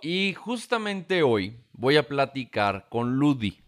y 0.00 0.32
justamente 0.32 1.22
hoy 1.22 1.58
voy 1.72 1.98
a 1.98 2.08
platicar 2.08 2.86
con 2.88 3.18
Ludi. 3.18 3.60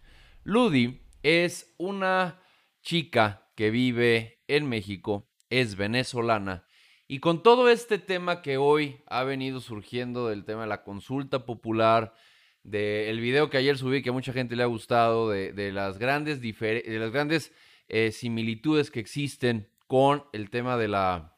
Ludi 0.43 1.03
es 1.23 1.75
una 1.77 2.41
chica 2.81 3.51
que 3.55 3.71
vive 3.71 4.43
en 4.49 4.67
México, 4.67 5.29
es 5.51 5.77
venezolana 5.77 6.65
y 7.07 7.19
con 7.19 7.43
todo 7.43 7.69
este 7.69 7.99
tema 7.99 8.41
que 8.41 8.57
hoy 8.57 9.03
ha 9.09 9.25
venido 9.25 9.61
surgiendo 9.61 10.27
del 10.27 10.47
tema 10.47 10.63
de 10.63 10.69
la 10.69 10.85
consulta 10.85 11.45
popular, 11.45 12.15
del 12.63 13.21
video 13.21 13.51
que 13.51 13.59
ayer 13.59 13.77
subí 13.77 14.01
que 14.01 14.09
a 14.09 14.15
mucha 14.15 14.33
gente 14.33 14.57
le 14.57 14.63
ha 14.63 14.67
gustado, 14.67 15.29
de, 15.29 15.71
las 15.71 15.99
grandes, 15.99 16.41
de 16.41 16.99
las 16.99 17.11
grandes 17.11 17.53
eh, 17.89 18.11
similitudes 18.11 18.91
que 18.91 19.01
existen 19.01 19.69
con 19.87 20.25
el 20.33 20.49
tema 20.49 20.79
de 20.79 20.89
la, 20.89 21.37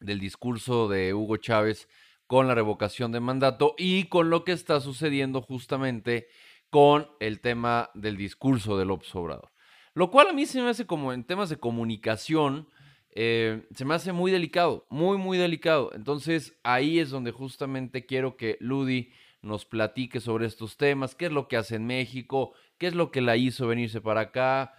del 0.00 0.20
discurso 0.20 0.86
de 0.86 1.14
Hugo 1.14 1.38
Chávez 1.38 1.88
con 2.30 2.46
la 2.46 2.54
revocación 2.54 3.10
de 3.10 3.18
mandato 3.18 3.74
y 3.76 4.04
con 4.04 4.30
lo 4.30 4.44
que 4.44 4.52
está 4.52 4.78
sucediendo 4.78 5.42
justamente 5.42 6.28
con 6.70 7.08
el 7.18 7.40
tema 7.40 7.90
del 7.94 8.16
discurso 8.16 8.78
del 8.78 8.92
Obrador. 8.92 9.50
Lo 9.94 10.12
cual 10.12 10.28
a 10.28 10.32
mí 10.32 10.46
se 10.46 10.62
me 10.62 10.68
hace 10.68 10.86
como 10.86 11.12
en 11.12 11.24
temas 11.24 11.48
de 11.48 11.56
comunicación, 11.56 12.68
eh, 13.10 13.66
se 13.74 13.84
me 13.84 13.94
hace 13.96 14.12
muy 14.12 14.30
delicado, 14.30 14.86
muy, 14.90 15.18
muy 15.18 15.38
delicado. 15.38 15.90
Entonces 15.92 16.56
ahí 16.62 17.00
es 17.00 17.10
donde 17.10 17.32
justamente 17.32 18.06
quiero 18.06 18.36
que 18.36 18.56
Ludi 18.60 19.10
nos 19.42 19.64
platique 19.64 20.20
sobre 20.20 20.46
estos 20.46 20.76
temas, 20.76 21.16
qué 21.16 21.26
es 21.26 21.32
lo 21.32 21.48
que 21.48 21.56
hace 21.56 21.74
en 21.74 21.86
México, 21.88 22.52
qué 22.78 22.86
es 22.86 22.94
lo 22.94 23.10
que 23.10 23.22
la 23.22 23.36
hizo 23.36 23.66
venirse 23.66 24.00
para 24.00 24.20
acá, 24.20 24.72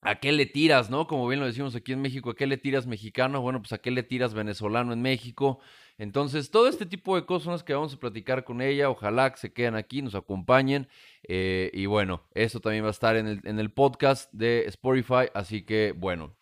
a 0.00 0.14
qué 0.14 0.32
le 0.32 0.46
tiras, 0.46 0.88
¿no? 0.88 1.06
Como 1.06 1.28
bien 1.28 1.40
lo 1.40 1.46
decimos 1.46 1.74
aquí 1.74 1.92
en 1.92 2.00
México, 2.00 2.30
¿a 2.30 2.34
qué 2.34 2.46
le 2.46 2.56
tiras 2.56 2.86
mexicano? 2.86 3.42
Bueno, 3.42 3.60
pues 3.60 3.74
a 3.74 3.78
qué 3.78 3.90
le 3.90 4.02
tiras 4.02 4.32
venezolano 4.32 4.94
en 4.94 5.02
México. 5.02 5.60
Entonces, 5.98 6.50
todo 6.50 6.68
este 6.68 6.86
tipo 6.86 7.14
de 7.14 7.24
cosas 7.24 7.44
son 7.44 7.52
las 7.52 7.62
que 7.62 7.74
vamos 7.74 7.94
a 7.94 7.98
platicar 7.98 8.44
con 8.44 8.60
ella. 8.60 8.90
Ojalá 8.90 9.30
que 9.30 9.38
se 9.38 9.52
queden 9.52 9.76
aquí, 9.76 10.02
nos 10.02 10.14
acompañen. 10.14 10.88
Eh, 11.22 11.70
y 11.72 11.86
bueno, 11.86 12.22
esto 12.34 12.60
también 12.60 12.84
va 12.84 12.88
a 12.88 12.92
estar 12.92 13.16
en 13.16 13.26
el, 13.26 13.40
en 13.44 13.58
el 13.58 13.70
podcast 13.70 14.32
de 14.32 14.64
Spotify. 14.66 15.28
Así 15.34 15.62
que, 15.62 15.92
bueno, 15.96 16.34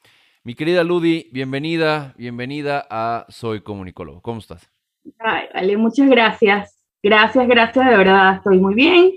mi 0.45 0.55
querida 0.55 0.83
Ludi, 0.83 1.29
bienvenida, 1.31 2.15
bienvenida 2.17 2.87
a 2.91 3.27
Soy 3.29 3.61
Comunicólogo. 3.61 4.21
¿Cómo 4.23 4.41
estás? 4.41 4.71
Ay, 5.19 5.45
vale, 5.55 5.77
muchas 5.77 6.09
gracias. 6.09 6.79
Gracias, 7.03 7.47
gracias, 7.47 7.89
de 7.89 7.97
verdad, 7.97 8.37
estoy 8.37 8.59
muy 8.59 8.75
bien. 8.75 9.13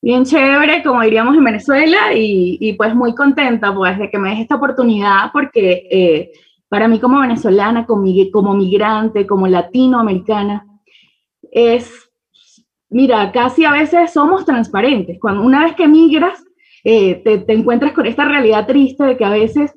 Bien 0.00 0.24
chévere, 0.24 0.82
como 0.82 1.00
diríamos 1.02 1.36
en 1.36 1.44
Venezuela, 1.44 2.12
y, 2.14 2.72
pues 2.74 2.94
muy 2.94 3.14
contenta 3.14 3.74
pues 3.74 3.98
de 3.98 4.10
que 4.10 4.18
me 4.18 4.30
des 4.30 4.40
esta 4.40 4.56
oportunidad 4.56 5.32
porque 5.32 5.88
eh, 5.90 6.32
para 6.74 6.88
mí 6.88 6.98
como 6.98 7.20
venezolana, 7.20 7.86
como, 7.86 8.04
como 8.32 8.52
migrante, 8.52 9.28
como 9.28 9.46
latinoamericana, 9.46 10.66
es, 11.52 12.10
mira, 12.90 13.30
casi 13.30 13.64
a 13.64 13.70
veces 13.70 14.12
somos 14.12 14.44
transparentes. 14.44 15.20
Cuando 15.20 15.42
una 15.42 15.62
vez 15.62 15.76
que 15.76 15.86
migras, 15.86 16.44
eh, 16.82 17.22
te, 17.22 17.38
te 17.38 17.52
encuentras 17.52 17.92
con 17.92 18.06
esta 18.06 18.24
realidad 18.24 18.66
triste 18.66 19.04
de 19.04 19.16
que 19.16 19.24
a 19.24 19.30
veces 19.30 19.72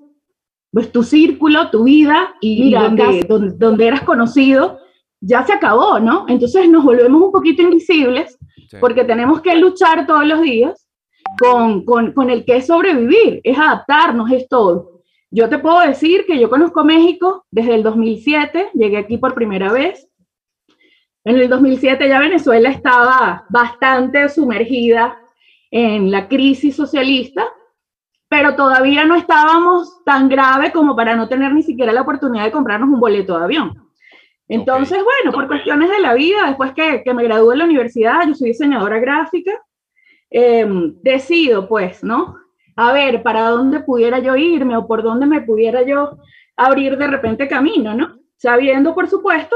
pues 0.71 0.91
tu 0.91 1.03
círculo, 1.03 1.69
tu 1.69 1.83
vida 1.83 2.33
y 2.41 2.71
donde, 2.71 3.53
donde, 3.59 3.87
eras 3.87 4.01
conocido 4.01 4.79
ya 5.21 5.45
se 5.45 5.53
acabó, 5.53 5.99
¿no? 5.99 6.25
Entonces 6.27 6.67
nos 6.67 6.83
volvemos 6.83 7.21
un 7.21 7.31
poquito 7.31 7.61
invisibles 7.61 8.39
porque 8.79 9.03
tenemos 9.03 9.41
que 9.41 9.55
luchar 9.55 10.07
todos 10.07 10.25
los 10.25 10.41
días 10.41 10.89
con, 11.39 11.85
con, 11.85 12.13
con, 12.13 12.31
el 12.31 12.43
que 12.43 12.55
es 12.55 12.65
sobrevivir, 12.65 13.39
es 13.43 13.55
adaptarnos, 13.55 14.31
es 14.31 14.49
todo. 14.49 14.96
Yo 15.29 15.49
te 15.49 15.59
puedo 15.59 15.79
decir 15.81 16.25
que 16.25 16.39
yo 16.39 16.49
conozco 16.49 16.83
México 16.83 17.45
desde 17.51 17.75
el 17.75 17.83
2007, 17.83 18.71
llegué 18.73 18.97
aquí 18.97 19.17
por 19.17 19.33
primera 19.33 19.71
vez. 19.71 20.07
En 21.23 21.35
el 21.35 21.49
2007 21.49 22.07
ya 22.07 22.19
Venezuela 22.19 22.69
estaba 22.69 23.45
bastante 23.49 24.29
sumergida 24.29 25.19
en 25.69 26.11
la 26.11 26.27
crisis 26.29 26.75
socialista 26.75 27.45
pero 28.29 28.55
todavía 28.55 29.05
no 29.05 29.15
estábamos 29.15 30.03
tan 30.03 30.27
grave 30.27 30.71
como 30.71 30.95
para 30.95 31.15
no 31.15 31.27
tener 31.27 31.53
ni 31.53 31.63
siquiera 31.63 31.93
la 31.93 32.01
oportunidad 32.01 32.43
de 32.43 32.51
comprarnos 32.51 32.89
un 32.89 32.99
boleto 32.99 33.37
de 33.37 33.45
avión. 33.45 33.73
Entonces, 34.49 34.99
bueno, 35.03 35.31
por 35.31 35.47
cuestiones 35.47 35.89
de 35.89 35.99
la 35.99 36.13
vida, 36.13 36.47
después 36.47 36.73
que, 36.73 37.03
que 37.03 37.13
me 37.13 37.23
gradué 37.23 37.53
en 37.53 37.59
la 37.59 37.65
universidad, 37.65 38.27
yo 38.27 38.33
soy 38.33 38.49
diseñadora 38.49 38.99
gráfica, 38.99 39.51
em, 40.29 40.93
decido 41.01 41.67
pues, 41.67 42.03
¿no? 42.03 42.37
A 42.77 42.93
ver, 42.93 43.23
para 43.23 43.49
dónde 43.49 43.79
pudiera 43.79 44.19
yo 44.19 44.35
irme 44.35 44.77
o 44.77 44.87
por 44.87 45.01
dónde 45.01 45.25
me 45.25 45.41
pudiera 45.41 45.81
yo 45.81 46.19
abrir 46.55 46.95
de 46.97 47.07
repente 47.07 47.47
camino, 47.47 47.95
¿no? 47.95 48.19
Sabiendo, 48.37 48.93
por 48.93 49.09
supuesto, 49.09 49.55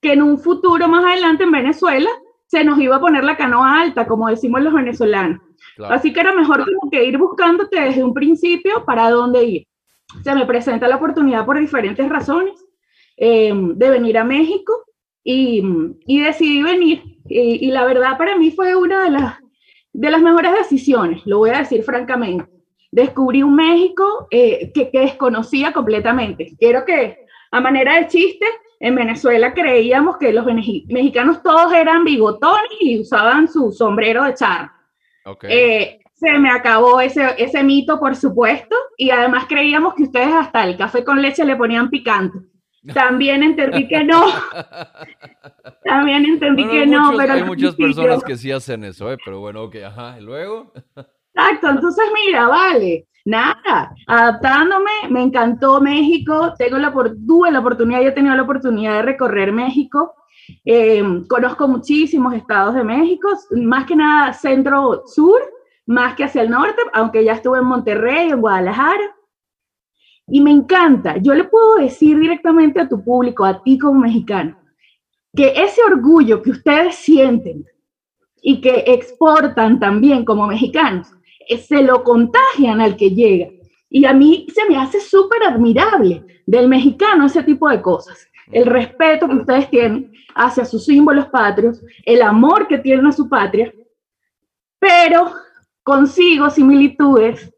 que 0.00 0.12
en 0.12 0.22
un 0.22 0.38
futuro 0.38 0.86
más 0.86 1.02
adelante 1.02 1.44
en 1.44 1.50
Venezuela 1.50 2.10
se 2.46 2.64
nos 2.64 2.78
iba 2.78 2.96
a 2.96 3.00
poner 3.00 3.24
la 3.24 3.38
canoa 3.38 3.80
alta, 3.80 4.06
como 4.06 4.28
decimos 4.28 4.62
los 4.62 4.74
venezolanos. 4.74 5.40
Así 5.88 6.12
que 6.12 6.20
era 6.20 6.34
mejor 6.34 6.64
que 6.90 7.04
ir 7.04 7.16
buscándote 7.16 7.80
desde 7.80 8.04
un 8.04 8.12
principio 8.12 8.84
para 8.84 9.10
dónde 9.10 9.44
ir. 9.44 9.66
Se 10.22 10.34
me 10.34 10.44
presenta 10.44 10.88
la 10.88 10.96
oportunidad 10.96 11.46
por 11.46 11.58
diferentes 11.58 12.06
razones 12.08 12.64
eh, 13.16 13.52
de 13.54 13.90
venir 13.90 14.18
a 14.18 14.24
México 14.24 14.72
y, 15.24 15.62
y 16.06 16.20
decidí 16.20 16.62
venir. 16.62 17.02
Y, 17.26 17.66
y, 17.66 17.70
la 17.70 17.84
verdad 17.84 18.16
para 18.16 18.36
mí 18.36 18.50
fue 18.50 18.74
una 18.74 19.04
de 19.04 19.10
las, 19.10 19.38
de 19.92 20.10
las 20.10 20.22
mejores 20.22 20.52
decisiones, 20.52 21.26
lo 21.26 21.38
voy 21.38 21.50
a 21.50 21.58
decir 21.58 21.82
francamente. 21.82 22.57
Descubrí 22.90 23.42
un 23.42 23.54
México 23.54 24.28
eh, 24.30 24.70
que, 24.72 24.90
que 24.90 25.00
desconocía 25.00 25.72
completamente. 25.72 26.54
Quiero 26.58 26.84
que, 26.84 27.26
a 27.50 27.60
manera 27.60 27.96
de 27.96 28.06
chiste, 28.08 28.46
en 28.80 28.94
Venezuela 28.94 29.52
creíamos 29.52 30.16
que 30.18 30.32
los 30.32 30.46
mexicanos 30.46 31.42
todos 31.42 31.72
eran 31.72 32.04
bigotones 32.04 32.70
y 32.80 33.00
usaban 33.00 33.48
su 33.48 33.72
sombrero 33.72 34.24
de 34.24 34.34
charro. 34.34 34.70
Eh, 35.42 36.00
se 36.14 36.38
me 36.38 36.50
acabó 36.50 37.00
ese, 37.00 37.34
ese 37.38 37.62
mito, 37.62 37.98
por 37.98 38.16
supuesto, 38.16 38.74
y 38.96 39.10
además 39.10 39.46
creíamos 39.48 39.94
que 39.94 40.04
ustedes 40.04 40.32
hasta 40.32 40.64
el 40.64 40.76
café 40.76 41.04
con 41.04 41.20
leche 41.20 41.44
le 41.44 41.56
ponían 41.56 41.90
picante. 41.90 42.38
También 42.94 43.42
entendí 43.42 43.88
que 43.88 44.04
no. 44.04 44.26
También 45.84 46.24
entendí 46.24 46.66
que 46.68 46.86
no. 46.86 47.12
pero 47.16 47.34
hay 47.34 47.44
muchas 47.44 47.74
personas 47.74 48.22
que 48.22 48.36
sí 48.36 48.50
hacen 48.50 48.84
eso, 48.84 49.12
¿eh? 49.12 49.18
pero 49.24 49.40
bueno, 49.40 49.64
ok, 49.64 49.76
ajá, 49.86 50.16
¿y 50.18 50.22
luego? 50.22 50.72
Exacto, 51.38 51.70
entonces 51.70 52.04
mira, 52.12 52.48
vale, 52.48 53.06
nada, 53.24 53.94
adaptándome, 54.08 54.90
me 55.08 55.22
encantó 55.22 55.80
México, 55.80 56.52
tengo 56.58 56.78
la, 56.78 56.92
tuve 56.92 57.52
la 57.52 57.60
oportunidad, 57.60 58.02
yo 58.02 58.08
he 58.08 58.12
tenido 58.12 58.34
la 58.34 58.42
oportunidad 58.42 58.94
de 58.94 59.02
recorrer 59.02 59.52
México, 59.52 60.14
eh, 60.64 61.00
conozco 61.28 61.68
muchísimos 61.68 62.34
estados 62.34 62.74
de 62.74 62.82
México, 62.82 63.28
más 63.52 63.86
que 63.86 63.94
nada 63.94 64.32
centro-sur, 64.32 65.40
más 65.86 66.16
que 66.16 66.24
hacia 66.24 66.42
el 66.42 66.50
norte, 66.50 66.82
aunque 66.92 67.22
ya 67.22 67.34
estuve 67.34 67.58
en 67.58 67.66
Monterrey, 67.66 68.30
en 68.30 68.40
Guadalajara. 68.40 69.14
Y 70.26 70.40
me 70.40 70.50
encanta, 70.50 71.18
yo 71.18 71.34
le 71.34 71.44
puedo 71.44 71.76
decir 71.76 72.18
directamente 72.18 72.80
a 72.80 72.88
tu 72.88 73.02
público, 73.04 73.44
a 73.44 73.62
ti 73.62 73.78
como 73.78 74.00
mexicano, 74.00 74.58
que 75.36 75.52
ese 75.54 75.82
orgullo 75.84 76.42
que 76.42 76.50
ustedes 76.50 76.96
sienten 76.96 77.64
y 78.42 78.60
que 78.60 78.82
exportan 78.88 79.78
también 79.78 80.24
como 80.24 80.46
mexicanos, 80.46 81.14
se 81.56 81.82
lo 81.82 82.04
contagian 82.04 82.80
al 82.80 82.96
que 82.96 83.10
llega. 83.10 83.48
Y 83.88 84.04
a 84.04 84.12
mí 84.12 84.46
se 84.54 84.68
me 84.68 84.76
hace 84.76 85.00
súper 85.00 85.42
admirable 85.44 86.22
del 86.46 86.68
mexicano 86.68 87.26
ese 87.26 87.42
tipo 87.42 87.68
de 87.70 87.80
cosas 87.80 88.28
el 88.52 88.66
respeto 88.66 89.28
que 89.28 89.34
ustedes 89.34 89.70
tienen 89.70 90.12
hacia 90.34 90.64
sus 90.64 90.84
símbolos 90.84 91.26
patrios, 91.26 91.80
el 92.04 92.22
amor 92.22 92.66
que 92.68 92.78
tienen 92.78 93.06
a 93.06 93.12
su 93.12 93.28
patria, 93.28 93.72
pero 94.78 95.32
consigo 95.82 96.48
similitudes 96.50 97.52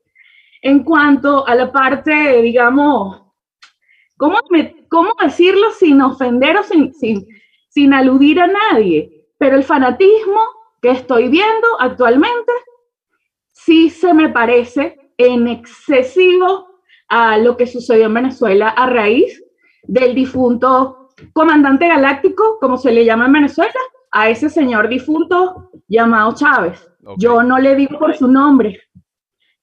en 0.62 0.82
cuanto 0.84 1.46
a 1.46 1.54
la 1.54 1.70
parte, 1.70 2.42
digamos, 2.42 3.22
¿cómo, 4.16 4.38
cómo 4.88 5.12
decirlo 5.22 5.70
sin 5.70 6.00
ofender 6.02 6.56
o 6.56 6.62
sin, 6.62 6.92
sin, 6.94 7.26
sin 7.68 7.94
aludir 7.94 8.40
a 8.40 8.46
nadie? 8.46 9.26
Pero 9.38 9.56
el 9.56 9.64
fanatismo 9.64 10.40
que 10.82 10.90
estoy 10.90 11.28
viendo 11.28 11.68
actualmente 11.78 12.52
sí 13.64 13.90
se 13.90 14.14
me 14.14 14.28
parece 14.28 14.98
en 15.16 15.48
excesivo 15.48 16.68
a 17.08 17.36
lo 17.38 17.56
que 17.56 17.66
sucedió 17.66 18.06
en 18.06 18.14
Venezuela 18.14 18.68
a 18.70 18.86
raíz 18.86 19.42
del 19.82 20.14
difunto 20.14 21.08
comandante 21.32 21.88
galáctico, 21.88 22.58
como 22.60 22.78
se 22.78 22.92
le 22.92 23.04
llama 23.04 23.26
en 23.26 23.32
Venezuela, 23.32 23.72
a 24.12 24.30
ese 24.30 24.48
señor 24.48 24.88
difunto 24.88 25.70
llamado 25.88 26.34
Chávez. 26.34 26.88
Yo 27.16 27.42
no 27.42 27.58
le 27.58 27.74
digo 27.74 27.98
por 27.98 28.14
su 28.16 28.28
nombre. 28.28 28.80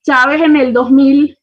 Chávez 0.03 0.41
en 0.41 0.55
el 0.55 0.73
2000, 0.73 1.37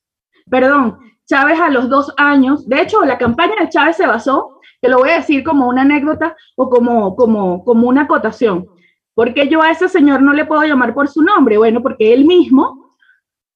perdón, 0.51 0.99
Chávez 1.27 1.59
a 1.59 1.71
los 1.71 1.89
dos 1.89 2.13
años, 2.17 2.69
de 2.69 2.83
hecho 2.83 3.05
la 3.05 3.19
campaña 3.19 3.55
de 3.61 3.69
Chávez 3.69 3.97
se 3.97 4.07
basó, 4.07 4.61
te 4.81 4.89
lo 4.89 4.99
voy 4.99 5.11
a 5.11 5.17
decir 5.17 5.43
como 5.43 5.69
una 5.69 5.83
anécdota 5.83 6.37
o 6.57 6.69
como, 6.69 7.17
como, 7.17 7.65
como 7.65 7.89
una 7.89 8.03
acotación, 8.03 8.67
porque 9.15 9.49
yo 9.49 9.63
a 9.63 9.71
ese 9.71 9.89
señor 9.89 10.23
no 10.23 10.33
le 10.33 10.45
puedo 10.45 10.63
llamar 10.65 10.93
por 10.95 11.09
su 11.09 11.23
nombre, 11.23 11.57
bueno, 11.57 11.83
porque 11.83 12.13
él 12.13 12.25
mismo 12.25 12.97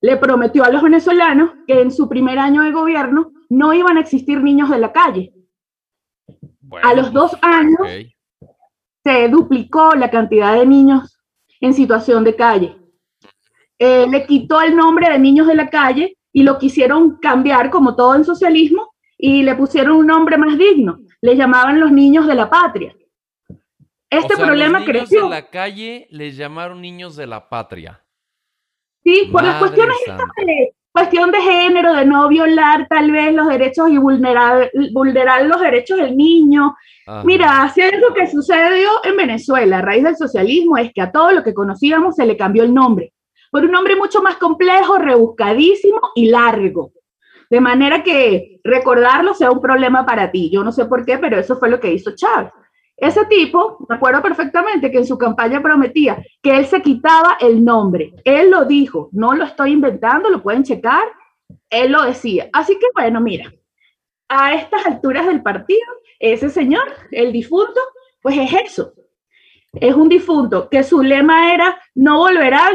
le 0.00 0.16
prometió 0.16 0.64
a 0.64 0.70
los 0.70 0.82
venezolanos 0.82 1.50
que 1.66 1.80
en 1.80 1.90
su 1.90 2.08
primer 2.08 2.38
año 2.38 2.62
de 2.62 2.72
gobierno 2.72 3.32
no 3.48 3.74
iban 3.74 3.96
a 3.96 4.00
existir 4.00 4.42
niños 4.42 4.70
de 4.70 4.78
la 4.78 4.92
calle. 4.92 5.32
a 6.82 6.94
los 6.94 7.12
dos 7.12 7.36
años 7.42 7.80
se 9.04 9.28
duplicó 9.28 9.94
la 9.94 10.10
cantidad 10.10 10.54
de 10.54 10.66
niños 10.66 11.18
en 11.60 11.74
situación 11.74 12.24
de 12.24 12.36
calle. 12.36 12.76
Eh, 13.78 14.06
le 14.08 14.26
quitó 14.26 14.60
el 14.60 14.76
nombre 14.76 15.08
de 15.08 15.18
niños 15.18 15.46
de 15.46 15.54
la 15.54 15.68
calle 15.68 16.16
y 16.32 16.42
lo 16.42 16.58
quisieron 16.58 17.16
cambiar, 17.16 17.70
como 17.70 17.96
todo 17.96 18.14
en 18.14 18.24
socialismo, 18.24 18.92
y 19.16 19.42
le 19.42 19.54
pusieron 19.54 19.96
un 19.96 20.06
nombre 20.06 20.36
más 20.36 20.58
digno. 20.58 20.98
Le 21.20 21.36
llamaban 21.36 21.80
los 21.80 21.90
niños 21.90 22.26
de 22.26 22.34
la 22.34 22.50
patria. 22.50 22.94
Este 24.10 24.36
problema 24.36 24.80
los 24.80 24.88
niños 24.88 25.10
de 25.10 25.28
la 25.28 25.50
calle 25.50 26.06
les 26.10 26.36
llamaron 26.36 26.80
niños 26.80 27.16
de 27.16 27.26
la 27.26 27.48
patria. 27.48 28.02
Sí, 29.04 29.28
por 29.30 29.42
las 29.42 29.56
cuestiones 29.58 29.96
de 30.36 30.74
cuestión 30.92 31.30
de 31.30 31.40
género, 31.40 31.94
de 31.94 32.04
no 32.04 32.28
violar 32.28 32.86
tal 32.88 33.10
vez 33.10 33.32
los 33.32 33.46
derechos 33.48 33.90
y 33.90 33.98
vulnerar, 33.98 34.70
vulnerar 34.92 35.46
los 35.46 35.60
derechos 35.60 35.98
del 35.98 36.16
niño. 36.16 36.74
Mira, 37.24 37.70
si 37.74 37.80
es 37.80 37.98
lo 38.00 38.12
que 38.14 38.26
sucedió 38.26 38.90
en 39.04 39.16
Venezuela 39.16 39.78
a 39.78 39.82
raíz 39.82 40.04
del 40.04 40.16
socialismo 40.16 40.76
es 40.76 40.92
que 40.92 41.00
a 41.00 41.12
todo 41.12 41.32
lo 41.32 41.42
que 41.42 41.54
conocíamos 41.54 42.16
se 42.16 42.26
le 42.26 42.36
cambió 42.36 42.64
el 42.64 42.74
nombre 42.74 43.12
por 43.50 43.64
un 43.64 43.70
nombre 43.70 43.96
mucho 43.96 44.22
más 44.22 44.36
complejo, 44.36 44.98
rebuscadísimo 44.98 46.00
y 46.14 46.30
largo. 46.30 46.92
De 47.50 47.60
manera 47.60 48.02
que 48.02 48.60
recordarlo 48.62 49.34
sea 49.34 49.50
un 49.50 49.60
problema 49.60 50.04
para 50.04 50.30
ti. 50.30 50.50
Yo 50.52 50.62
no 50.62 50.70
sé 50.70 50.84
por 50.84 51.04
qué, 51.06 51.18
pero 51.18 51.38
eso 51.38 51.58
fue 51.58 51.70
lo 51.70 51.80
que 51.80 51.92
hizo 51.92 52.14
Chávez. 52.14 52.52
Ese 53.00 53.24
tipo, 53.26 53.86
me 53.88 53.94
acuerdo 53.94 54.20
perfectamente 54.20 54.90
que 54.90 54.98
en 54.98 55.06
su 55.06 55.16
campaña 55.16 55.62
prometía 55.62 56.20
que 56.42 56.56
él 56.56 56.66
se 56.66 56.82
quitaba 56.82 57.38
el 57.40 57.64
nombre. 57.64 58.12
Él 58.24 58.50
lo 58.50 58.64
dijo, 58.64 59.08
no 59.12 59.34
lo 59.34 59.44
estoy 59.44 59.70
inventando, 59.72 60.28
lo 60.28 60.42
pueden 60.42 60.64
checar. 60.64 61.04
Él 61.70 61.92
lo 61.92 62.02
decía. 62.02 62.48
Así 62.52 62.76
que 62.76 62.86
bueno, 62.94 63.20
mira, 63.20 63.52
a 64.28 64.52
estas 64.52 64.84
alturas 64.84 65.26
del 65.28 65.42
partido, 65.42 65.86
ese 66.18 66.50
señor, 66.50 66.92
el 67.12 67.30
difunto, 67.30 67.80
pues 68.20 68.36
es 68.36 68.52
eso. 68.64 68.94
Es 69.74 69.94
un 69.94 70.08
difunto 70.08 70.68
que 70.68 70.82
su 70.82 71.00
lema 71.00 71.54
era 71.54 71.80
no 71.94 72.18
volverán 72.18 72.74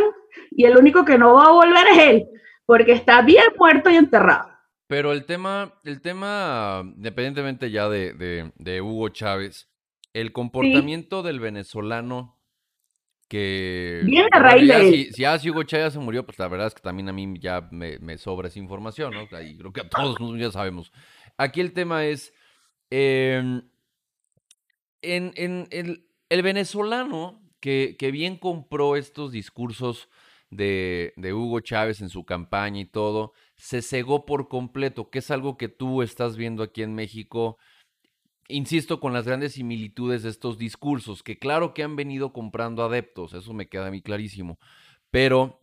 y 0.51 0.63
el 0.63 0.77
único 0.77 1.03
que 1.03 1.17
no 1.17 1.33
va 1.33 1.47
a 1.47 1.51
volver 1.51 1.85
es 1.91 1.97
él, 1.97 2.27
porque 2.65 2.93
está 2.93 3.21
bien 3.23 3.43
muerto 3.57 3.89
y 3.89 3.97
enterrado. 3.97 4.49
Pero 4.87 5.11
el 5.11 5.25
tema, 5.25 5.73
el 5.83 6.01
tema, 6.01 6.81
independientemente 6.95 7.69
ya 7.69 7.89
de 7.89 8.81
Hugo 8.81 9.09
Chávez, 9.09 9.72
el 10.13 10.31
comportamiento 10.31 11.23
del 11.23 11.39
venezolano 11.39 12.39
que... 13.27 14.01
Bien 14.05 14.27
a 14.31 14.39
raíz 14.39 14.67
de 14.67 14.91
Si, 14.91 15.13
si 15.13 15.21
ya 15.23 15.39
Hugo 15.43 15.63
Chávez 15.63 15.93
se 15.93 15.99
murió, 15.99 16.25
pues 16.25 16.37
la 16.37 16.47
verdad 16.47 16.67
es 16.67 16.75
que 16.75 16.81
también 16.81 17.09
a 17.09 17.13
mí 17.13 17.33
ya 17.39 17.67
me, 17.71 18.17
sobra 18.17 18.47
esa 18.47 18.59
información, 18.59 19.13
¿no? 19.13 19.23
Y 19.41 19.57
creo 19.57 19.73
que 19.73 19.81
a 19.81 19.89
todos 19.89 20.19
nosotros 20.19 20.39
ya 20.39 20.51
sabemos. 20.51 20.91
Aquí 21.37 21.61
el 21.61 21.73
tema 21.73 22.05
es, 22.05 22.33
em, 22.91 23.63
en, 25.01 25.33
en 25.35 25.67
el, 25.71 26.07
el, 26.29 26.41
venezolano 26.43 27.41
que, 27.59 27.95
que, 27.97 28.11
bien 28.11 28.37
compró 28.37 28.95
estos 28.95 29.31
discursos 29.31 30.09
de, 30.51 31.13
de 31.17 31.33
Hugo 31.33 31.59
Chávez 31.61 32.01
en 32.01 32.09
su 32.09 32.25
campaña 32.25 32.81
y 32.81 32.85
todo, 32.85 33.33
se 33.55 33.81
cegó 33.81 34.25
por 34.25 34.47
completo, 34.47 35.09
que 35.09 35.19
es 35.19 35.31
algo 35.31 35.57
que 35.57 35.69
tú 35.69 36.03
estás 36.03 36.37
viendo 36.37 36.61
aquí 36.61 36.83
en 36.83 36.93
México 36.93 37.57
insisto 38.47 38.99
con 38.99 39.13
las 39.13 39.25
grandes 39.25 39.53
similitudes 39.53 40.23
de 40.23 40.29
estos 40.29 40.57
discursos, 40.57 41.23
que 41.23 41.37
claro 41.37 41.73
que 41.73 41.83
han 41.83 41.95
venido 41.95 42.33
comprando 42.33 42.83
adeptos, 42.83 43.33
eso 43.33 43.53
me 43.53 43.67
queda 43.67 43.87
a 43.87 43.91
mí 43.91 44.01
clarísimo, 44.01 44.59
pero 45.11 45.61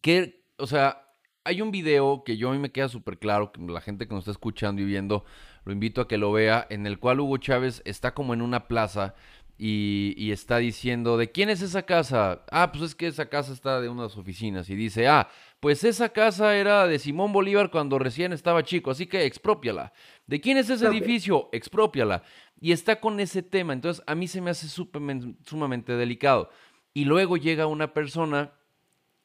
que, 0.00 0.44
o 0.58 0.66
sea, 0.66 1.04
hay 1.44 1.60
un 1.60 1.70
video 1.70 2.24
que 2.24 2.36
yo 2.36 2.48
a 2.48 2.52
mí 2.52 2.58
me 2.58 2.72
queda 2.72 2.88
súper 2.88 3.18
claro, 3.18 3.52
que 3.52 3.60
la 3.60 3.80
gente 3.80 4.08
que 4.08 4.14
nos 4.14 4.22
está 4.22 4.30
escuchando 4.30 4.80
y 4.80 4.86
viendo, 4.86 5.24
lo 5.64 5.72
invito 5.72 6.00
a 6.00 6.08
que 6.08 6.18
lo 6.18 6.32
vea, 6.32 6.66
en 6.70 6.86
el 6.86 6.98
cual 6.98 7.20
Hugo 7.20 7.36
Chávez 7.36 7.82
está 7.84 8.14
como 8.14 8.32
en 8.32 8.42
una 8.42 8.66
plaza 8.66 9.14
y, 9.56 10.32
está 10.32 10.58
diciendo, 10.58 11.16
¿de 11.16 11.30
quién 11.30 11.48
es 11.48 11.62
esa 11.62 11.82
casa? 11.84 12.44
Ah, 12.50 12.72
pues 12.72 12.84
es 12.84 12.94
que 12.94 13.06
esa 13.06 13.26
casa 13.26 13.52
está 13.52 13.80
de 13.80 13.88
unas 13.88 14.16
oficinas. 14.16 14.68
Y 14.68 14.74
dice, 14.74 15.06
ah, 15.06 15.28
pues 15.60 15.84
esa 15.84 16.10
casa 16.10 16.56
era 16.56 16.86
de 16.86 16.98
Simón 16.98 17.32
Bolívar 17.32 17.70
cuando 17.70 17.98
recién 17.98 18.32
estaba 18.32 18.62
chico, 18.62 18.90
así 18.90 19.06
que 19.06 19.24
expropiala. 19.24 19.92
¿De 20.26 20.40
quién 20.40 20.58
es 20.58 20.68
ese 20.70 20.86
edificio? 20.86 21.48
Expropiala. 21.52 22.22
Y 22.60 22.72
está 22.72 23.00
con 23.00 23.20
ese 23.20 23.42
tema. 23.42 23.72
Entonces, 23.72 24.02
a 24.06 24.14
mí 24.14 24.28
se 24.28 24.40
me 24.40 24.50
hace 24.50 24.68
sumamente 24.68 25.92
delicado. 25.94 26.50
Y 26.92 27.06
luego 27.06 27.36
llega 27.36 27.66
una 27.66 27.92
persona 27.92 28.52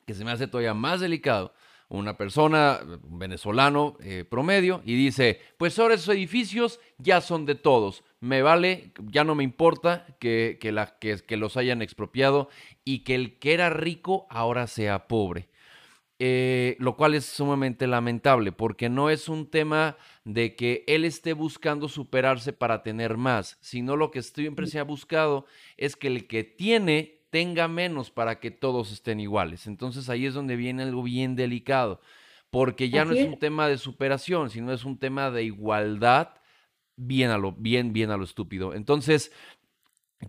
que 0.10 0.16
se 0.16 0.26
me 0.26 0.32
hace 0.32 0.48
todavía 0.48 0.74
más 0.74 1.02
delicado, 1.02 1.54
una 1.88 2.18
persona, 2.18 2.80
un 3.04 3.20
venezolano 3.20 3.96
eh, 4.02 4.26
promedio, 4.28 4.82
y 4.84 4.96
dice, 4.96 5.40
pues 5.60 5.78
ahora 5.78 5.94
esos 5.94 6.16
edificios 6.16 6.80
ya 6.98 7.22
son 7.22 7.46
de 7.46 7.54
todos, 7.54 8.04
me 8.20 8.42
vale, 8.42 8.92
ya 9.12 9.24
no 9.24 9.36
me 9.36 9.44
importa 9.44 10.08
que, 10.20 10.58
que, 10.60 10.72
la, 10.72 10.98
que, 10.98 11.18
que 11.18 11.38
los 11.38 11.58
hayan 11.58 11.84
expropiado 11.84 12.50
y 12.84 13.04
que 13.04 13.14
el 13.14 13.38
que 13.38 13.54
era 13.54 13.70
rico 13.70 14.26
ahora 14.32 14.66
sea 14.66 15.08
pobre. 15.08 15.48
Eh, 16.22 16.76
lo 16.80 16.98
cual 16.98 17.16
es 17.16 17.24
sumamente 17.24 17.88
lamentable 17.88 18.52
porque 18.52 18.90
no 18.90 19.10
es 19.10 19.30
un 19.30 19.50
tema 19.50 19.96
de 20.26 20.54
que 20.54 20.84
él 20.86 21.06
esté 21.06 21.32
buscando 21.32 21.88
superarse 21.88 22.52
para 22.52 22.84
tener 22.84 23.16
más, 23.16 23.58
sino 23.62 23.96
lo 23.96 24.12
que 24.12 24.22
siempre 24.22 24.68
se 24.68 24.80
ha 24.80 24.84
buscado 24.84 25.46
es 25.78 25.96
que 25.96 26.08
el 26.08 26.28
que 26.28 26.44
tiene 26.44 27.22
tenga 27.30 27.70
menos 27.70 28.12
para 28.12 28.42
que 28.42 28.52
todos 28.52 28.92
estén 28.92 29.22
iguales. 29.22 29.66
Entonces 29.66 30.10
ahí 30.10 30.26
es 30.26 30.34
donde 30.34 30.58
viene 30.58 30.84
algo 30.84 31.04
bien 31.04 31.38
delicado, 31.38 32.02
porque 32.50 32.90
ya 32.90 33.06
no 33.06 33.14
es 33.14 33.26
un 33.26 33.40
tema 33.40 33.70
de 33.70 33.78
superación, 33.78 34.50
sino 34.50 34.74
es 34.74 34.84
un 34.84 34.98
tema 34.98 35.32
de 35.32 35.44
igualdad 35.44 36.34
bien 36.98 37.30
a 37.30 37.38
lo 37.38 37.54
bien 37.54 37.94
bien 37.94 38.12
a 38.12 38.18
lo 38.18 38.26
estúpido. 38.26 38.74
Entonces, 38.74 39.32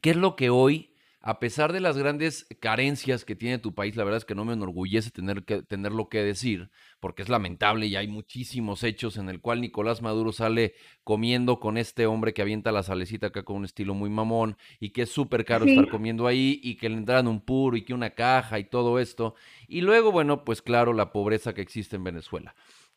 ¿qué 0.00 0.10
es 0.10 0.16
lo 0.16 0.36
que 0.36 0.50
hoy 0.50 0.89
a 1.22 1.38
pesar 1.38 1.74
de 1.74 1.80
las 1.80 1.98
grandes 1.98 2.46
carencias 2.60 3.26
que 3.26 3.36
tiene 3.36 3.58
tu 3.58 3.74
país, 3.74 3.94
la 3.94 4.04
verdad 4.04 4.18
es 4.18 4.24
que 4.24 4.34
no 4.34 4.46
me 4.46 4.54
enorgullece 4.54 5.10
tener, 5.10 5.44
que, 5.44 5.62
tener 5.62 5.92
lo 5.92 6.08
que 6.08 6.22
decir, 6.22 6.70
porque 6.98 7.22
es 7.22 7.28
lamentable 7.28 7.86
y 7.86 7.96
hay 7.96 8.08
muchísimos 8.08 8.82
hechos 8.84 9.18
en 9.18 9.28
el 9.28 9.42
cual 9.42 9.60
Nicolás 9.60 10.00
Maduro 10.00 10.32
sale 10.32 10.74
comiendo 11.04 11.60
con 11.60 11.76
este 11.76 12.06
hombre 12.06 12.32
que 12.32 12.40
avienta 12.40 12.72
la 12.72 12.82
salecita 12.82 13.26
acá 13.26 13.42
con 13.42 13.56
un 13.56 13.64
estilo 13.66 13.92
muy 13.92 14.08
mamón 14.08 14.56
y 14.78 14.90
que 14.90 15.02
es 15.02 15.10
súper 15.10 15.44
caro 15.44 15.66
estar 15.66 15.88
comiendo 15.88 16.26
ahí 16.26 16.58
y 16.62 16.76
que 16.76 16.88
le 16.88 16.96
entran 16.96 17.28
un 17.28 17.42
puro 17.42 17.76
y 17.76 17.84
que 17.84 17.92
una 17.92 18.10
caja 18.10 18.58
y 18.58 18.64
todo 18.64 18.98
esto. 18.98 19.34
Y 19.68 19.82
luego, 19.82 20.12
bueno, 20.12 20.42
pues 20.44 20.62
claro, 20.62 20.94
la 20.94 21.12
pobreza 21.12 21.52
que 21.52 21.60
existe 21.60 21.96
en 21.96 22.04
Venezuela. 22.04 22.54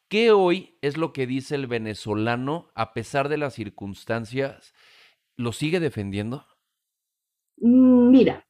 ¿Qué 0.07 0.31
hoy 0.31 0.77
es 0.81 0.95
lo 0.95 1.11
que 1.11 1.27
dice 1.27 1.55
el 1.55 1.67
venezolano 1.67 2.69
a 2.73 2.93
pesar 2.93 3.27
de 3.27 3.37
las 3.37 3.53
circunstancias? 3.53 4.73
¿Lo 5.35 5.51
sigue 5.51 5.81
defendiendo? 5.81 6.45
Mm, 7.57 8.09
mira, 8.09 8.45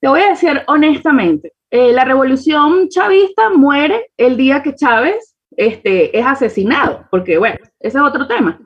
te 0.00 0.08
voy 0.08 0.20
a 0.20 0.30
decir 0.30 0.62
honestamente, 0.66 1.52
eh, 1.70 1.92
la 1.92 2.04
revolución 2.04 2.88
chavista 2.88 3.50
muere 3.50 4.10
el 4.16 4.36
día 4.36 4.62
que 4.62 4.74
Chávez 4.74 5.36
este, 5.56 6.16
es 6.16 6.24
asesinado, 6.24 7.06
porque 7.10 7.38
bueno, 7.38 7.58
ese 7.80 7.98
es 7.98 8.04
otro 8.04 8.26
tema. 8.26 8.60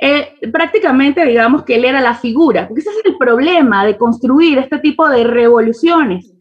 Eh, 0.00 0.32
prácticamente 0.50 1.24
digamos 1.26 1.64
que 1.64 1.76
él 1.76 1.84
era 1.84 2.00
la 2.00 2.14
figura, 2.14 2.66
porque 2.66 2.80
ese 2.80 2.90
es 2.90 3.04
el 3.04 3.18
problema 3.18 3.84
de 3.84 3.98
construir 3.98 4.58
este 4.58 4.78
tipo 4.78 5.08
de 5.08 5.24
revoluciones, 5.24 6.32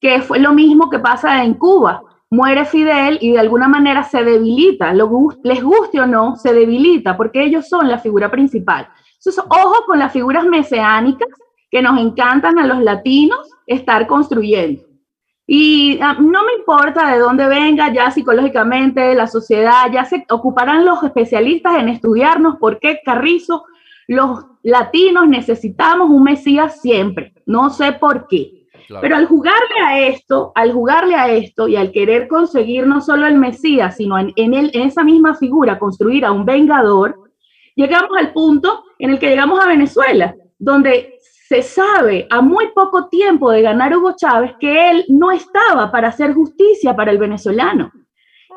que 0.00 0.22
fue 0.22 0.38
lo 0.38 0.52
mismo 0.52 0.88
que 0.88 1.00
pasa 1.00 1.42
en 1.42 1.54
Cuba. 1.54 2.02
Muere 2.30 2.66
Fidel 2.66 3.18
y 3.20 3.32
de 3.32 3.40
alguna 3.40 3.68
manera 3.68 4.04
se 4.04 4.22
debilita, 4.22 4.92
les 4.92 5.62
guste 5.62 6.00
o 6.00 6.06
no, 6.06 6.36
se 6.36 6.52
debilita, 6.52 7.16
porque 7.16 7.42
ellos 7.42 7.68
son 7.68 7.88
la 7.88 7.98
figura 7.98 8.30
principal. 8.30 8.88
Entonces, 9.14 9.42
ojo 9.48 9.84
con 9.86 9.98
las 9.98 10.12
figuras 10.12 10.44
mesiánicas, 10.44 11.28
que 11.70 11.82
nos 11.82 11.98
encantan 11.98 12.58
a 12.58 12.66
los 12.66 12.80
latinos 12.80 13.48
estar 13.66 14.06
construyendo. 14.06 14.82
Y 15.46 15.98
ah, 16.02 16.16
no 16.20 16.44
me 16.44 16.52
importa 16.58 17.10
de 17.10 17.18
dónde 17.18 17.46
venga, 17.46 17.92
ya 17.92 18.10
psicológicamente, 18.10 19.14
la 19.14 19.26
sociedad, 19.26 19.90
ya 19.90 20.04
se 20.04 20.26
ocuparán 20.28 20.84
los 20.84 21.02
especialistas 21.02 21.78
en 21.78 21.88
estudiarnos 21.88 22.56
por 22.56 22.78
qué 22.78 23.00
Carrizo, 23.02 23.64
los 24.06 24.44
latinos 24.62 25.26
necesitamos 25.26 26.10
un 26.10 26.24
Mesías 26.24 26.80
siempre. 26.80 27.32
No 27.46 27.70
sé 27.70 27.92
por 27.92 28.26
qué. 28.28 28.58
Pero 29.00 29.16
al 29.16 29.26
jugarle 29.26 29.80
a 29.84 29.98
esto, 30.00 30.52
al 30.54 30.72
jugarle 30.72 31.14
a 31.14 31.30
esto 31.30 31.68
y 31.68 31.76
al 31.76 31.92
querer 31.92 32.26
conseguir 32.26 32.86
no 32.86 33.00
solo 33.00 33.26
el 33.26 33.36
Mesías, 33.36 33.96
sino 33.96 34.18
en, 34.18 34.32
en, 34.36 34.54
en 34.54 34.82
esa 34.82 35.04
misma 35.04 35.34
figura 35.34 35.78
construir 35.78 36.24
a 36.24 36.32
un 36.32 36.44
vengador, 36.44 37.18
llegamos 37.74 38.10
al 38.18 38.32
punto 38.32 38.84
en 38.98 39.10
el 39.10 39.18
que 39.18 39.28
llegamos 39.28 39.60
a 39.60 39.68
Venezuela, 39.68 40.34
donde 40.58 41.17
se 41.48 41.62
sabe 41.62 42.26
a 42.28 42.42
muy 42.42 42.72
poco 42.74 43.08
tiempo 43.08 43.50
de 43.50 43.62
ganar 43.62 43.96
Hugo 43.96 44.12
Chávez 44.14 44.52
que 44.60 44.90
él 44.90 45.06
no 45.08 45.30
estaba 45.30 45.90
para 45.90 46.08
hacer 46.08 46.34
justicia 46.34 46.94
para 46.94 47.10
el 47.10 47.16
venezolano. 47.16 47.90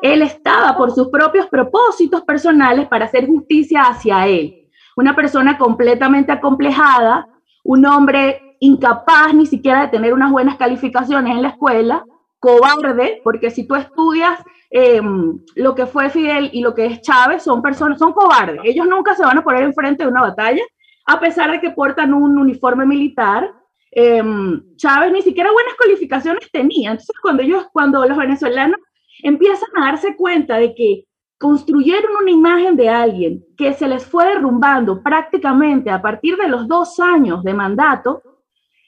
Él 0.02 0.20
estaba 0.20 0.76
por 0.76 0.90
sus 0.90 1.08
propios 1.08 1.46
propósitos 1.46 2.20
personales 2.20 2.86
para 2.88 3.06
hacer 3.06 3.26
justicia 3.26 3.84
hacia 3.84 4.26
él. 4.26 4.68
Una 4.94 5.16
persona 5.16 5.56
completamente 5.56 6.32
acomplejada, 6.32 7.26
un 7.64 7.86
hombre 7.86 8.56
incapaz 8.60 9.32
ni 9.32 9.46
siquiera 9.46 9.82
de 9.82 9.88
tener 9.88 10.12
unas 10.12 10.30
buenas 10.30 10.58
calificaciones 10.58 11.34
en 11.34 11.40
la 11.40 11.48
escuela, 11.48 12.04
cobarde, 12.40 13.22
porque 13.24 13.50
si 13.50 13.66
tú 13.66 13.74
estudias 13.74 14.38
em, 14.68 15.38
lo 15.54 15.74
que 15.74 15.86
fue 15.86 16.10
Fidel 16.10 16.50
y 16.52 16.60
lo 16.60 16.74
que 16.74 16.84
es 16.84 17.00
Chávez, 17.00 17.42
son 17.42 17.62
personas, 17.62 17.98
son 17.98 18.12
cobardes. 18.12 18.60
Ellos 18.64 18.86
nunca 18.86 19.14
se 19.14 19.24
van 19.24 19.38
a 19.38 19.42
poner 19.42 19.62
enfrente 19.62 20.04
de 20.04 20.10
una 20.10 20.20
batalla 20.20 20.62
a 21.06 21.20
pesar 21.20 21.50
de 21.50 21.60
que 21.60 21.70
portan 21.70 22.14
un 22.14 22.38
uniforme 22.38 22.86
militar. 22.86 23.52
Em, 23.90 24.62
Chávez 24.76 25.12
ni 25.12 25.22
siquiera 25.22 25.52
buenas 25.52 25.74
calificaciones 25.74 26.50
tenía. 26.50 26.92
Entonces, 26.92 27.16
cuando 27.20 27.42
ellos, 27.42 27.66
cuando 27.72 28.06
los 28.06 28.16
venezolanos 28.16 28.80
empiezan 29.22 29.68
a 29.76 29.86
darse 29.86 30.16
cuenta 30.16 30.56
de 30.56 30.74
que 30.74 31.04
construyeron 31.38 32.12
una 32.20 32.30
imagen 32.30 32.76
de 32.76 32.88
alguien 32.88 33.44
que 33.56 33.74
se 33.74 33.88
les 33.88 34.06
fue 34.06 34.26
derrumbando 34.26 35.02
prácticamente 35.02 35.90
a 35.90 36.00
partir 36.00 36.36
de 36.36 36.48
los 36.48 36.68
dos 36.68 37.00
años 37.00 37.42
de 37.42 37.52
mandato 37.52 38.22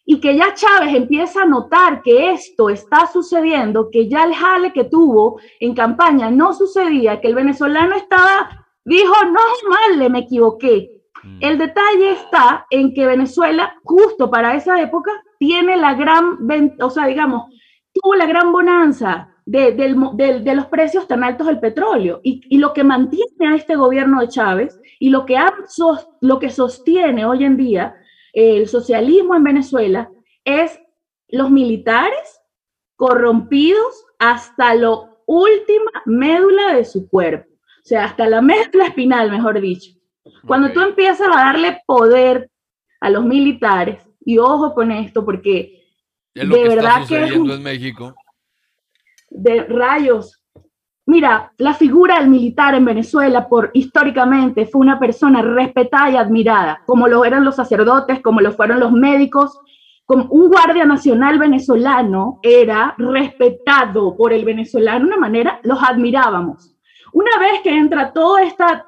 y 0.07 0.21
que 0.21 0.37
ya 0.37 0.55
Chávez 0.55 0.95
empieza 0.95 1.43
a 1.43 1.47
notar 1.47 2.03
que 2.03 2.31
esto 2.31 2.69
está 2.69 3.07
sucediendo, 3.07 3.89
que 3.91 4.09
ya 4.09 4.25
el 4.25 4.35
jale 4.35 4.73
que 4.73 4.85
tuvo 4.85 5.41
en 5.59 5.75
campaña 5.75 6.31
no 6.31 6.53
sucedía, 6.53 7.21
que 7.21 7.29
el 7.29 7.35
venezolano 7.35 7.97
estaba, 7.97 8.67
dijo, 8.85 9.15
no, 9.25 9.41
mal, 9.69 10.11
me 10.11 10.21
equivoqué. 10.21 10.94
Mm. 11.25 11.39
El 11.41 11.59
detalle 11.59 12.13
está 12.13 12.67
en 12.71 12.95
que 12.95 13.07
Venezuela, 13.07 13.75
justo 13.83 14.31
para 14.31 14.55
esa 14.55 14.81
época, 14.81 15.11
tiene 15.39 15.77
la 15.77 15.95
gran, 15.95 16.39
o 16.81 16.91
sea, 16.91 17.07
digamos, 17.07 17.53
tuvo 17.93 18.15
la 18.15 18.27
gran 18.27 18.53
bonanza 18.53 19.35
de, 19.47 20.55
los 20.55 20.67
precios 20.67 21.07
tan 21.07 21.23
altos 21.23 21.47
del 21.47 21.61
petróleo. 21.61 22.21
Y, 22.23 22.59
lo 22.59 22.73
que 22.73 22.85
mantiene 22.85 23.49
a 23.49 23.57
este 23.57 23.77
gobierno 23.77 24.21
de 24.21 24.29
Chávez 24.29 24.79
y 24.99 25.11
lo 25.11 25.27
que, 25.27 25.39
lo 26.21 26.39
que 26.39 26.51
sostiene 26.51 27.25
hoy 27.25 27.45
en 27.45 27.57
día 27.57 27.97
el 28.33 28.67
socialismo 28.67 29.37
en 29.37 29.45
Venezuela 29.45 30.11
es 30.45 30.81
los 31.29 31.51
militares 31.51 32.41
corrompidos 32.97 34.05
hasta 34.19 34.75
la 34.75 35.11
última 35.27 35.91
médula 36.05 36.75
de 36.75 36.85
su 36.85 37.09
cuerpo. 37.09 37.51
O 37.53 37.87
sea, 37.87 38.07
hasta 38.07 38.27
la 38.29 38.41
médula 38.41 38.87
espinal, 38.87 39.31
mejor 39.31 39.61
dicho. 39.61 39.93
Cuando 40.47 40.73
tú 40.73 40.81
empiezas 40.81 41.29
a 41.29 41.37
darle 41.37 41.83
poder 41.87 42.51
a 43.01 43.11
los 43.11 43.25
militares, 43.25 44.03
y 44.25 44.39
ojo 44.39 44.75
con 44.75 44.91
esto, 44.91 45.25
porque 45.25 45.83
de 46.35 46.47
verdad 46.47 47.07
que 47.07 47.25
en 47.25 47.63
México 47.63 48.15
de 49.35 49.65
rayos. 49.65 50.41
Mira, 51.07 51.53
la 51.59 51.75
figura 51.75 52.19
del 52.19 52.31
militar 52.31 52.75
en 52.75 52.87
Venezuela 52.87 53.47
por 53.47 53.71
históricamente 53.75 54.65
fue 54.65 54.81
una 54.81 54.99
persona 54.99 55.43
respetada 55.43 56.11
y 56.11 56.17
admirada, 56.17 56.81
como 56.87 57.09
lo 57.09 57.27
eran 57.27 57.45
los 57.45 57.57
sacerdotes, 57.57 58.21
como 58.21 58.41
lo 58.41 58.53
fueron 58.53 58.81
los 58.81 58.91
médicos, 58.91 59.61
como 60.07 60.25
un 60.31 60.49
guardia 60.49 60.87
nacional 60.87 61.39
venezolano 61.39 62.41
era 62.43 62.95
respetado 62.97 64.17
por 64.17 64.33
el 64.33 64.47
venezolano 64.47 65.01
de 65.01 65.07
una 65.07 65.17
manera, 65.19 65.61
los 65.63 65.83
admirábamos. 65.83 66.75
Una 67.13 67.39
vez 67.39 67.61
que 67.63 67.77
entra 67.77 68.13
toda 68.13 68.43
esta 68.43 68.87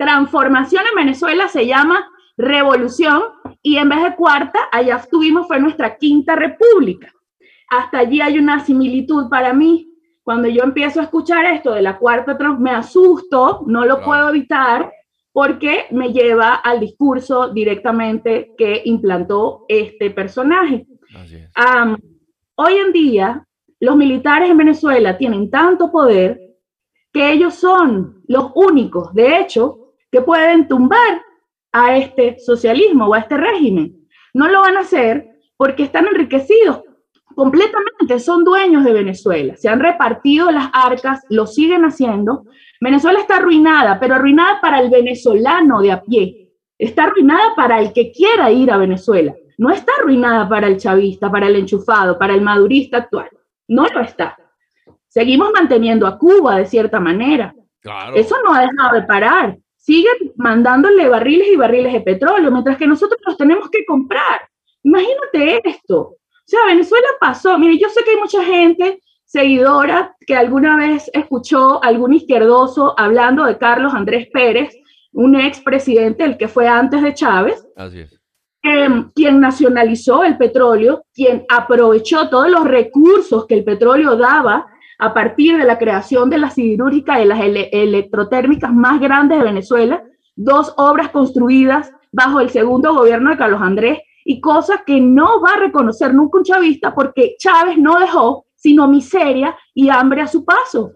transformación 0.00 0.82
en 0.88 0.96
Venezuela, 0.96 1.46
se 1.48 1.66
llama 1.66 2.08
revolución 2.36 3.22
y 3.62 3.76
en 3.76 3.88
vez 3.88 4.02
de 4.02 4.16
cuarta, 4.16 4.58
allá 4.72 5.00
tuvimos, 5.10 5.46
fue 5.46 5.60
nuestra 5.60 5.96
quinta 5.96 6.34
república 6.34 7.12
hasta 7.70 8.00
allí 8.00 8.20
hay 8.20 8.38
una 8.38 8.64
similitud 8.64 9.28
para 9.28 9.54
mí. 9.54 9.86
Cuando 10.22 10.48
yo 10.48 10.62
empiezo 10.64 11.00
a 11.00 11.04
escuchar 11.04 11.46
esto 11.46 11.72
de 11.72 11.82
la 11.82 11.98
cuarta 11.98 12.36
me 12.58 12.72
asusto, 12.72 13.62
no 13.66 13.84
lo 13.86 14.02
puedo 14.02 14.28
evitar 14.28 14.92
porque 15.32 15.86
me 15.92 16.12
lleva 16.12 16.56
al 16.56 16.80
discurso 16.80 17.48
directamente 17.48 18.52
que 18.58 18.82
implantó 18.84 19.64
este 19.68 20.10
personaje. 20.10 20.86
hoy 22.56 22.74
en 22.74 22.92
día, 22.92 23.46
los 23.78 23.96
militares 23.96 24.50
en 24.50 24.58
Venezuela 24.58 25.16
tienen 25.16 25.48
tanto 25.48 25.90
poder 25.90 26.40
que 27.12 27.32
ellos 27.32 27.54
son 27.54 28.22
los 28.26 28.50
únicos, 28.54 29.14
de 29.14 29.38
hecho, 29.40 29.89
que 30.10 30.20
pueden 30.20 30.68
tumbar 30.68 31.22
a 31.72 31.96
este 31.96 32.38
socialismo 32.38 33.06
o 33.06 33.14
a 33.14 33.20
este 33.20 33.36
régimen. 33.36 34.08
No 34.34 34.48
lo 34.48 34.60
van 34.60 34.76
a 34.76 34.80
hacer 34.80 35.26
porque 35.56 35.84
están 35.84 36.06
enriquecidos 36.06 36.82
completamente 37.34 38.18
son 38.18 38.44
dueños 38.44 38.84
de 38.84 38.92
Venezuela, 38.92 39.56
se 39.56 39.68
han 39.68 39.80
repartido 39.80 40.50
las 40.50 40.68
arcas, 40.72 41.22
lo 41.28 41.46
siguen 41.46 41.84
haciendo. 41.84 42.44
Venezuela 42.80 43.20
está 43.20 43.36
arruinada, 43.36 43.98
pero 43.98 44.14
arruinada 44.14 44.60
para 44.60 44.80
el 44.80 44.90
venezolano 44.90 45.80
de 45.80 45.92
a 45.92 46.02
pie, 46.02 46.50
está 46.78 47.04
arruinada 47.04 47.54
para 47.56 47.80
el 47.80 47.92
que 47.92 48.12
quiera 48.12 48.50
ir 48.50 48.70
a 48.70 48.76
Venezuela, 48.76 49.34
no 49.58 49.70
está 49.70 49.92
arruinada 49.98 50.48
para 50.48 50.66
el 50.66 50.76
chavista, 50.76 51.30
para 51.30 51.46
el 51.46 51.56
enchufado, 51.56 52.18
para 52.18 52.34
el 52.34 52.42
madurista 52.42 52.98
actual, 52.98 53.30
no 53.68 53.86
lo 53.86 54.00
está. 54.00 54.36
Seguimos 55.08 55.50
manteniendo 55.52 56.06
a 56.06 56.18
Cuba 56.18 56.56
de 56.56 56.66
cierta 56.66 57.00
manera. 57.00 57.54
Eso 58.14 58.36
no 58.44 58.52
ha 58.52 58.60
dejado 58.60 58.94
de 58.94 59.02
parar. 59.02 59.58
Siguen 59.80 60.32
mandándole 60.36 61.08
barriles 61.08 61.48
y 61.48 61.56
barriles 61.56 61.92
de 61.92 62.02
petróleo, 62.02 62.50
mientras 62.50 62.76
que 62.76 62.86
nosotros 62.86 63.18
los 63.26 63.36
tenemos 63.36 63.68
que 63.70 63.84
comprar. 63.86 64.42
Imagínate 64.82 65.60
esto. 65.64 66.00
O 66.00 66.16
sea, 66.44 66.66
Venezuela 66.66 67.08
pasó, 67.18 67.58
mire, 67.58 67.78
yo 67.78 67.88
sé 67.88 68.04
que 68.04 68.10
hay 68.10 68.16
mucha 68.18 68.44
gente 68.44 69.00
seguidora 69.24 70.14
que 70.26 70.36
alguna 70.36 70.76
vez 70.76 71.10
escuchó 71.14 71.82
algún 71.82 72.12
izquierdoso 72.12 72.94
hablando 72.98 73.44
de 73.44 73.56
Carlos 73.56 73.94
Andrés 73.94 74.28
Pérez, 74.32 74.76
un 75.12 75.34
expresidente, 75.34 76.24
el 76.24 76.36
que 76.36 76.48
fue 76.48 76.68
antes 76.68 77.02
de 77.02 77.14
Chávez, 77.14 77.66
Así 77.74 78.00
es. 78.00 78.20
Em, 78.62 79.10
quien 79.14 79.40
nacionalizó 79.40 80.22
el 80.22 80.36
petróleo, 80.36 81.04
quien 81.14 81.46
aprovechó 81.48 82.28
todos 82.28 82.50
los 82.50 82.64
recursos 82.64 83.46
que 83.46 83.54
el 83.54 83.64
petróleo 83.64 84.16
daba 84.16 84.66
a 85.00 85.14
partir 85.14 85.56
de 85.56 85.64
la 85.64 85.78
creación 85.78 86.28
de 86.30 86.38
la 86.38 86.50
siderúrgica 86.50 87.20
y 87.20 87.26
las 87.26 87.40
electrotérmicas 87.40 88.72
más 88.72 89.00
grandes 89.00 89.38
de 89.38 89.44
Venezuela, 89.44 90.04
dos 90.36 90.74
obras 90.76 91.08
construidas 91.08 91.92
bajo 92.12 92.40
el 92.40 92.50
segundo 92.50 92.94
gobierno 92.94 93.30
de 93.30 93.38
Carlos 93.38 93.62
Andrés 93.62 94.00
y 94.24 94.40
cosas 94.40 94.82
que 94.86 95.00
no 95.00 95.40
va 95.40 95.54
a 95.54 95.60
reconocer 95.60 96.12
nunca 96.14 96.38
un 96.38 96.44
chavista 96.44 96.94
porque 96.94 97.36
Chávez 97.38 97.78
no 97.78 97.98
dejó 97.98 98.46
sino 98.54 98.86
miseria 98.88 99.56
y 99.74 99.88
hambre 99.88 100.20
a 100.20 100.26
su 100.26 100.44
paso. 100.44 100.92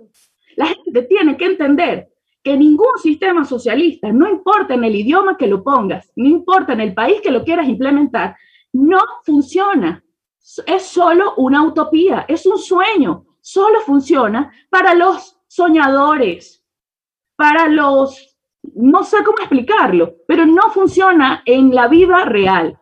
La 0.57 0.67
gente 0.67 1.03
tiene 1.03 1.37
que 1.37 1.47
entender 1.47 2.09
que 2.43 2.59
ningún 2.59 2.99
sistema 3.03 3.45
socialista, 3.47 4.13
no 4.13 4.29
importa 4.29 4.75
en 4.75 4.85
el 4.85 4.95
idioma 4.95 5.39
que 5.39 5.47
lo 5.47 5.65
pongas, 5.65 6.11
no 6.15 6.29
importa 6.29 6.75
en 6.75 6.81
el 6.81 6.93
país 6.93 7.23
que 7.23 7.31
lo 7.31 7.43
quieras 7.43 7.67
implementar, 7.67 8.37
no 8.75 8.99
funciona. 9.25 10.05
Es 10.67 10.83
solo 10.83 11.35
una 11.39 11.63
utopía, 11.63 12.27
es 12.29 12.45
un 12.45 12.59
sueño. 12.59 13.25
Solo 13.47 13.83
funciona 13.83 14.51
para 14.71 14.95
los 14.95 15.39
soñadores, 15.49 16.65
para 17.37 17.69
los, 17.69 18.39
no 18.75 19.05
sé 19.05 19.19
cómo 19.23 19.37
explicarlo, 19.37 20.15
pero 20.27 20.47
no 20.47 20.71
funciona 20.71 21.43
en 21.45 21.75
la 21.75 21.87
vida 21.89 22.25
real. 22.25 22.81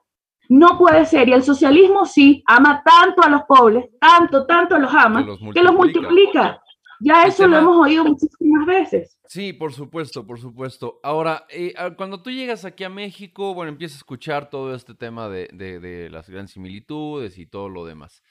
No 0.49 0.79
puede 0.79 1.05
ser. 1.05 1.29
Y 1.29 1.33
el 1.33 1.43
socialismo 1.43 2.07
sí 2.07 2.45
ama 2.47 2.81
tanto 2.85 3.25
a 3.25 3.29
los 3.29 3.43
pobres, 3.43 3.87
tanto, 3.99 4.47
tanto 4.47 4.79
los 4.79 4.95
ama, 4.95 5.27
que 5.53 5.65
los 5.65 5.75
multiplica. 5.75 6.63
Ya 7.01 7.25
eso 7.25 7.49
lo 7.49 7.59
hemos 7.59 7.85
oído 7.85 8.05
muchísimas 8.05 8.65
veces. 8.65 9.19
Sí, 9.27 9.53
por 9.53 9.73
supuesto, 9.73 10.25
por 10.25 10.39
supuesto. 10.39 11.01
Ahora, 11.03 11.45
eh, 11.49 11.75
cuando 11.97 12.23
tú 12.23 12.31
llegas 12.31 12.65
aquí 12.65 12.85
a 12.85 12.89
México, 12.89 13.53
bueno, 13.53 13.73
empiezas 13.73 13.97
a 13.97 13.99
escuchar 13.99 14.49
todo 14.49 14.73
este 14.77 14.95
tema 14.95 15.29
de, 15.29 16.09
las 16.13 16.31
grandes 16.31 16.53
similitudes 16.53 17.37
y 17.37 17.47
todo 17.47 17.69
lo 17.69 17.85
demás. 17.85 18.23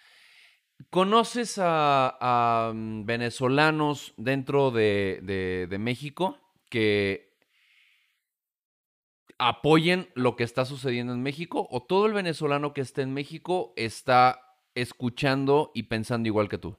¿Conoces 0.89 1.59
a, 1.61 2.71
mm, 2.73 3.05
venezolanos 3.05 4.13
dentro 4.17 4.71
de, 4.71 5.67
de 5.69 5.77
México 5.77 6.37
que 6.69 7.31
apoyen 9.37 10.07
lo 10.13 10.35
que 10.35 10.43
está 10.43 10.65
sucediendo 10.65 11.13
en 11.13 11.23
México 11.23 11.67
o 11.71 11.81
todo 11.81 12.05
el 12.05 12.13
venezolano 12.13 12.73
que 12.73 12.81
esté 12.81 13.01
en 13.01 13.13
México 13.13 13.73
está 13.75 14.39
escuchando 14.75 15.71
y 15.73 15.83
pensando 15.83 16.27
igual 16.27 16.47
que 16.47 16.57
tú? 16.57 16.77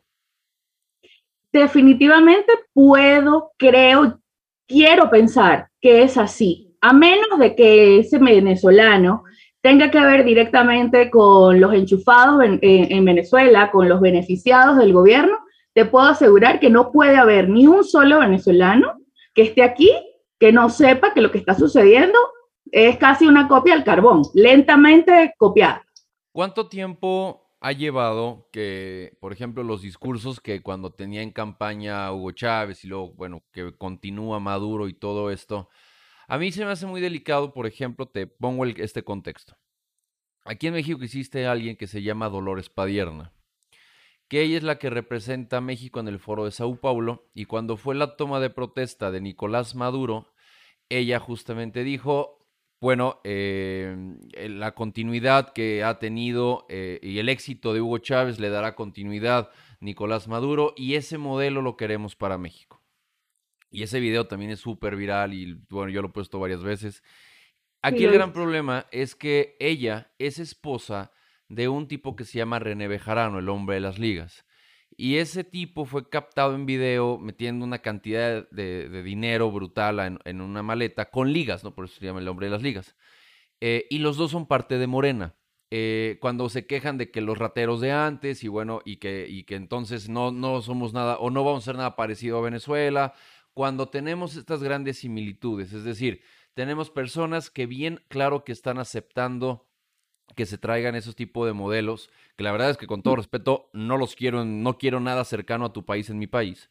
Definitivamente 1.53 2.53
puedo, 2.73 3.53
creo, 3.59 4.21
quiero 4.67 5.11
pensar 5.11 5.69
que 5.81 6.03
es 6.03 6.17
así, 6.17 6.75
a 6.81 6.93
menos 6.93 7.39
de 7.39 7.55
que 7.55 7.99
ese 7.99 8.19
venezolano 8.19 9.25
tenga 9.63 9.91
que 9.91 10.01
ver 10.01 10.25
directamente 10.25 11.11
con 11.11 11.61
los 11.61 11.73
enchufados 11.73 12.43
en, 12.45 12.59
en, 12.63 13.05
Venezuela, 13.05 13.71
con 13.71 13.89
los 13.89 14.01
beneficiados 14.01 14.77
del 14.77 14.93
gobierno, 14.93 15.39
te 15.73 15.87
puedo 15.87 16.07
asegurar 16.07 16.61
que 16.61 16.69
no 16.69 16.93
puede 16.93 17.17
haber 17.17 17.49
ni 17.49 17.67
un 17.67 17.85
solo 17.85 18.21
venezolano 18.21 18.99
que 19.35 19.43
esté 19.43 19.63
aquí 19.63 19.91
que 20.39 20.51
no 20.51 20.69
sepa 20.69 21.15
que 21.15 21.21
lo 21.21 21.31
que 21.31 21.39
está 21.39 21.55
sucediendo 21.55 22.19
es 22.73 22.97
casi 22.99 23.29
una 23.29 23.47
copia 23.47 23.75
al 23.75 23.85
carbón, 23.85 24.23
lentamente 24.35 25.35
copiada. 25.39 25.87
¿Cuánto 26.33 26.69
tiempo 26.69 27.47
ha 27.61 27.71
llevado 27.71 28.49
que, 28.51 29.17
por 29.21 29.33
ejemplo, 29.33 29.63
los 29.63 29.83
discursos 29.83 30.41
que 30.41 30.61
cuando 30.61 30.91
tenía 30.91 31.23
en 31.23 31.31
campaña 31.31 32.11
Hugo 32.13 32.33
Chávez 32.33 32.85
y 32.85 32.89
luego, 32.89 33.13
bueno, 33.13 33.45
que 33.53 33.73
continúa 33.79 34.41
Maduro 34.41 34.89
y 34.89 34.95
todo 34.95 35.31
esto, 35.31 35.69
a 36.33 36.39
mí 36.39 36.51
se 36.51 36.65
me 36.65 36.71
hace 36.71 36.87
muy 36.87 37.03
delicado, 37.03 37.53
por 37.53 37.67
ejemplo, 37.67 38.07
te 38.07 38.27
pongo 38.27 38.65
este 38.65 39.05
contexto. 39.05 39.59
Aquí 40.47 40.69
en 40.69 40.73
México 40.73 41.05
existe 41.05 41.47
alguien 41.47 41.77
que 41.77 41.87
se 41.87 42.03
llama 42.03 42.31
Dolores 42.31 42.71
Padierna, 42.71 43.35
que 44.29 44.41
ella 44.41 44.57
es 44.57 44.63
la 44.63 44.79
que 44.79 44.89
representa 44.89 45.59
a 45.59 45.61
México 45.61 46.01
en 46.01 46.09
el 46.09 46.19
foro 46.19 46.47
de 46.47 46.51
Sao 46.51 46.81
Paulo 46.81 47.29
y 47.35 47.45
cuando 47.45 47.77
fue 47.77 47.95
la 47.95 48.17
toma 48.17 48.41
de 48.41 48.49
protesta 48.49 49.11
de 49.11 49.21
Nicolás 49.21 49.75
Maduro, 49.75 50.33
ella 50.89 51.21
justamente 51.21 51.85
dijo, 51.85 52.49
bueno, 52.81 53.21
eh, 53.25 53.95
la 54.49 54.75
continuidad 54.75 55.53
que 55.53 55.85
ha 55.85 55.99
tenido 55.99 56.65
eh, 56.71 56.99
y 57.03 57.19
el 57.19 57.29
éxito 57.29 57.75
de 57.75 57.83
Hugo 57.83 57.99
Chávez 57.99 58.41
le 58.41 58.49
dará 58.49 58.75
continuidad 58.75 59.51
Nicolás 59.81 60.29
Maduro 60.29 60.73
y 60.79 60.95
ese 60.95 61.19
modelo 61.19 61.61
lo 61.61 61.77
queremos 61.77 62.17
para 62.17 62.39
México. 62.39 62.82
Y 63.73 63.83
ese 63.83 63.99
video 63.99 64.27
también 64.27 64.51
es 64.51 64.61
súper 64.61 64.95
viral 64.95 65.33
y 65.33 65.55
bueno, 65.71 65.91
yo 65.91 66.03
lo 66.03 66.09
he 66.09 66.13
puesto 66.13 66.39
varias 66.39 66.63
veces. 66.63 67.03
Aquí 67.81 68.05
el 68.05 68.13
gran 68.13 68.33
problema 68.33 68.87
es 68.93 69.17
que 69.17 69.57
ella 69.59 70.13
es 70.19 70.39
esposa 70.39 71.11
de 71.49 71.69
un 71.69 71.89
tipo 71.89 72.15
que 72.15 72.25
se 72.25 72.39
llama 72.39 72.59
René 72.59 72.87
Bejarano, 72.87 73.39
el 73.39 73.49
hombre 73.49 73.77
de 73.77 73.81
las 73.81 73.99
ligas. 73.99 74.45
Y 74.97 75.17
ese 75.17 75.43
tipo 75.43 75.87
fue 75.87 76.09
captado 76.09 76.55
en 76.55 76.67
video 76.67 77.19
metiendo 77.19 77.65
una 77.65 77.79
cantidad 77.79 78.49
de, 78.51 79.03
dinero 79.03 79.51
brutal 79.51 80.21
en, 80.25 80.41
una 80.41 80.63
maleta 80.63 81.11
con 81.11 81.33
ligas, 81.33 81.65
¿no? 81.65 81.75
Por 81.75 81.87
eso 81.87 81.99
se 81.99 82.05
llama 82.05 82.21
el 82.21 82.29
hombre 82.29 82.47
de 82.47 82.53
las 82.53 82.63
ligas. 82.63 82.95
Eh, 83.61 83.87
y 83.91 83.99
los 83.99 84.17
dos 84.17 84.31
son 84.31 84.47
parte 84.47 84.77
de 84.79 84.87
Morena. 84.87 85.35
Eh, 85.71 86.19
cuando 86.21 86.51
se 86.51 86.67
quejan 86.67 86.99
de 86.99 87.11
que 87.11 87.23
los 87.23 87.39
rateros 87.39 87.81
de 87.81 87.93
antes 87.93 88.45
y 88.45 88.49
bueno, 88.49 88.83
y 88.85 88.97
que, 88.97 89.27
y 89.27 89.45
que 89.45 89.55
entonces 89.55 90.11
no, 90.11 90.31
no 90.31 90.61
somos 90.61 90.93
nada 90.93 91.17
o 91.17 91.31
no 91.31 91.43
vamos 91.45 91.65
a 91.65 91.71
ser 91.73 91.77
nada 91.77 91.97
parecido 91.97 92.37
a 92.39 92.43
Venezuela, 92.43 93.15
cuando 93.55 93.89
tenemos 93.89 94.37
estas 94.37 94.63
grandes 94.63 94.99
similitudes, 94.99 95.73
es 95.73 95.85
decir, 95.85 96.23
tenemos 96.55 96.91
personas 96.91 97.51
que 97.51 97.67
bien 97.67 98.05
claro 98.09 98.45
que 98.45 98.53
están 98.53 98.79
aceptando 98.79 99.69
que 100.35 100.47
se 100.47 100.59
traigan 100.59 100.95
esos 100.95 101.15
tipos 101.17 101.47
de 101.47 101.53
modelos, 101.53 102.11
que 102.37 102.45
la 102.45 102.53
verdad 102.53 102.71
es 102.71 102.77
que 102.77 102.87
con 102.87 103.03
todo 103.03 103.17
respeto 103.17 103.71
no 103.73 103.99
los 103.99 104.17
quiero, 104.17 104.45
no 104.45 104.79
quiero 104.79 105.01
nada 105.01 105.25
cercano 105.25 105.67
a 105.67 105.73
tu 105.73 105.85
país 105.85 106.09
en 106.11 106.19
mi 106.19 106.27
país. 106.27 106.71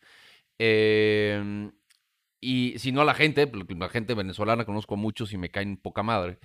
Em, 0.58 1.72
y 2.40 2.76
si 2.80 2.92
no 2.92 3.04
la 3.04 3.14
gente, 3.14 3.52
la 3.78 3.90
gente 3.90 4.14
venezolana 4.16 4.66
conozco 4.66 4.96
a 4.96 4.98
muchos 4.98 5.34
y 5.34 5.38
me 5.38 5.52
caen 5.52 5.78
poca 5.78 6.04
madre. 6.04 6.40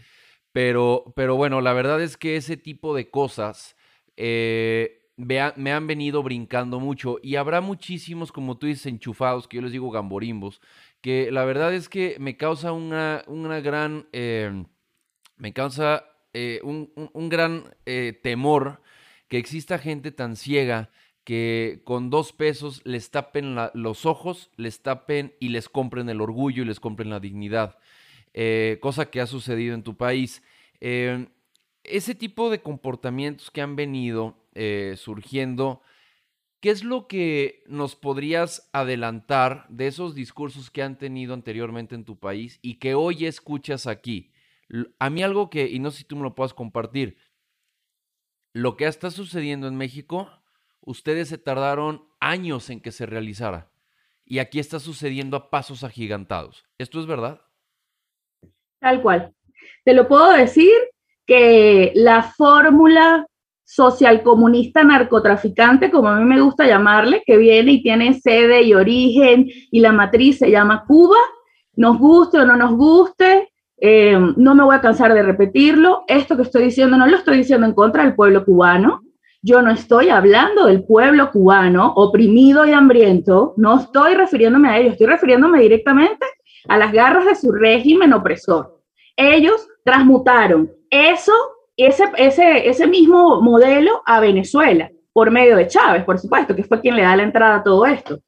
Pero, 0.52 1.12
pero 1.16 1.36
bueno, 1.36 1.60
la 1.60 1.72
verdad 1.72 2.02
es 2.02 2.16
que 2.16 2.36
ese 2.36 2.56
tipo 2.56 2.94
de 2.94 3.10
cosas 3.10 3.76
eh, 4.16 5.05
me, 5.16 5.40
han 5.40 5.86
venido 5.86 6.22
brincando 6.22 6.78
mucho 6.78 7.18
y 7.22 7.36
habrá 7.36 7.60
muchísimos, 7.60 8.32
como 8.32 8.58
tú 8.58 8.66
dices, 8.66 8.86
enchufados, 8.86 9.48
que 9.48 9.56
yo 9.56 9.62
les 9.62 9.72
digo 9.72 9.90
gamborimbos, 9.90 10.60
que 11.00 11.30
la 11.32 11.44
verdad 11.44 11.74
es 11.74 11.88
que 11.88 12.16
me 12.18 12.36
causa 12.36 12.72
una, 12.72 13.24
una 13.26 13.60
gran... 13.60 14.06
Em, 14.12 14.66
me 15.36 15.52
causa 15.52 16.04
eh, 16.32 16.60
un, 16.62 17.28
gran 17.28 17.74
eh, 17.84 18.18
temor 18.22 18.82
que 19.28 19.38
exista 19.38 19.78
gente 19.78 20.12
tan 20.12 20.36
ciega 20.36 20.90
que 21.24 21.82
con 21.84 22.10
dos 22.10 22.32
pesos 22.32 22.80
les 22.84 23.10
tapen 23.10 23.56
los 23.74 24.06
ojos, 24.06 24.50
les 24.56 24.82
tapen 24.82 25.34
y 25.40 25.48
les 25.48 25.68
compren 25.68 26.08
el 26.08 26.20
orgullo 26.20 26.62
y 26.62 26.66
les 26.66 26.78
compren 26.78 27.10
la 27.10 27.20
dignidad, 27.20 27.78
eh, 28.32 28.78
cosa 28.80 29.10
que 29.10 29.20
ha 29.20 29.26
sucedido 29.26 29.74
en 29.74 29.82
tu 29.82 29.96
país. 29.96 30.42
Ese 30.80 32.14
tipo 32.14 32.50
de 32.50 32.60
comportamientos 32.60 33.50
que 33.50 33.62
han 33.62 33.74
venido 33.74 34.36
surgiendo, 34.96 35.82
¿qué 36.60 36.70
es 36.70 36.84
lo 36.84 37.06
que 37.06 37.62
nos 37.66 37.96
podrías 37.96 38.68
adelantar 38.72 39.66
de 39.68 39.86
esos 39.86 40.14
discursos 40.14 40.70
que 40.70 40.82
han 40.82 40.98
tenido 40.98 41.34
anteriormente 41.34 41.94
en 41.94 42.04
tu 42.04 42.18
país 42.18 42.58
y 42.62 42.78
que 42.78 42.94
hoy 42.94 43.26
escuchas 43.26 43.86
aquí? 43.86 44.32
A 44.98 45.10
mí 45.10 45.22
algo 45.22 45.50
que, 45.50 45.66
y 45.68 45.78
no 45.78 45.90
sé 45.90 45.98
si 45.98 46.04
tú 46.04 46.16
me 46.16 46.22
lo 46.22 46.34
puedas 46.34 46.54
compartir, 46.54 47.18
lo 48.52 48.76
que 48.76 48.86
está 48.86 49.10
sucediendo 49.10 49.68
en 49.68 49.76
México, 49.76 50.30
ustedes 50.80 51.28
se 51.28 51.36
tardaron 51.36 52.08
años 52.20 52.70
en 52.70 52.80
que 52.80 52.90
se 52.90 53.04
realizara. 53.04 53.70
Y 54.24 54.38
aquí 54.38 54.58
está 54.58 54.80
sucediendo 54.80 55.36
a 55.36 55.50
pasos 55.50 55.84
agigantados. 55.84 56.64
¿Esto 56.78 56.98
es 56.98 57.06
verdad? 57.06 57.42
Tal 58.80 59.02
cual. 59.02 59.34
Te 59.84 59.94
lo 59.94 60.08
puedo 60.08 60.32
decir 60.32 60.72
que 61.26 61.92
la 61.94 62.22
fórmula 62.22 63.26
social 63.66 64.22
comunista 64.22 64.84
narcotraficante, 64.84 65.90
como 65.90 66.08
a 66.08 66.18
mí 66.18 66.24
me 66.24 66.40
gusta 66.40 66.66
llamarle, 66.66 67.22
que 67.26 67.36
viene 67.36 67.72
y 67.72 67.82
tiene 67.82 68.14
sede 68.14 68.62
y 68.62 68.72
origen 68.72 69.48
y 69.48 69.80
la 69.80 69.92
matriz 69.92 70.38
se 70.38 70.50
llama 70.50 70.84
Cuba, 70.86 71.18
nos 71.74 71.98
guste 71.98 72.38
o 72.38 72.46
no 72.46 72.56
nos 72.56 72.74
guste, 72.76 73.52
eh, 73.78 74.16
no 74.36 74.54
me 74.54 74.62
voy 74.62 74.76
a 74.76 74.80
cansar 74.80 75.12
de 75.12 75.22
repetirlo. 75.22 76.04
Esto 76.06 76.36
que 76.36 76.42
estoy 76.42 76.64
diciendo 76.64 76.96
no 76.96 77.06
lo 77.06 77.16
estoy 77.16 77.38
diciendo 77.38 77.66
en 77.66 77.74
contra 77.74 78.04
del 78.04 78.14
pueblo 78.14 78.44
cubano. 78.44 79.02
Yo 79.42 79.60
no 79.62 79.70
estoy 79.70 80.08
hablando 80.08 80.66
del 80.66 80.84
pueblo 80.84 81.30
cubano 81.30 81.92
oprimido 81.94 82.66
y 82.66 82.72
hambriento. 82.72 83.54
No 83.56 83.80
estoy 83.80 84.14
refiriéndome 84.14 84.68
a 84.68 84.78
ellos. 84.78 84.92
Estoy 84.92 85.08
refiriéndome 85.08 85.60
directamente 85.60 86.24
a 86.68 86.78
las 86.78 86.92
garras 86.92 87.26
de 87.26 87.34
su 87.34 87.52
régimen 87.52 88.12
opresor. 88.12 88.80
Ellos 89.16 89.68
transmutaron 89.84 90.70
eso, 90.90 91.32
ese, 91.76 92.04
ese, 92.16 92.68
ese 92.68 92.86
mismo 92.86 93.40
modelo 93.40 94.02
a 94.06 94.20
Venezuela 94.20 94.90
por 95.12 95.30
medio 95.30 95.56
de 95.56 95.66
Chávez, 95.66 96.04
por 96.04 96.18
supuesto, 96.18 96.54
que 96.54 96.64
fue 96.64 96.80
quien 96.80 96.96
le 96.96 97.02
da 97.02 97.16
la 97.16 97.22
entrada 97.22 97.56
a 97.56 97.62
todo 97.62 97.86
esto. 97.86 98.18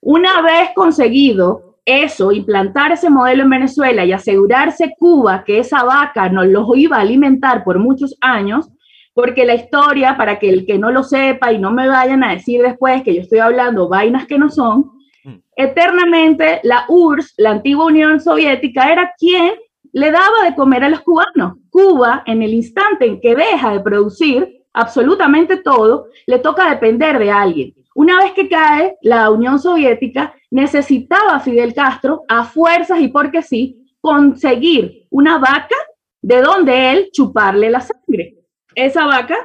Una 0.00 0.42
vez 0.42 0.70
conseguido 0.74 1.78
eso, 1.84 2.32
implantar 2.32 2.92
ese 2.92 3.10
modelo 3.10 3.42
en 3.42 3.50
Venezuela 3.50 4.04
y 4.04 4.12
asegurarse 4.12 4.94
Cuba 4.98 5.42
que 5.44 5.58
esa 5.58 5.84
vaca 5.84 6.28
nos 6.28 6.46
los 6.46 6.66
iba 6.76 6.96
a 6.96 7.00
alimentar 7.00 7.64
por 7.64 7.78
muchos 7.78 8.16
años, 8.20 8.68
porque 9.14 9.44
la 9.44 9.54
historia, 9.54 10.16
para 10.16 10.38
que 10.38 10.48
el 10.48 10.66
que 10.66 10.78
no 10.78 10.90
lo 10.90 11.02
sepa 11.02 11.52
y 11.52 11.58
no 11.58 11.70
me 11.70 11.88
vayan 11.88 12.24
a 12.24 12.32
decir 12.32 12.62
después 12.62 13.02
que 13.02 13.14
yo 13.14 13.22
estoy 13.22 13.40
hablando 13.40 13.88
vainas 13.88 14.26
que 14.26 14.38
no 14.38 14.48
son, 14.48 14.90
mm. 15.24 15.36
eternamente 15.56 16.60
la 16.62 16.84
URSS, 16.88 17.34
la 17.38 17.50
antigua 17.50 17.86
Unión 17.86 18.20
Soviética, 18.20 18.92
era 18.92 19.12
quien 19.18 19.52
le 19.92 20.10
daba 20.10 20.44
de 20.44 20.54
comer 20.54 20.84
a 20.84 20.88
los 20.88 21.00
cubanos. 21.00 21.54
Cuba, 21.70 22.22
en 22.26 22.42
el 22.42 22.54
instante 22.54 23.06
en 23.06 23.20
que 23.20 23.34
deja 23.34 23.72
de 23.72 23.80
producir 23.80 24.62
absolutamente 24.72 25.58
todo, 25.58 26.06
le 26.26 26.38
toca 26.38 26.70
depender 26.70 27.18
de 27.18 27.30
alguien. 27.30 27.74
Una 27.94 28.22
vez 28.22 28.32
que 28.32 28.48
cae 28.48 28.96
la 29.02 29.30
Unión 29.30 29.58
Soviética, 29.58 30.34
necesitaba 30.50 31.40
Fidel 31.40 31.74
Castro 31.74 32.22
a 32.28 32.44
fuerzas 32.44 33.00
y 33.00 33.08
porque 33.08 33.42
sí, 33.42 33.86
conseguir 34.00 35.06
una 35.10 35.38
vaca 35.38 35.76
de 36.22 36.40
donde 36.40 36.92
él 36.92 37.10
chuparle 37.12 37.70
la 37.70 37.80
sangre. 37.80 38.36
Esa 38.74 39.06
vaca 39.06 39.36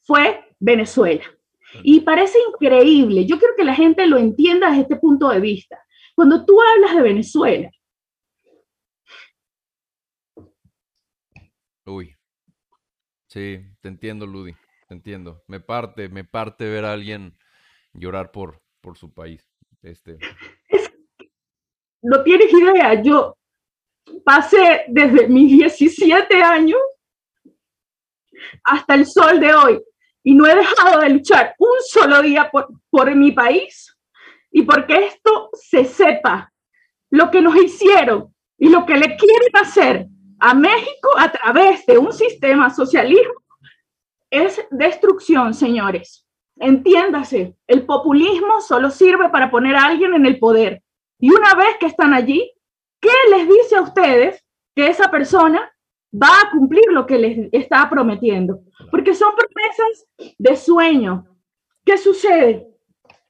fue 0.00 0.44
Venezuela. 0.58 1.24
Y 1.82 2.00
parece 2.00 2.38
increíble, 2.52 3.26
yo 3.26 3.38
quiero 3.38 3.54
que 3.56 3.64
la 3.64 3.74
gente 3.74 4.06
lo 4.06 4.16
entienda 4.16 4.68
desde 4.68 4.82
este 4.82 4.96
punto 4.96 5.28
de 5.28 5.38
vista. 5.38 5.78
Cuando 6.14 6.44
tú 6.44 6.58
hablas 6.60 6.96
de 6.96 7.02
Venezuela. 7.02 7.70
Sí, 13.28 13.64
te 13.80 13.88
entiendo, 13.88 14.26
Ludi, 14.26 14.54
te 14.88 14.94
entiendo. 14.94 15.42
Me 15.46 15.60
parte, 15.60 16.08
me 16.08 16.24
parte 16.24 16.68
ver 16.68 16.84
a 16.84 16.92
alguien 16.92 17.36
llorar 17.92 18.30
por, 18.32 18.60
por 18.80 18.96
su 18.96 19.12
país. 19.12 19.48
Este. 19.82 20.18
No 22.02 22.22
tienes 22.22 22.52
idea, 22.52 23.00
yo 23.02 23.36
pasé 24.24 24.84
desde 24.88 25.28
mis 25.28 25.50
17 25.50 26.42
años 26.42 26.78
hasta 28.64 28.94
el 28.94 29.06
sol 29.06 29.40
de 29.40 29.54
hoy 29.54 29.80
y 30.22 30.34
no 30.34 30.46
he 30.46 30.54
dejado 30.54 31.00
de 31.00 31.10
luchar 31.10 31.54
un 31.58 31.76
solo 31.86 32.22
día 32.22 32.50
por, 32.50 32.68
por 32.90 33.14
mi 33.14 33.32
país 33.32 33.96
y 34.50 34.62
porque 34.62 35.06
esto 35.06 35.50
se 35.52 35.84
sepa, 35.84 36.52
lo 37.10 37.30
que 37.30 37.40
nos 37.40 37.56
hicieron 37.56 38.34
y 38.58 38.68
lo 38.68 38.84
que 38.86 38.94
le 38.94 39.16
quieren 39.16 39.52
hacer 39.54 40.06
a 40.40 40.54
México 40.54 41.10
a 41.16 41.30
través 41.30 41.84
de 41.86 41.98
un 41.98 42.12
sistema 42.12 42.70
socialismo 42.70 43.34
es 44.30 44.64
destrucción, 44.70 45.54
señores. 45.54 46.26
Entiéndase, 46.56 47.56
el 47.66 47.86
populismo 47.86 48.60
solo 48.60 48.90
sirve 48.90 49.28
para 49.30 49.50
poner 49.50 49.76
a 49.76 49.86
alguien 49.86 50.14
en 50.14 50.26
el 50.26 50.38
poder. 50.38 50.82
Y 51.18 51.30
una 51.30 51.54
vez 51.54 51.76
que 51.78 51.86
están 51.86 52.14
allí, 52.14 52.52
¿qué 53.00 53.10
les 53.30 53.48
dice 53.48 53.76
a 53.76 53.82
ustedes 53.82 54.44
que 54.74 54.88
esa 54.88 55.10
persona 55.10 55.70
va 56.12 56.28
a 56.28 56.50
cumplir 56.50 56.84
lo 56.90 57.06
que 57.06 57.18
les 57.18 57.48
está 57.52 57.88
prometiendo? 57.88 58.60
Porque 58.90 59.14
son 59.14 59.32
promesas 59.34 60.34
de 60.38 60.56
sueño. 60.56 61.26
¿Qué 61.84 61.96
sucede? 61.96 62.68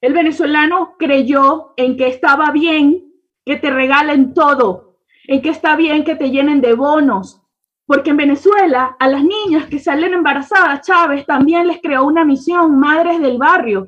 El 0.01 0.13
venezolano 0.13 0.95
creyó 0.97 1.73
en 1.77 1.97
que 1.97 2.07
estaba 2.07 2.51
bien 2.51 3.09
que 3.45 3.57
te 3.57 3.69
regalen 3.69 4.33
todo, 4.33 4.88
en 5.29 5.43
que 5.43 5.49
está 5.49 5.75
bien 5.75 6.03
que 6.03 6.15
te 6.15 6.31
llenen 6.31 6.59
de 6.59 6.73
bonos, 6.73 7.39
porque 7.85 8.09
en 8.09 8.17
Venezuela 8.17 8.95
a 8.99 9.07
las 9.07 9.23
niñas 9.23 9.67
que 9.67 9.77
salen 9.77 10.15
embarazadas, 10.15 10.81
Chávez 10.81 11.23
también 11.27 11.67
les 11.67 11.79
creó 11.83 12.03
una 12.05 12.25
misión, 12.25 12.79
madres 12.79 13.21
del 13.21 13.37
barrio. 13.37 13.87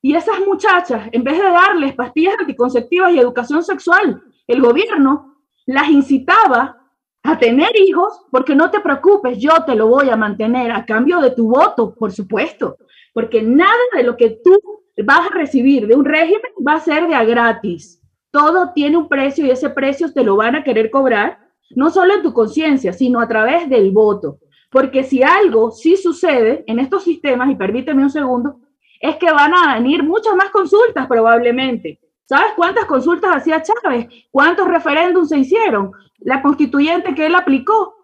Y 0.00 0.14
esas 0.14 0.40
muchachas, 0.40 1.10
en 1.12 1.22
vez 1.22 1.36
de 1.36 1.50
darles 1.50 1.94
pastillas 1.94 2.34
anticonceptivas 2.40 3.12
y 3.12 3.18
educación 3.18 3.62
sexual, 3.62 4.22
el 4.46 4.62
gobierno 4.62 5.36
las 5.66 5.90
incitaba 5.90 6.78
a 7.24 7.38
tener 7.38 7.76
hijos, 7.76 8.22
porque 8.30 8.54
no 8.54 8.70
te 8.70 8.80
preocupes, 8.80 9.36
yo 9.36 9.62
te 9.66 9.74
lo 9.74 9.86
voy 9.86 10.08
a 10.08 10.16
mantener 10.16 10.72
a 10.72 10.86
cambio 10.86 11.20
de 11.20 11.32
tu 11.32 11.50
voto, 11.50 11.94
por 11.94 12.10
supuesto, 12.10 12.78
porque 13.12 13.42
nada 13.42 13.74
de 13.94 14.02
lo 14.02 14.16
que 14.16 14.40
tú 14.42 14.58
vas 15.04 15.30
a 15.30 15.34
recibir 15.34 15.86
de 15.86 15.94
un 15.94 16.06
régimen 16.06 16.52
va 16.66 16.76
a 16.76 16.80
ser 16.80 17.06
de 17.06 17.14
a 17.14 17.24
gratis. 17.24 17.99
Todo 18.30 18.72
tiene 18.72 18.96
un 18.96 19.08
precio 19.08 19.44
y 19.44 19.50
ese 19.50 19.70
precio 19.70 20.12
te 20.12 20.24
lo 20.24 20.36
van 20.36 20.56
a 20.56 20.64
querer 20.64 20.90
cobrar 20.90 21.38
no 21.70 21.90
solo 21.90 22.14
en 22.14 22.22
tu 22.22 22.32
conciencia, 22.32 22.92
sino 22.92 23.20
a 23.20 23.28
través 23.28 23.68
del 23.68 23.90
voto. 23.92 24.38
Porque 24.70 25.04
si 25.04 25.22
algo 25.22 25.70
sí 25.70 25.96
sucede 25.96 26.64
en 26.66 26.78
estos 26.78 27.04
sistemas, 27.04 27.50
y 27.50 27.56
permíteme 27.56 28.02
un 28.02 28.10
segundo, 28.10 28.60
es 29.00 29.16
que 29.16 29.30
van 29.30 29.54
a 29.54 29.74
venir 29.74 30.02
muchas 30.02 30.34
más 30.36 30.50
consultas 30.50 31.06
probablemente. 31.06 32.00
¿Sabes 32.24 32.52
cuántas 32.54 32.84
consultas 32.84 33.34
hacía 33.34 33.62
Chávez? 33.62 34.06
¿Cuántos 34.30 34.68
referéndums 34.68 35.30
se 35.30 35.38
hicieron? 35.38 35.90
La 36.18 36.42
constituyente 36.42 37.14
que 37.14 37.26
él 37.26 37.34
aplicó. 37.34 37.96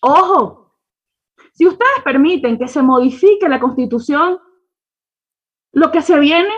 Ojo, 0.00 0.74
si 1.52 1.66
ustedes 1.66 2.02
permiten 2.02 2.58
que 2.58 2.66
se 2.66 2.82
modifique 2.82 3.48
la 3.48 3.60
constitución, 3.60 4.38
lo 5.72 5.92
que 5.92 6.02
se 6.02 6.18
viene 6.18 6.52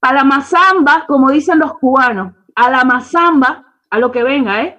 a 0.00 0.12
la 0.12 0.24
mazamba, 0.24 1.04
como 1.06 1.30
dicen 1.30 1.58
los 1.58 1.74
cubanos, 1.74 2.34
a 2.54 2.70
la 2.70 2.84
mazamba, 2.84 3.64
a 3.90 3.98
lo 3.98 4.10
que 4.12 4.22
venga, 4.22 4.62
¿eh? 4.62 4.78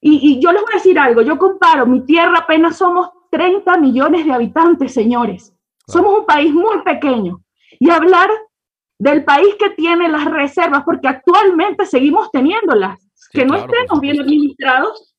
Y, 0.00 0.40
yo 0.40 0.52
les 0.52 0.62
voy 0.62 0.72
a 0.72 0.76
decir 0.76 0.98
algo, 0.98 1.22
yo 1.22 1.36
comparo, 1.38 1.86
mi 1.86 2.02
tierra 2.02 2.38
apenas 2.38 2.76
somos 2.76 3.08
30 3.30 3.76
millones 3.78 4.24
de 4.24 4.32
habitantes, 4.32 4.94
señores. 4.94 5.52
Somos 5.88 6.20
un 6.20 6.26
país 6.26 6.52
muy 6.52 6.82
pequeño. 6.82 7.40
Y 7.80 7.90
hablar 7.90 8.30
del 8.98 9.24
país 9.24 9.56
que 9.58 9.70
tiene 9.70 10.08
las 10.08 10.24
reservas, 10.24 10.84
porque 10.84 11.08
actualmente 11.08 11.86
seguimos 11.86 12.30
teniéndolas, 12.30 12.98
que 13.32 13.44
no 13.44 13.56
estemos 13.56 14.00
bien 14.00 14.20
administrados, 14.20 15.14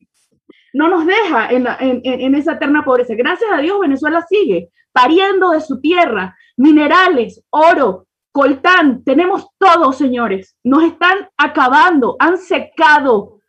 no 0.73 0.88
nos 0.88 1.06
deja 1.06 1.50
en, 1.50 1.67
en, 1.80 2.36
esa 2.36 2.54
eterna 2.54 2.86
pobreza. 2.86 3.13
Gracias 3.15 3.50
a 3.52 3.58
Dios, 3.58 3.80
Venezuela 3.80 4.26
sigue 4.28 4.69
pariendo 4.91 5.52
de 5.52 5.62
su 5.62 5.80
tierra 5.80 6.36
minerales, 6.56 7.43
oro, 7.52 8.07
coltán, 8.38 9.04
tenemos 9.04 9.47
todo, 9.58 9.91
señores. 9.91 10.56
Nos 10.63 10.84
están 10.84 11.28
acabando, 11.38 12.15
han 12.19 12.38
secado 12.38 13.39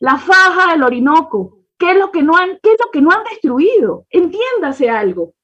la 0.00 0.16
faja 0.16 0.72
del 0.72 0.84
Orinoco. 0.84 1.58
¿Qué 1.78 1.90
es 1.90 1.98
lo 1.98 2.10
que 2.10 2.22
no 2.22 2.34
han, 2.34 2.58
qué 2.62 2.72
es 2.72 2.78
lo 2.82 2.90
que 2.90 3.02
no 3.02 3.10
han 3.10 3.24
destruido? 3.24 4.06
Entiéndase 4.08 4.88
algo. 4.88 5.34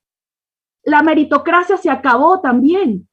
La 0.85 1.03
meritocracia 1.03 1.77
se 1.77 1.91
acabó 1.91 2.41
también. 2.41 3.07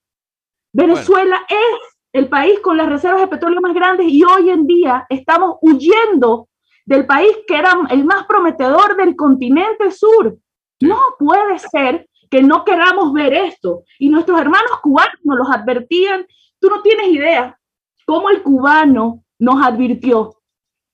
Venezuela 0.72 1.46
es 1.50 1.98
el 2.14 2.30
país 2.30 2.62
con 2.62 2.78
las 2.78 2.88
reservas 2.88 3.20
de 3.20 3.28
petróleo 3.28 3.60
más 3.60 3.74
grandes 3.74 4.08
y 4.08 4.24
hoy 4.24 4.50
en 4.50 4.66
día 4.66 5.06
estamos 5.10 5.58
huyendo 5.62 6.48
del 6.86 7.06
país 7.06 7.36
que 7.46 7.58
era 7.58 7.74
el 7.90 8.06
más 8.06 8.26
prometedor 8.28 8.96
del 8.96 9.18
continente 9.18 9.92
sur. 9.92 10.38
No 10.80 11.00
puede 11.20 11.60
ser 11.60 12.08
que 12.32 12.42
no 12.42 12.64
queramos 12.64 13.14
ver 13.14 13.34
esto. 13.34 13.84
Y 14.00 14.10
nuestros 14.10 14.40
hermanos 14.40 14.80
cubanos 14.82 15.20
nos 15.24 15.38
los 15.38 15.50
advertían. 15.52 16.26
Tú 16.60 16.70
no 16.70 16.82
tienes 16.82 17.10
idea 17.10 17.60
cómo 18.08 18.30
el 18.30 18.42
cubano 18.42 19.24
nos 19.38 19.64
advirtió. 19.64 20.34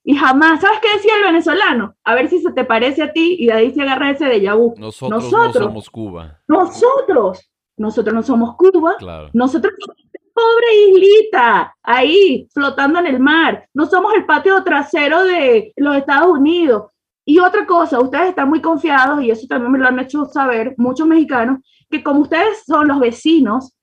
Y 0.03 0.15
jamás, 0.15 0.61
¿sabes 0.61 0.79
qué 0.81 0.93
decía 0.93 1.13
el 1.17 1.25
venezolano? 1.25 1.95
A 2.03 2.15
ver 2.15 2.29
si 2.29 2.41
se 2.41 2.51
te 2.53 2.65
parece 2.65 3.03
a 3.03 3.13
ti 3.13 3.35
y 3.39 3.47
de 3.47 3.53
ahí 3.53 3.73
se 3.73 3.81
agarra 3.81 4.11
ese 4.11 4.25
de 4.25 4.41
Yabú. 4.41 4.73
Nosotros, 4.77 5.23
nosotros, 5.23 5.55
no 5.55 5.67
somos 5.67 5.89
Cuba. 5.89 6.41
Nosotros, 6.47 7.51
nosotros 7.77 8.15
no 8.15 8.23
somos 8.23 8.55
Cuba. 8.55 8.95
Claro. 8.97 9.29
Nosotros 9.33 9.73
somos 9.79 9.97
pobre 10.33 10.67
islita 10.89 11.75
ahí 11.81 12.47
flotando 12.53 12.99
en 12.99 13.07
el 13.07 13.19
mar. 13.19 13.67
No 13.73 13.87
somos 13.87 14.13
el 14.13 14.25
patio 14.25 14.63
trasero 14.63 15.23
de 15.23 15.73
los 15.75 15.97
Estados 15.97 16.27
Unidos. 16.27 16.91
Y 17.29 17.39
otra 17.39 17.65
cosa, 17.65 17.99
ustedes 17.99 18.29
están 18.29 18.47
muy 18.47 18.61
confiados, 18.61 19.21
y 19.21 19.29
eso 19.29 19.45
también 19.47 19.73
me 19.73 19.79
lo 19.79 19.87
han 19.89 19.99
hecho 19.99 20.23
saber 20.27 20.73
muchos 20.77 21.05
mexicanos, 21.05 21.59
que 21.89 22.01
como 22.01 22.21
ustedes 22.21 22.63
son 22.65 22.87
los 22.87 23.01
vecinos 23.01 23.77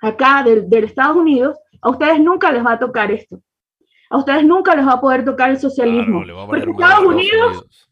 acá 0.00 0.42
del, 0.42 0.68
del 0.68 0.82
Estados 0.82 1.16
Unidos, 1.16 1.56
a 1.80 1.90
ustedes 1.90 2.18
nunca 2.18 2.50
les 2.50 2.66
va 2.66 2.72
a 2.72 2.78
tocar 2.80 3.12
esto. 3.12 3.40
A 4.10 4.16
ustedes 4.16 4.44
nunca 4.44 4.74
les 4.74 4.84
va 4.84 4.94
a 4.94 5.00
poder 5.00 5.24
tocar 5.24 5.50
el 5.50 5.60
socialismo. 5.60 6.24
porque 6.48 6.70
Estados 6.70 7.04
Unidos, 7.04 7.88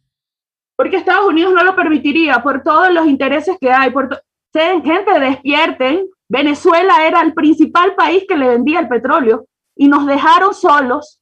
porque 0.75 0.97
Estados 0.97 1.29
Unidos 1.29 1.55
no 1.55 1.63
lo 1.63 1.77
permitiría 1.77 2.43
por 2.43 2.65
todos 2.65 2.93
los 2.93 3.07
intereses 3.07 3.57
que 3.61 3.71
hay. 3.71 3.91
Por 3.91 4.21
gente, 4.53 5.21
despierten. 5.21 6.09
Venezuela 6.29 7.07
era 7.07 7.21
el 7.21 7.33
principal 7.33 7.95
país 7.95 8.25
que 8.29 8.37
le 8.37 8.49
vendía 8.49 8.81
el 8.81 8.89
petróleo 8.89 9.47
y 9.77 9.87
nos 9.87 10.05
dejaron 10.05 10.53
solos 10.53 11.21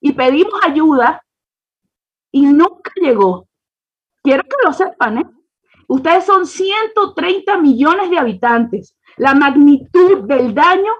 y 0.00 0.12
pedimos 0.12 0.54
ayuda 0.64 1.22
y 2.30 2.42
nunca 2.42 2.92
llegó. 2.96 3.48
Quiero 4.22 4.42
que 4.42 4.56
lo 4.64 4.72
sepan, 4.72 5.18
¿eh? 5.18 5.26
Ustedes 5.88 6.24
son 6.24 6.46
130 6.46 7.58
millones 7.58 8.10
de 8.10 8.18
habitantes. 8.18 8.96
La 9.16 9.34
magnitud 9.34 10.24
del 10.24 10.54
daño 10.54 10.92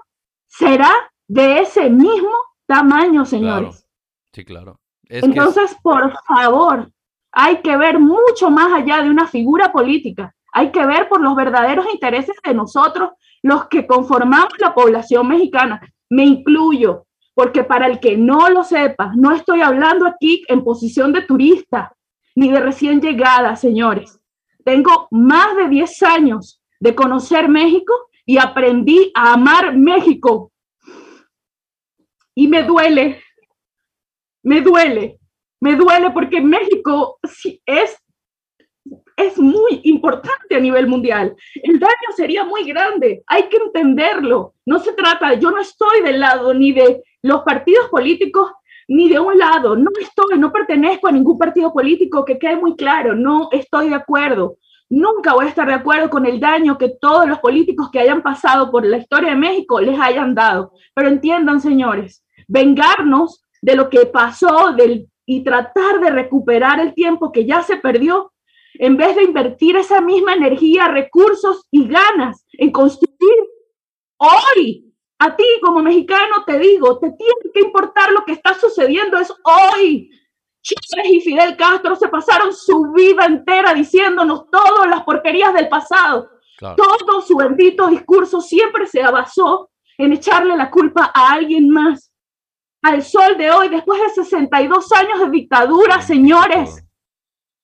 será 0.47 0.91
de 1.27 1.59
ese 1.59 1.89
mismo 1.89 2.31
tamaño, 2.65 3.25
señores. 3.25 3.85
Sí, 4.31 4.45
claro. 4.45 4.79
Entonces, 5.09 5.75
por 5.81 6.13
favor, 6.25 6.91
hay 7.31 7.61
que 7.61 7.75
ver 7.77 7.99
mucho 7.99 8.49
más 8.49 8.71
allá 8.71 9.01
de 9.01 9.09
una 9.09 9.27
figura 9.27 9.71
política. 9.71 10.33
Hay 10.53 10.71
que 10.71 10.85
ver 10.85 11.07
por 11.09 11.21
los 11.21 11.35
verdaderos 11.35 11.85
intereses 11.93 12.35
de 12.43 12.53
nosotros, 12.53 13.11
los 13.43 13.67
que 13.67 13.85
conformamos 13.85 14.53
la 14.59 14.73
población 14.73 15.27
mexicana. 15.27 15.81
Me 16.09 16.23
incluyo, 16.23 17.06
porque 17.37 17.63
para 17.63 17.85
el 17.85 17.99
que 17.99 18.17
no 18.17 18.49
lo 18.49 18.63
sepa, 18.63 19.11
no 19.15 19.31
estoy 19.31 19.61
hablando 19.61 20.07
aquí 20.07 20.43
en 20.47 20.63
posición 20.63 21.13
de 21.13 21.21
turista 21.21 21.95
ni 22.35 22.49
de 22.49 22.59
recién 22.59 22.99
llegada, 22.99 23.55
señores. 23.55 24.19
Tengo 24.65 25.07
más 25.11 25.55
de 25.55 25.69
10 25.69 26.01
años 26.01 26.59
de 26.79 26.95
conocer 26.95 27.47
México 27.47 27.93
y 28.25 28.39
aprendí 28.39 29.11
a 29.13 29.33
amar 29.33 29.77
México. 29.77 30.51
Y 32.33 32.47
me 32.47 32.63
duele, 32.63 33.21
me 34.41 34.61
duele, 34.61 35.19
me 35.61 35.75
duele 35.75 36.09
porque 36.09 36.41
México 36.41 37.19
es 37.67 38.01
es 39.17 39.37
muy 39.39 39.81
importante 39.83 40.55
a 40.55 40.59
nivel 40.59 40.87
mundial. 40.87 41.35
El 41.55 41.79
daño 41.79 42.11
sería 42.15 42.43
muy 42.43 42.63
grande, 42.63 43.23
hay 43.25 43.49
que 43.49 43.57
entenderlo. 43.57 44.53
No 44.65 44.79
se 44.79 44.93
trata, 44.93 45.33
yo 45.33 45.49
no 45.49 45.59
estoy 45.59 46.01
del 46.01 46.19
lado 46.19 46.53
ni 46.53 46.71
de 46.71 47.03
los 47.27 47.41
partidos 47.43 47.87
políticos 47.89 48.51
ni 48.87 49.09
de 49.09 49.19
un 49.19 49.37
lado, 49.37 49.75
no 49.75 49.91
estoy, 49.99 50.39
no 50.39 50.51
pertenezco 50.51 51.07
a 51.07 51.11
ningún 51.11 51.37
partido 51.37 51.73
político, 51.73 52.23
que 52.23 52.39
quede 52.39 52.55
muy 52.55 52.75
claro, 52.75 53.15
no 53.15 53.49
estoy 53.51 53.89
de 53.89 53.95
acuerdo. 53.95 54.57
Nunca 54.89 55.33
voy 55.33 55.45
a 55.45 55.49
estar 55.49 55.67
de 55.67 55.73
acuerdo 55.73 56.09
con 56.09 56.25
el 56.25 56.39
daño 56.39 56.77
que 56.77 56.95
todos 57.01 57.27
los 57.27 57.39
políticos 57.39 57.89
que 57.91 57.99
hayan 57.99 58.21
pasado 58.21 58.71
por 58.71 58.85
la 58.85 58.97
historia 58.97 59.31
de 59.31 59.35
México 59.35 59.81
les 59.81 59.99
hayan 59.99 60.33
dado. 60.33 60.71
Pero 60.93 61.09
entiendan, 61.09 61.59
señores, 61.59 62.23
vengarnos 62.47 63.43
de 63.61 63.75
lo 63.75 63.89
que 63.89 64.05
pasó 64.05 64.73
y 65.25 65.43
tratar 65.43 65.99
de 65.99 66.09
recuperar 66.09 66.79
el 66.79 66.93
tiempo 66.93 67.33
que 67.33 67.45
ya 67.45 67.63
se 67.63 67.75
perdió 67.75 68.31
en 68.75 68.95
vez 68.95 69.15
de 69.17 69.23
invertir 69.23 69.75
esa 69.75 69.99
misma 69.99 70.35
energía, 70.35 70.87
recursos 70.87 71.65
y 71.71 71.87
ganas 71.87 72.45
en 72.53 72.71
construir 72.71 73.37
hoy. 74.17 74.86
A 75.19 75.35
ti 75.35 75.45
como 75.61 75.81
mexicano 75.81 76.43
te 76.45 76.59
digo, 76.59 76.99
te 76.99 77.11
tiene 77.11 77.51
que 77.53 77.61
importar 77.61 78.11
lo 78.11 78.23
que 78.23 78.33
está 78.33 78.53
sucediendo 78.53 79.17
es 79.17 79.33
hoy. 79.43 80.11
Chávez 80.61 81.11
y 81.11 81.21
Fidel 81.21 81.55
Castro 81.55 81.95
se 81.95 82.09
pasaron 82.09 82.53
su 82.53 82.91
vida 82.91 83.25
entera 83.25 83.73
diciéndonos 83.73 84.49
todas 84.51 84.87
las 84.87 85.03
porquerías 85.03 85.53
del 85.53 85.69
pasado. 85.69 86.29
Todo 86.59 87.21
su 87.21 87.35
bendito 87.35 87.87
discurso 87.87 88.41
siempre 88.41 88.87
se 88.87 89.01
basó 89.03 89.69
en 89.97 90.13
echarle 90.13 90.55
la 90.55 90.69
culpa 90.69 91.11
a 91.13 91.33
alguien 91.33 91.69
más. 91.69 92.11
Al 92.81 93.03
sol 93.03 93.37
de 93.37 93.51
hoy, 93.51 93.69
después 93.69 93.99
de 94.01 94.23
62 94.23 94.91
años 94.91 95.19
de 95.19 95.29
dictadura, 95.29 96.01
señores, 96.01 96.83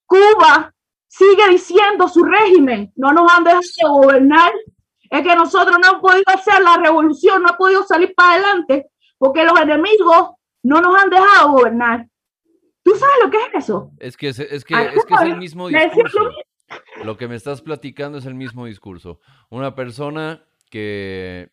Cuba 0.05 0.73
sigue 1.07 1.49
diciendo 1.49 2.07
su 2.07 2.23
régimen, 2.23 2.91
no 2.95 3.13
nos 3.13 3.31
han 3.31 3.43
dejado 3.43 3.93
gobernar, 3.93 4.51
es 5.13 5.21
que 5.21 5.35
nosotros 5.35 5.77
no 5.79 5.89
hemos 5.89 6.01
podido 6.01 6.23
hacer 6.25 6.59
la 6.63 6.77
revolución, 6.77 7.43
no 7.43 7.49
hemos 7.49 7.57
podido 7.57 7.83
salir 7.83 8.15
para 8.15 8.33
adelante, 8.33 8.87
porque 9.19 9.43
los 9.43 9.59
enemigos 9.59 10.31
no 10.63 10.81
nos 10.81 10.99
han 10.99 11.09
dejado 11.11 11.51
gobernar. 11.51 12.07
¿Tú 12.81 12.95
sabes 12.95 13.15
lo 13.23 13.29
que 13.29 13.37
es 13.37 13.63
eso? 13.63 13.91
Es 13.99 14.17
que 14.17 14.29
es, 14.29 14.39
es, 14.39 14.65
que, 14.65 14.73
es, 14.73 15.05
que 15.05 15.13
es 15.13 15.21
el 15.21 15.37
mismo 15.37 15.67
discurso. 15.67 16.31
Lo 17.03 17.15
que 17.15 17.27
me 17.27 17.35
estás 17.35 17.61
platicando 17.61 18.17
es 18.17 18.25
el 18.25 18.33
mismo 18.33 18.65
discurso. 18.65 19.19
Una 19.51 19.75
persona 19.75 20.43
que 20.71 21.51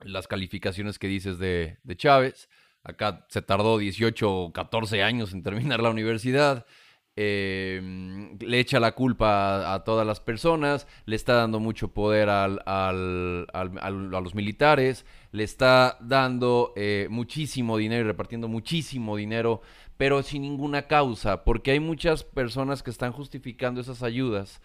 las 0.00 0.26
calificaciones 0.26 0.98
que 0.98 1.06
dices 1.06 1.38
de, 1.38 1.78
de 1.84 1.96
Chávez, 1.96 2.48
acá 2.82 3.26
se 3.28 3.42
tardó 3.42 3.78
18 3.78 4.28
o 4.28 4.52
14 4.52 5.04
años 5.04 5.32
en 5.32 5.44
terminar 5.44 5.80
la 5.80 5.90
universidad, 5.90 6.66
Em, 7.14 8.38
le 8.38 8.58
echa 8.58 8.80
la 8.80 8.92
culpa 8.92 9.74
a, 9.74 9.84
todas 9.84 10.06
las 10.06 10.18
personas, 10.20 10.86
le 11.04 11.14
está 11.16 11.34
dando 11.34 11.60
mucho 11.60 11.88
poder 11.88 12.30
al, 12.30 12.62
a 12.64 12.90
los 12.92 14.34
militares, 14.34 15.04
le 15.30 15.44
está 15.44 15.98
dando 16.00 16.72
eh, 16.74 17.08
muchísimo 17.10 17.76
dinero 17.76 18.04
y 18.04 18.06
repartiendo 18.06 18.48
muchísimo 18.48 19.16
dinero, 19.16 19.60
pero 19.98 20.22
sin 20.22 20.40
ninguna 20.40 20.86
causa, 20.86 21.44
porque 21.44 21.72
hay 21.72 21.80
muchas 21.80 22.24
personas 22.24 22.82
que 22.82 22.90
están 22.90 23.12
justificando 23.12 23.82
esas 23.82 24.02
ayudas 24.02 24.62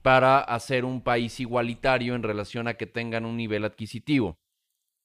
para 0.00 0.38
hacer 0.38 0.86
un 0.86 1.02
país 1.02 1.38
igualitario 1.38 2.14
en 2.14 2.22
relación 2.22 2.66
a 2.66 2.74
que 2.74 2.86
tengan 2.86 3.26
un 3.26 3.36
nivel 3.36 3.64
adquisitivo. 3.66 4.38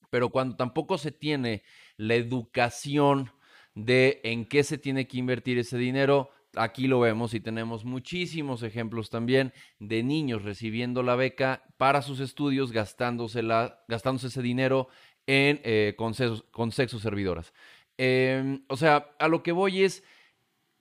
Pero 0.10 0.30
cuando 0.30 0.56
tampoco 0.56 0.98
se 0.98 1.12
tiene 1.12 1.64
la 1.98 2.16
educación 2.16 3.32
de 3.76 4.22
en 4.24 4.46
qué 4.46 4.64
se 4.64 4.78
tiene 4.78 5.08
que 5.08 5.18
invertir 5.18 5.60
ese 5.60 5.78
dinero. 5.78 6.30
Aquí 6.58 6.88
lo 6.88 7.00
vemos 7.00 7.34
y 7.34 7.40
tenemos 7.40 7.86
muchísimos 7.86 8.64
ejemplos 8.64 9.10
también 9.10 9.54
de 9.80 10.04
niños 10.04 10.44
recibiendo 10.44 11.04
la 11.04 11.16
beca 11.16 11.64
para 11.78 12.02
sus 12.02 12.20
estudios, 12.20 12.72
gastándose, 12.72 13.42
gastándose 13.88 14.28
ese 14.28 14.42
dinero 14.42 14.88
en 15.28 15.62
eh, 15.64 15.96
con 15.98 16.72
sexo 16.72 17.00
servidoras. 17.00 17.54
Em, 17.98 18.64
o 18.68 18.78
sea, 18.78 19.16
a 19.20 19.28
lo 19.28 19.44
que 19.44 19.52
voy 19.52 19.84
es, 19.84 20.04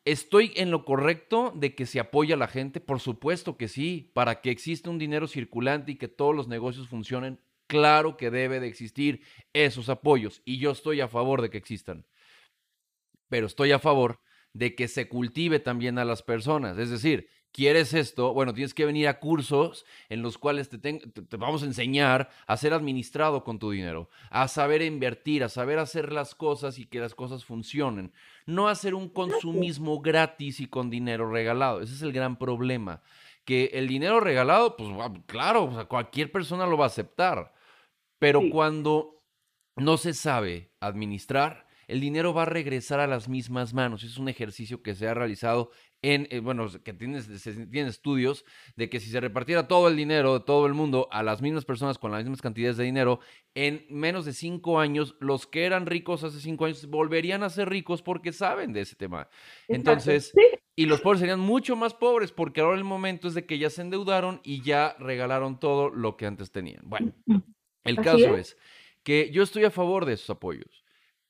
¿estoy 0.04 0.52
en 0.56 0.70
lo 0.70 0.84
correcto 0.84 1.52
de 1.54 1.74
que 1.74 1.87
se 1.87 2.00
apoya 2.00 2.34
a 2.34 2.38
la 2.38 2.48
gente? 2.48 2.80
Por 2.80 3.00
supuesto 3.00 3.56
que 3.56 3.68
sí, 3.68 4.10
para 4.14 4.40
que 4.40 4.50
exista 4.50 4.90
un 4.90 4.98
dinero 4.98 5.26
circulante 5.28 5.92
y 5.92 5.96
que 5.96 6.08
todos 6.08 6.34
los 6.34 6.48
negocios 6.48 6.88
funcionen, 6.88 7.40
claro 7.66 8.16
que 8.16 8.30
debe 8.30 8.60
de 8.60 8.68
existir 8.68 9.22
esos 9.52 9.88
apoyos 9.88 10.42
y 10.44 10.58
yo 10.58 10.72
estoy 10.72 11.00
a 11.00 11.08
favor 11.08 11.42
de 11.42 11.50
que 11.50 11.58
existan. 11.58 12.06
Pero 13.28 13.46
estoy 13.46 13.72
a 13.72 13.78
favor 13.78 14.20
de 14.55 14.75
que 14.75 14.88
se 14.88 15.09
cultive 15.09 15.61
también 15.61 15.99
a 15.99 16.05
las 16.05 16.23
personas, 16.23 16.79
es 16.79 16.88
decir, 16.88 17.29
quieres 17.55 17.95
esto, 17.95 18.35
bueno, 18.35 18.53
tienes 18.53 18.75
que 18.75 18.85
venir 18.85 19.07
a 19.07 19.21
cursos 19.21 19.87
en 20.09 20.23
los 20.23 20.38
cuales 20.38 20.69
te, 20.69 20.79
te, 20.79 21.37
vamos 21.37 21.62
a 21.62 21.67
enseñar 21.67 22.29
a 22.49 22.57
ser 22.57 22.75
administrado 22.75 23.45
con 23.45 23.61
tu 23.61 23.71
dinero, 23.71 24.11
a 24.31 24.49
saber 24.49 24.83
invertir, 24.83 25.45
a 25.45 25.49
saber 25.49 25.79
hacer 25.79 26.12
las 26.12 26.35
cosas 26.35 26.81
y 26.81 26.87
que 26.87 26.99
las 26.99 27.14
cosas 27.14 27.45
funcionen. 27.45 28.12
No 28.45 28.67
hacer 28.67 28.97
un 28.97 29.09
consumismo 29.09 30.01
gratis 30.01 30.59
y 30.59 30.67
con 30.67 30.90
dinero 30.90 31.31
regalado. 31.31 31.81
Ese 31.81 31.95
es 31.95 32.03
el 32.03 32.12
gran 32.12 32.37
problema. 32.37 33.03
Que 33.45 33.71
el 33.75 33.87
dinero 33.87 34.19
regalado, 34.19 34.77
pues 34.77 34.90
claro, 35.27 35.87
cualquier 35.88 36.33
persona 36.33 36.67
lo 36.67 36.77
va 36.77 36.87
a 36.87 36.88
aceptar. 36.88 37.55
Pero 38.19 38.43
cuando 38.51 39.23
no 39.77 39.97
se 39.97 40.12
sabe 40.12 40.73
administrar, 40.81 41.69
el 41.88 42.01
dinero 42.01 42.35
va 42.35 42.42
a 42.42 42.47
regresar 42.47 43.01
a 43.01 43.07
las 43.07 43.29
mismas 43.29 43.75
manos. 43.75 44.03
Es 44.05 44.18
un 44.18 44.29
ejercicio 44.29 44.83
que 44.83 44.94
se 44.94 45.09
ha 45.09 45.14
realizado 45.14 45.70
en, 46.03 46.29
eh, 46.31 46.40
bueno, 46.40 46.66
que 46.85 46.92
tienes, 46.92 47.29
tiene 47.70 47.88
estudios 47.88 48.44
de 48.77 48.90
que 48.90 49.01
si 49.01 49.09
se 49.09 49.20
repartiera 49.20 49.68
todo 49.68 49.88
el 49.88 49.97
dinero 49.97 50.38
de 50.38 50.44
todo 50.44 50.66
el 50.66 50.75
mundo 50.75 51.09
a 51.11 51.23
las 51.23 51.40
mismas 51.40 51.64
personas 51.64 51.99
con 51.99 52.12
las 52.12 52.23
mismas 52.23 52.42
cantidades 52.42 52.77
de 52.77 52.85
dinero, 52.85 53.20
en 53.55 53.87
menos 53.88 54.27
de 54.27 54.35
cinco 54.35 54.79
años, 54.79 55.16
los 55.20 55.47
que 55.47 55.64
eran 55.64 55.87
ricos 55.87 56.23
hace 56.23 56.40
cinco 56.40 56.66
años 56.66 56.87
volverían 56.88 57.42
a 57.42 57.49
ser 57.49 57.70
ricos 57.70 58.03
porque 58.03 58.33
saben 58.33 58.75
de 58.75 58.83
ese 58.83 58.97
tema. 58.97 59.29
Entonces, 59.66 60.35
y 60.77 60.87
los 60.87 61.01
pobres 61.01 61.20
serían 61.20 61.40
mucho 61.40 61.75
más 61.75 61.94
pobres 61.94 62.33
porque 62.33 62.61
ahora 62.61 62.77
el 62.77 62.85
momento 62.85 63.29
es 63.29 63.35
de 63.35 63.47
que 63.47 63.59
ya 63.59 63.70
se 63.70 63.81
endeudaron 63.81 64.40
y 64.44 64.62
ya 64.62 64.97
regalaron 64.99 65.59
todo 65.59 65.88
lo 65.88 66.18
que 66.18 66.27
antes 66.27 66.51
tenían. 66.51 66.83
Bueno, 66.85 67.14
mm, 67.27 67.38
el 67.85 67.97
caso 67.97 68.37
es 68.37 68.59
que 69.03 69.31
yo 69.31 69.42
estoy 69.42 69.64
a 69.64 69.70
favor 69.70 70.05
de 70.05 70.14
esos 70.14 70.31
apoyos. 70.31 70.84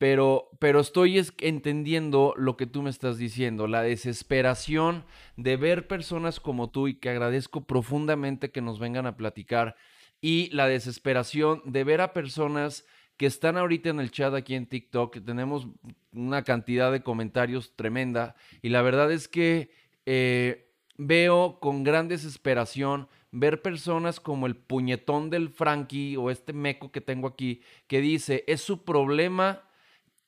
Pero, 0.04 0.50
pero 0.58 0.80
estoy 0.80 1.18
entendiendo 1.38 2.34
lo 2.36 2.58
que 2.58 2.66
tú 2.66 2.82
me 2.82 2.90
estás 2.90 3.16
diciendo, 3.16 3.66
la 3.66 3.80
desesperación 3.80 5.06
de 5.38 5.56
ver 5.56 5.88
personas 5.88 6.40
como 6.40 6.68
tú 6.68 6.88
y 6.88 6.96
que 6.96 7.08
agradezco 7.08 7.64
profundamente 7.64 8.50
que 8.50 8.60
nos 8.60 8.78
vengan 8.78 9.06
a 9.06 9.16
platicar 9.16 9.76
y 10.20 10.50
la 10.50 10.68
desesperación 10.68 11.62
de 11.64 11.84
ver 11.84 12.02
a 12.02 12.12
personas 12.12 12.84
que 13.16 13.24
están 13.24 13.56
ahorita 13.56 13.88
en 13.88 13.98
el 13.98 14.10
chat 14.10 14.34
aquí 14.34 14.54
en 14.54 14.66
TikTok, 14.66 15.24
tenemos 15.24 15.68
una 16.12 16.42
cantidad 16.44 16.92
de 16.92 17.02
comentarios 17.02 17.74
tremenda 17.74 18.36
y 18.60 18.68
la 18.68 18.82
verdad 18.82 19.10
es 19.10 19.26
que 19.26 19.70
eh, 20.04 20.70
veo 20.98 21.60
con 21.60 21.82
gran 21.82 22.08
desesperación 22.08 23.08
ver 23.30 23.62
personas 23.62 24.20
como 24.20 24.44
el 24.44 24.54
puñetón 24.54 25.30
del 25.30 25.48
Frankie 25.48 26.18
o 26.18 26.30
este 26.30 26.52
meco 26.52 26.92
que 26.92 27.00
tengo 27.00 27.26
aquí 27.26 27.62
que 27.86 28.02
dice, 28.02 28.44
es 28.46 28.60
su 28.60 28.84
problema 28.84 29.62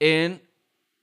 en, 0.00 0.42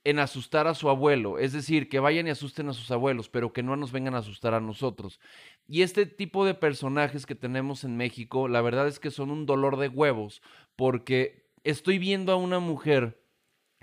en 0.04 0.18
asustar 0.18 0.66
a 0.66 0.74
su 0.74 0.88
abuelo, 0.88 1.38
es 1.38 1.52
decir, 1.52 1.88
que 1.88 1.98
vayan 1.98 2.26
y 2.26 2.30
asusten 2.30 2.68
a 2.68 2.74
sus 2.74 2.90
abuelos, 2.90 3.28
pero 3.28 3.52
que 3.52 3.62
no 3.62 3.76
nos 3.76 3.92
vengan 3.92 4.14
a 4.14 4.18
asustar 4.18 4.54
a 4.54 4.60
nosotros. 4.60 5.20
Y 5.66 5.82
este 5.82 6.06
tipo 6.06 6.44
de 6.44 6.54
personajes 6.54 7.26
que 7.26 7.34
tenemos 7.34 7.84
en 7.84 7.96
México, 7.96 8.48
la 8.48 8.60
verdad 8.60 8.86
es 8.86 8.98
que 8.98 9.10
son 9.10 9.30
un 9.30 9.46
dolor 9.46 9.78
de 9.78 9.88
huevos, 9.88 10.42
porque 10.76 11.48
estoy 11.64 11.98
viendo 11.98 12.32
a 12.32 12.36
una 12.36 12.58
mujer 12.58 13.23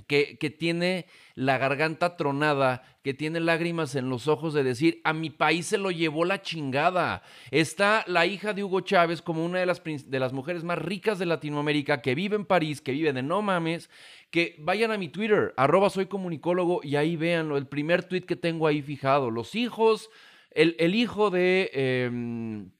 que, 0.07 0.37
que, 0.37 0.49
tiene 0.49 1.05
la 1.35 1.57
garganta 1.57 2.17
tronada, 2.17 2.83
que 3.03 3.13
tiene 3.13 3.39
lágrimas 3.39 3.95
en 3.95 4.09
los 4.09 4.27
ojos 4.27 4.53
de 4.53 4.63
decir, 4.63 4.99
a 5.03 5.13
mi 5.13 5.29
país 5.29 5.67
se 5.67 5.77
lo 5.77 5.91
llevó 5.91 6.25
la 6.25 6.41
chingada. 6.41 7.23
Está 7.51 8.03
la 8.07 8.25
hija 8.25 8.53
de 8.53 8.63
Hugo 8.63 8.81
Chávez 8.81 9.21
como 9.21 9.45
una 9.45 9.59
de 9.59 9.65
las, 9.65 9.81
de 9.83 10.19
las 10.19 10.33
mujeres 10.33 10.63
más 10.63 10.79
ricas 10.79 11.19
de 11.19 11.25
Latinoamérica, 11.25 12.01
que 12.01 12.15
vive 12.15 12.35
en 12.35 12.45
París, 12.45 12.81
que 12.81 12.91
vive 12.91 13.13
de 13.13 13.23
no 13.23 13.41
mames, 13.41 13.89
que 14.31 14.55
vayan 14.59 14.91
a 14.91 14.97
mi 14.97 15.09
Twitter, 15.09 15.53
arroba 15.57 15.89
soy 15.89 16.07
comunicólogo, 16.07 16.81
y 16.83 16.95
ahí 16.95 17.15
véanlo, 17.15 17.57
el 17.57 17.67
primer 17.67 18.03
tweet 18.03 18.21
que 18.21 18.35
tengo 18.35 18.67
ahí 18.67 18.81
fijado. 18.81 19.31
Los 19.31 19.55
hijos, 19.55 20.09
el, 20.51 20.95
hijo 20.95 21.29
de, 21.29 21.69
em, 21.73 22.71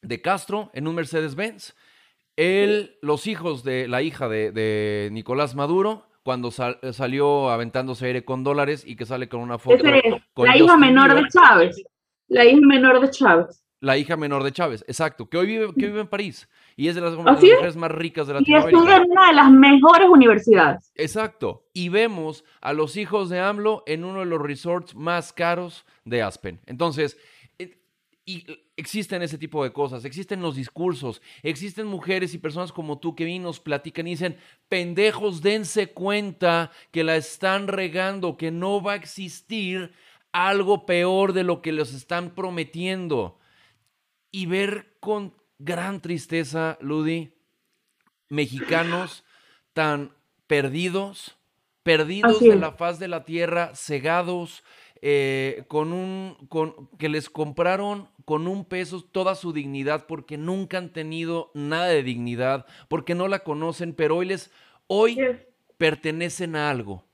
de 0.00 0.20
Castro 0.20 0.70
en 0.74 0.88
un 0.88 0.94
Mercedes-Benz, 0.96 1.74
los 3.00 3.26
hijos 3.26 3.62
de 3.64 3.88
la 3.88 4.02
hija 4.02 4.28
de, 4.28 5.08
Nicolás 5.12 5.54
Maduro, 5.54 6.06
cuando 6.22 6.50
salió 6.50 7.50
aventándose 7.50 8.06
aire 8.06 8.24
con 8.24 8.44
dólares 8.44 8.84
y 8.86 8.96
que 8.96 9.06
sale 9.06 9.28
con 9.28 9.40
una 9.40 9.58
foto. 9.58 9.82
la 10.36 10.56
hija 10.56 10.76
menor 10.76 11.14
de 11.14 11.28
Chávez. 11.28 11.84
La 12.28 12.44
hija 12.44 12.60
menor 12.62 13.00
de 13.00 13.10
Chávez. 13.10 13.64
La 13.80 13.98
hija 13.98 14.16
menor 14.16 14.44
de 14.44 14.52
Chávez, 14.52 14.84
exacto, 14.86 15.28
que 15.28 15.36
hoy 15.36 15.46
vive, 15.48 15.66
que 15.74 15.86
vive 15.86 16.02
en 16.02 16.06
París 16.06 16.48
y 16.76 16.86
es 16.86 16.94
de 16.94 17.00
las, 17.00 17.14
mujeres 17.14 17.76
más 17.76 17.90
ricas 17.90 18.28
de 18.28 18.34
Latinoamérica. 18.34 18.70
Y 18.70 18.80
estudia 18.80 18.96
en 18.98 19.10
una 19.10 19.26
de 19.26 19.32
las 19.34 19.50
mejores 19.50 20.08
universidades. 20.08 20.92
Exacto. 20.94 21.64
Y 21.72 21.88
vemos 21.88 22.44
a 22.60 22.72
los 22.72 22.96
hijos 22.96 23.28
de 23.28 23.40
AMLO 23.40 23.82
en 23.86 24.04
uno 24.04 24.20
de 24.20 24.26
los 24.26 24.40
resorts 24.40 24.94
más 24.94 25.32
caros 25.32 25.84
de 26.04 26.22
Aspen. 26.22 26.60
Entonces, 26.66 27.16
eh, 27.16 27.18
y 28.24 28.46
existen 28.76 29.22
ese 29.22 29.36
tipo 29.36 29.64
de 29.64 29.72
cosas, 29.72 30.04
existen 30.04 30.42
los 30.42 30.54
discursos, 30.54 31.20
existen 31.42 31.86
mujeres 31.86 32.34
y 32.34 32.38
personas 32.38 32.72
como 32.72 32.98
tú 32.98 33.16
que 33.16 33.24
vienen, 33.24 33.42
nos 33.42 33.58
platican 33.58 34.06
y 34.06 34.10
dicen, 34.10 34.38
pendejos, 34.68 35.42
dense 35.42 35.88
cuenta 35.88 36.70
que 36.92 37.02
la 37.02 37.16
están 37.16 37.66
regando, 37.66 38.36
que 38.36 38.50
no 38.50 38.80
va 38.80 38.92
a 38.92 38.96
existir 38.96 39.92
algo 40.30 40.86
peor 40.86 41.32
de 41.32 41.42
lo 41.42 41.62
que 41.62 41.72
les 41.72 41.92
están 41.92 42.34
prometiendo. 42.34 43.38
Y 44.30 44.46
ver 44.46 44.96
con 45.00 45.34
gran 45.58 46.00
tristeza, 46.00 46.78
Ludi, 46.80 47.34
mexicanos 48.28 49.24
tan 49.72 50.14
perdidos, 50.46 51.36
perdidos 51.82 52.40
de 52.40 52.56
la 52.56 52.72
faz 52.72 52.98
de 52.98 53.08
la 53.08 53.24
tierra, 53.24 53.72
cegados, 53.74 54.62
eh, 55.04 55.64
con 55.66 55.92
un, 55.92 56.36
con, 56.48 56.88
que 56.96 57.08
les 57.08 57.28
compraron 57.28 58.08
con 58.24 58.46
un 58.46 58.64
peso 58.64 59.02
toda 59.02 59.34
su 59.34 59.52
dignidad 59.52 60.06
porque 60.06 60.38
nunca 60.38 60.78
han 60.78 60.92
tenido 60.92 61.50
nada 61.54 61.86
de 61.86 62.04
dignidad, 62.04 62.66
porque 62.88 63.16
no 63.16 63.26
la 63.26 63.40
conocen, 63.40 63.94
pero 63.94 64.18
hoy 64.18 64.26
les, 64.26 64.52
hoy 64.86 65.18
pertenecen 65.76 66.54
a 66.54 66.70
algo. 66.70 67.04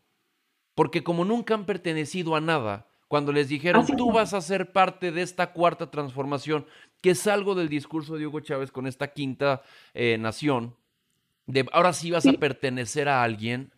Porque 0.74 1.03
como 1.03 1.24
nunca 1.24 1.55
han 1.55 1.64
pertenecido 1.64 2.37
a 2.37 2.42
nada, 2.42 2.87
cuando 3.09 3.33
les 3.33 3.48
dijeron, 3.48 3.87
tú 3.96 4.12
vas 4.12 4.35
a 4.35 4.42
ser 4.42 4.70
parte 4.70 5.11
de 5.11 5.22
esta 5.22 5.53
cuarta 5.53 5.90
transformación, 5.90 6.66
que 7.01 7.11
es 7.11 7.27
algo 7.27 7.55
del 7.55 7.70
discurso 7.70 8.18
de 8.18 8.27
Hugo 8.27 8.40
Chávez 8.40 8.70
con 8.70 8.87
esta 8.87 9.14
quinta 9.14 9.62
eh, 9.94 10.18
nación, 10.18 10.77
de 11.46 11.66
ahora 11.72 11.94
sí 11.94 12.11
vas 12.11 12.27
a 12.27 12.35
pertenecer 12.35 13.09
a 13.09 13.22
alguien, 13.22 13.72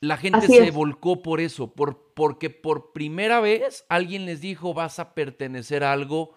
la 0.00 0.16
gente 0.16 0.46
se 0.46 0.70
volcó 0.70 1.22
por 1.22 1.40
eso, 1.40 1.74
por, 1.74 2.12
porque 2.14 2.50
por 2.50 2.92
primera 2.92 3.40
vez 3.40 3.84
alguien 3.88 4.26
les 4.26 4.40
dijo, 4.40 4.74
vas 4.74 4.98
a 4.98 5.14
pertenecer 5.14 5.84
a 5.84 5.92
algo 5.92 6.34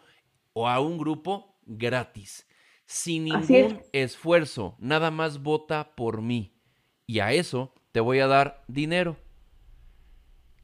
o 0.53 0.67
a 0.67 0.79
un 0.79 0.97
grupo 0.97 1.57
gratis, 1.65 2.47
sin 2.85 3.25
ningún 3.25 3.81
esfuerzo, 3.91 4.75
nada 4.79 5.11
más 5.11 5.43
vota 5.43 5.95
por 5.95 6.21
mí. 6.21 6.53
Y 7.05 7.19
a 7.19 7.33
eso 7.33 7.73
te 7.91 7.99
voy 7.99 8.19
a 8.19 8.27
dar 8.27 8.63
dinero 8.67 9.17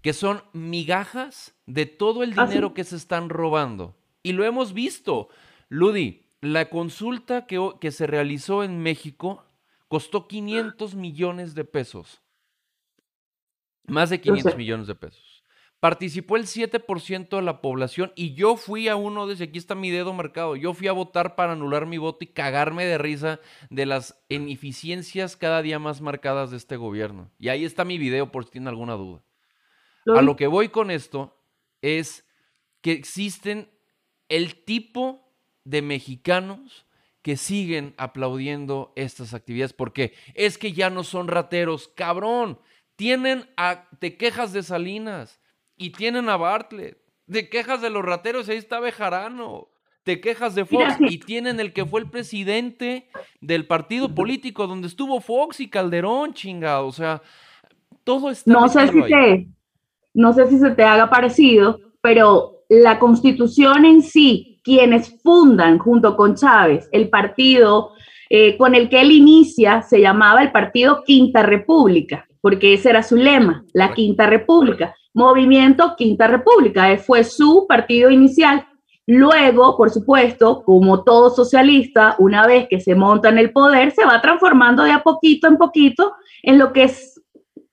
que 0.06 0.14
son 0.14 0.44
migajas 0.54 1.56
de 1.66 1.88
todo 1.88 2.22
el 2.22 2.36
ah, 2.38 2.46
dinero 2.46 2.76
que 2.76 2.84
se 2.84 2.96
están 2.96 3.28
robando. 3.28 3.98
Y 4.22 4.34
lo 4.34 4.46
hemos 4.46 4.74
visto. 4.74 5.30
Ludi, 5.68 6.28
la 6.42 6.70
consulta 6.70 7.48
que, 7.48 7.72
que 7.82 7.90
se 7.90 8.06
realizó 8.06 8.64
en 8.64 8.84
México 8.84 9.44
costó 9.88 10.28
500 10.28 10.94
millones 10.94 11.56
de 11.56 11.66
pesos. 11.66 12.22
Más 13.88 14.10
de 14.10 14.22
500 14.22 14.58
millones 14.58 14.88
de 14.88 14.96
pesos. 14.96 15.44
Participó 15.80 16.38
el 16.38 16.46
7% 16.46 17.36
de 17.36 17.42
la 17.42 17.62
población 17.62 18.12
y 18.16 18.34
yo 18.34 18.56
fui 18.56 18.88
a 18.88 18.96
uno 18.96 19.28
de 19.28 19.44
aquí 19.44 19.60
está 19.60 19.76
mi 19.76 19.92
dedo 19.92 20.14
marcado, 20.14 20.56
yo 20.56 20.74
fui 20.74 20.88
a 20.88 20.94
votar 20.94 21.36
para 21.36 21.52
anular 21.52 21.86
mi 21.86 21.98
voto 21.98 22.20
y 22.22 22.28
cagarme 22.28 22.86
de 22.86 22.98
risa 22.98 23.40
de 23.70 23.86
las 23.86 24.20
ineficiencias 24.30 25.36
cada 25.36 25.62
día 25.62 25.78
más 25.78 26.02
marcadas 26.02 26.50
de 26.50 26.58
este 26.58 26.78
gobierno. 26.78 27.30
Y 27.38 27.50
ahí 27.50 27.66
está 27.66 27.86
mi 27.86 27.98
video 27.98 28.32
por 28.32 28.46
si 28.46 28.52
tienen 28.52 28.70
alguna 28.70 28.94
duda. 28.94 29.22
A 30.08 30.22
lo 30.22 30.36
que 30.36 30.48
voy 30.48 30.70
con 30.70 30.92
esto 30.92 31.40
es 31.82 32.28
que 32.82 32.92
existen 32.92 33.70
el 34.30 34.64
tipo 34.64 35.32
de 35.64 35.82
mexicanos 35.82 36.86
que 37.22 37.38
siguen 37.38 37.96
aplaudiendo 37.98 38.94
estas 38.96 39.34
actividades 39.34 39.74
porque 39.74 40.14
es 40.36 40.60
que 40.60 40.74
ya 40.74 40.92
no 40.92 41.04
son 41.04 41.28
rateros, 41.28 41.88
cabrón. 41.88 42.60
Tienen 42.96 43.46
a, 43.58 43.86
te 44.00 44.18
quejas 44.18 44.54
de 44.54 44.64
Salinas 44.64 45.40
y 45.76 45.92
tienen 45.92 46.30
a 46.30 46.38
Bartlett, 46.38 46.98
te 47.30 47.50
quejas 47.50 47.82
de 47.82 47.90
los 47.90 48.04
rateros, 48.04 48.50
ahí 48.50 48.58
está 48.58 48.80
Bejarano, 48.80 49.70
te 50.04 50.22
quejas 50.22 50.56
de 50.56 50.66
Fox 50.66 50.98
y 51.00 51.18
tienen 51.20 51.60
el 51.60 51.74
que 51.74 51.86
fue 51.86 52.02
el 52.02 52.10
presidente 52.10 53.10
del 53.42 53.66
partido 53.66 54.14
político 54.14 54.68
donde 54.68 54.88
estuvo 54.88 55.20
Fox 55.20 55.60
y 55.60 55.70
Calderón, 55.70 56.34
chingado, 56.34 56.88
o 56.88 56.92
sea, 56.92 57.22
todo 58.04 58.30
está 58.30 58.52
no 58.52 58.70
sé 58.70 58.88
si 58.88 59.02
te, 59.02 59.48
no 60.14 60.34
sé 60.34 60.48
si 60.48 60.60
se 60.60 60.72
te 60.72 60.84
haga 60.84 61.10
parecido, 61.10 61.80
pero 62.02 62.64
la 62.70 63.00
constitución 63.00 63.86
en 63.86 64.02
sí, 64.02 64.60
quienes 64.64 65.22
fundan 65.22 65.78
junto 65.80 66.16
con 66.16 66.36
Chávez 66.36 66.88
el 66.92 67.10
partido 67.10 67.92
eh, 68.30 68.58
con 68.58 68.74
el 68.74 68.90
que 68.90 69.02
él 69.02 69.12
inicia, 69.12 69.84
se 69.84 70.02
llamaba 70.02 70.42
el 70.42 70.52
partido 70.52 71.04
Quinta 71.04 71.44
República, 71.44 72.25
porque 72.46 72.76
ese 72.76 72.92
era 72.92 73.02
su 73.02 73.16
lema, 73.16 73.66
la 73.74 73.92
Quinta 73.96 74.28
República. 74.28 74.96
Movimiento 75.16 75.96
Quinta 75.98 76.28
República, 76.28 76.96
fue 77.00 77.24
su 77.24 77.66
partido 77.68 78.12
inicial. 78.12 78.68
Luego, 79.08 79.76
por 79.76 79.90
supuesto, 79.90 80.62
como 80.64 81.04
todo 81.04 81.32
socialista, 81.32 82.16
una 82.20 82.46
vez 82.46 82.68
que 82.70 82.80
se 82.80 82.94
monta 82.94 83.30
en 83.30 83.40
el 83.40 83.52
poder, 83.52 83.94
se 83.94 84.06
va 84.06 84.22
transformando 84.22 84.84
de 84.84 84.92
a 84.92 85.02
poquito 85.02 85.48
en 85.48 85.58
poquito 85.58 86.14
en 86.44 86.60
lo 86.60 86.72
que 86.72 86.84
es 86.84 87.20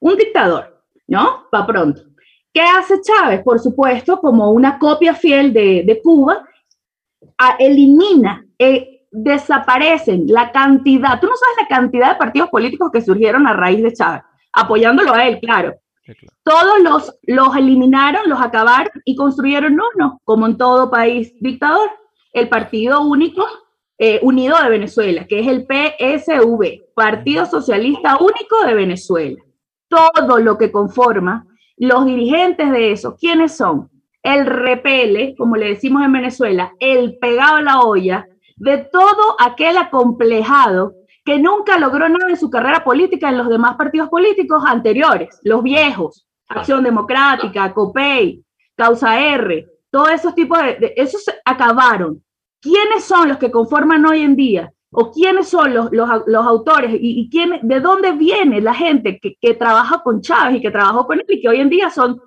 un 0.01 0.17
dictador, 0.17 0.83
¿no? 1.07 1.43
Va 1.55 1.67
pronto. 1.67 2.05
¿Qué 2.51 2.63
hace 2.63 2.95
Chávez? 3.03 3.43
Por 3.45 3.61
supuesto, 3.61 4.23
como 4.23 4.53
una 4.53 4.79
copia 4.79 5.13
fiel 5.13 5.53
de, 5.53 6.01
Cuba, 6.03 6.49
elimina, 7.59 8.43
eh, 8.59 9.05
desaparecen 9.11 10.25
la 10.29 10.51
cantidad, 10.51 11.21
tú 11.21 11.27
no 11.27 11.37
sabes 11.37 11.57
la 11.61 11.77
cantidad 11.77 12.13
de 12.13 12.19
partidos 12.19 12.49
políticos 12.49 12.91
que 12.91 13.03
surgieron 13.03 13.47
a 13.47 13.53
raíz 13.53 13.83
de 13.83 13.93
Chávez, 13.93 14.23
apoyándolo 14.53 15.13
a 15.13 15.27
él, 15.27 15.39
claro. 15.41 15.75
Todos 16.43 16.81
los, 16.83 17.19
los 17.23 17.57
eliminaron, 17.57 18.29
los 18.29 18.41
acabaron 18.41 18.91
y 19.05 19.15
construyeron 19.15 19.79
uno, 19.95 20.21
como 20.25 20.47
en 20.47 20.57
todo 20.57 20.91
país 20.91 21.33
dictador, 21.41 21.91
el 22.33 22.49
Partido 22.49 23.03
Único 23.03 23.45
eh, 23.99 24.19
Unido 24.23 24.57
de 24.61 24.69
Venezuela, 24.69 25.27
que 25.27 25.41
es 25.41 25.47
el 25.47 25.67
PSV, 25.67 26.93
Partido 26.95 27.47
Socialista 27.47 28.17
Único 28.17 28.65
de 28.67 28.75
Venezuela. 28.75 29.41
Todo 29.89 30.39
lo 30.39 30.59
que 30.59 30.73
conforma 30.73 31.47
los 31.77 32.05
dirigentes 32.07 32.71
de 32.73 32.93
eso, 32.93 33.17
¿quiénes 33.17 33.57
son? 33.57 33.91
El 34.23 34.47
repele, 34.47 35.35
como 35.37 35.57
le 35.57 35.69
decimos 35.69 36.03
en 36.05 36.13
Venezuela, 36.13 36.73
el 36.81 37.19
pegado 37.19 37.57
a 37.57 37.63
la 37.63 37.81
olla 37.81 38.27
de 38.57 38.79
todo 38.79 39.37
aquel 39.39 39.77
acomplejado 39.77 40.95
que 41.25 41.39
nunca 41.39 41.79
logró 41.79 42.09
nada 42.09 42.31
en 42.31 42.37
su 42.37 42.51
carrera 42.51 42.83
política 42.83 43.29
en 43.29 43.39
los 43.39 43.49
demás 43.49 43.77
partidos 43.77 44.09
políticos 44.09 44.65
anteriores, 44.67 45.39
los 45.45 45.63
viejos, 45.63 46.27
Acción 46.49 46.83
Democrática, 46.83 47.73
COPEI, 47.73 48.45
Causa 48.77 49.19
R, 49.21 49.67
todos 49.91 50.11
esos 50.11 50.35
tipos 50.35 50.59
de, 50.59 50.95
esos 50.97 51.25
acabaron. 51.45 52.23
¿Quiénes 52.61 53.05
son 53.05 53.29
los 53.29 53.39
que 53.39 53.51
conforman 53.51 54.05
hoy 54.07 54.23
en 54.23 54.37
día? 54.37 54.73
¿O 54.91 55.11
quiénes 55.11 55.49
son 55.49 55.75
los, 55.75 55.89
los, 55.91 56.47
autores? 56.47 56.97
¿Y, 56.99 57.29
quién, 57.31 57.61
de 57.63 57.81
dónde 57.81 58.13
viene 58.13 58.61
la 58.61 58.75
gente 58.75 59.19
que, 59.19 59.37
que 59.41 59.55
trabaja 59.55 60.03
con 60.03 60.21
Chávez 60.21 60.57
y 60.57 60.63
que 60.63 60.71
trabajó 60.71 61.07
con 61.07 61.19
él 61.19 61.27
y 61.29 61.41
que 61.41 61.49
hoy 61.49 61.61
en 61.61 61.71
día 61.71 61.91
son 61.91 62.21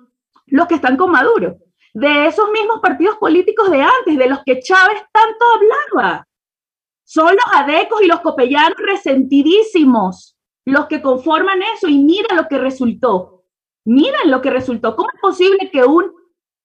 los 0.46 0.66
que 0.66 0.74
están 0.76 0.96
con 0.96 1.10
Maduro? 1.10 1.56
De 1.94 2.26
esos 2.26 2.50
mismos 2.50 2.80
partidos 2.80 3.16
políticos 3.16 3.70
de 3.70 3.82
antes, 3.82 4.18
de 4.18 4.28
los 4.28 4.40
que 4.44 4.60
Chávez 4.60 5.02
tanto 5.12 5.44
hablaba. 5.54 6.25
Son 7.08 7.32
los 7.36 7.54
adecos 7.54 8.02
y 8.02 8.08
los 8.08 8.20
copellanos 8.20 8.76
resentidísimos 8.78 10.36
los 10.64 10.86
que 10.86 11.00
conforman 11.00 11.60
eso 11.74 11.86
y 11.86 11.98
mira 11.98 12.34
lo 12.34 12.48
que 12.48 12.58
resultó. 12.58 13.44
Miren 13.84 14.28
lo 14.28 14.42
que 14.42 14.50
resultó. 14.50 14.96
¿Cómo 14.96 15.08
es 15.14 15.20
posible 15.20 15.70
que 15.70 15.84
un 15.84 16.12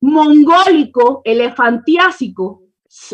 mongólico 0.01 1.21
elefantiásico 1.23 2.63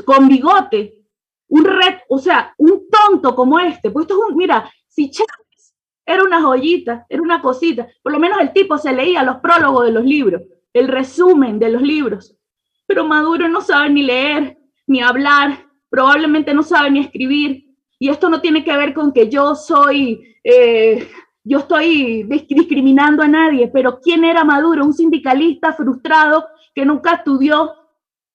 con 0.06 0.30
bigote, 0.30 1.04
un 1.50 1.66
red, 1.66 1.96
o 2.08 2.18
sea, 2.18 2.54
un 2.58 2.88
tonto 2.90 3.36
como 3.36 3.60
este, 3.60 3.92
pues 3.92 4.06
esto 4.06 4.14
es 4.14 4.32
un, 4.32 4.38
mira, 4.38 4.72
si 4.88 5.12
Chávez 5.12 5.76
era 6.06 6.24
una 6.24 6.42
joyita, 6.42 7.06
era 7.10 7.22
una 7.22 7.42
cosita, 7.42 7.90
por 8.02 8.14
lo 8.14 8.20
menos 8.20 8.40
el 8.40 8.54
tipo 8.54 8.78
se 8.78 8.94
leía 8.94 9.24
los 9.24 9.38
prólogos 9.38 9.86
de 9.86 9.92
los 9.92 10.06
libros, 10.06 10.42
el 10.72 10.88
resumen 10.88 11.60
de 11.60 11.70
los 11.70 11.82
libros, 11.82 12.38
pero 12.86 13.06
Maduro 13.06 13.50
no 13.50 13.60
sabe 13.60 13.90
ni 13.90 14.04
leer, 14.04 14.58
ni 14.88 15.02
hablar, 15.02 15.67
probablemente 15.90 16.54
no 16.54 16.64
sabe 16.64 16.92
ni 16.92 17.00
escribir. 17.00 17.66
Y 18.00 18.10
esto 18.10 18.30
no 18.30 18.42
tiene 18.42 18.64
que 18.64 18.76
ver 18.76 18.94
con 18.94 19.12
que 19.12 19.28
yo 19.30 19.56
soy, 19.56 20.36
eh, 20.44 21.10
yo 21.44 21.60
estoy 21.60 22.24
discriminando 22.24 23.24
a 23.24 23.28
nadie, 23.28 23.70
pero 23.74 24.00
¿quién 24.00 24.24
era 24.24 24.44
Maduro? 24.44 24.86
Un 24.86 24.94
sindicalista 24.94 25.74
frustrado 25.74 26.46
que 26.76 26.86
nunca 26.86 27.16
estudió, 27.16 27.74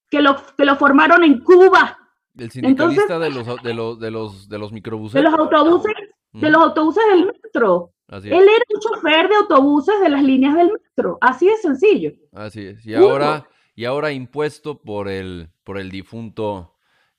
que 0.09 0.21
lo, 0.21 0.35
que 0.57 0.65
lo 0.65 0.75
formaron 0.75 1.23
en 1.23 1.39
Cuba. 1.39 1.97
El 2.37 2.51
sindicalista 2.51 3.19
de, 3.19 3.29
los, 3.29 3.45
de, 3.63 3.73
los, 3.73 3.99
de, 3.99 4.11
los, 4.11 4.49
de 4.49 4.59
los 4.59 4.71
microbuses. 4.73 5.13
De 5.13 5.21
los 5.21 5.33
autobuses, 5.33 5.93
de 6.33 6.49
los 6.49 6.61
autobuses 6.61 7.03
del 7.09 7.25
metro. 7.27 7.93
Él 8.09 8.33
era 8.33 8.65
un 8.73 8.79
chofer 8.79 9.29
de 9.29 9.35
autobuses 9.35 9.99
de 10.01 10.09
las 10.09 10.23
líneas 10.23 10.55
del 10.55 10.71
metro. 10.71 11.17
Así 11.21 11.47
de 11.47 11.55
sencillo. 11.57 12.11
Así 12.33 12.65
es. 12.65 12.85
Y 12.85 12.93
ahora, 12.95 13.47
y 13.75 13.85
ahora 13.85 14.11
impuesto 14.11 14.81
por 14.81 15.07
el, 15.07 15.49
por 15.63 15.77
el 15.77 15.89
difunto 15.89 16.72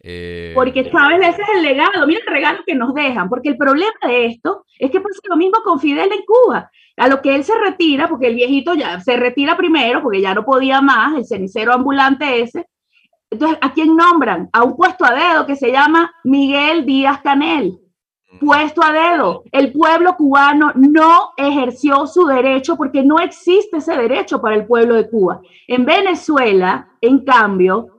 eh, 0.06 0.52
porque 0.54 0.90
sabes, 0.90 1.26
ese 1.26 1.40
es 1.40 1.48
el 1.56 1.62
legado, 1.62 2.06
mira 2.06 2.20
el 2.20 2.32
regalo 2.32 2.58
que 2.66 2.74
nos 2.74 2.92
dejan, 2.92 3.30
porque 3.30 3.48
el 3.48 3.56
problema 3.56 3.94
de 4.06 4.26
esto 4.26 4.66
es 4.78 4.90
que 4.90 5.00
pasa 5.00 5.18
lo 5.30 5.36
mismo 5.36 5.62
con 5.64 5.80
Fidel 5.80 6.12
en 6.12 6.22
Cuba, 6.26 6.70
a 6.98 7.08
lo 7.08 7.22
que 7.22 7.34
él 7.34 7.42
se 7.42 7.58
retira, 7.58 8.06
porque 8.06 8.26
el 8.26 8.34
viejito 8.34 8.74
ya 8.74 9.00
se 9.00 9.16
retira 9.16 9.56
primero, 9.56 10.02
porque 10.02 10.20
ya 10.20 10.34
no 10.34 10.44
podía 10.44 10.82
más, 10.82 11.16
el 11.16 11.24
cenicero 11.24 11.72
ambulante 11.72 12.42
ese. 12.42 12.66
Entonces, 13.30 13.58
¿a 13.62 13.72
quién 13.72 13.96
nombran? 13.96 14.50
A 14.52 14.62
un 14.62 14.76
puesto 14.76 15.06
a 15.06 15.14
dedo 15.14 15.46
que 15.46 15.56
se 15.56 15.72
llama 15.72 16.12
Miguel 16.22 16.84
Díaz 16.84 17.22
Canel. 17.22 17.80
Puesto 18.40 18.84
a 18.84 18.92
dedo. 18.92 19.44
El 19.52 19.72
pueblo 19.72 20.16
cubano 20.16 20.72
no 20.74 21.30
ejerció 21.36 22.06
su 22.06 22.26
derecho 22.26 22.76
porque 22.76 23.02
no 23.02 23.20
existe 23.20 23.78
ese 23.78 23.96
derecho 23.96 24.40
para 24.40 24.56
el 24.56 24.66
pueblo 24.66 24.96
de 24.96 25.08
Cuba. 25.08 25.40
En 25.66 25.84
Venezuela, 25.84 26.88
en 27.00 27.24
cambio, 27.24 27.93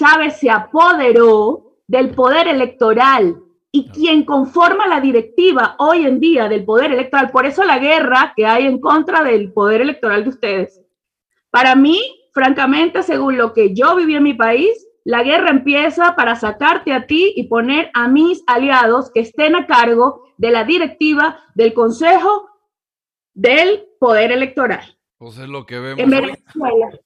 Chávez 0.00 0.38
se 0.38 0.48
apoderó 0.48 1.76
del 1.86 2.14
poder 2.14 2.48
electoral 2.48 3.36
y 3.70 3.90
quien 3.90 4.24
conforma 4.24 4.86
la 4.86 4.98
directiva 4.98 5.76
hoy 5.78 6.06
en 6.06 6.20
día 6.20 6.48
del 6.48 6.64
poder 6.64 6.92
electoral, 6.92 7.30
por 7.30 7.44
eso 7.44 7.64
la 7.64 7.78
guerra 7.78 8.32
que 8.34 8.46
hay 8.46 8.64
en 8.64 8.80
contra 8.80 9.22
del 9.22 9.52
poder 9.52 9.82
electoral 9.82 10.22
de 10.24 10.30
ustedes. 10.30 10.80
Para 11.50 11.76
mí, 11.76 12.00
francamente, 12.32 13.02
según 13.02 13.36
lo 13.36 13.52
que 13.52 13.74
yo 13.74 13.94
viví 13.94 14.14
en 14.14 14.22
mi 14.22 14.32
país, 14.32 14.88
la 15.04 15.22
guerra 15.22 15.50
empieza 15.50 16.16
para 16.16 16.34
sacarte 16.34 16.94
a 16.94 17.06
ti 17.06 17.34
y 17.36 17.48
poner 17.48 17.90
a 17.92 18.08
mis 18.08 18.42
aliados 18.46 19.10
que 19.12 19.20
estén 19.20 19.54
a 19.54 19.66
cargo 19.66 20.32
de 20.38 20.50
la 20.50 20.64
directiva 20.64 21.44
del 21.54 21.74
Consejo 21.74 22.48
del 23.34 23.86
Poder 23.98 24.32
Electoral. 24.32 24.98
Pues 25.18 25.36
es 25.36 25.48
lo 25.48 25.66
que 25.66 25.78
vemos. 25.78 26.00
En 26.00 26.08
Venezuela, 26.08 26.98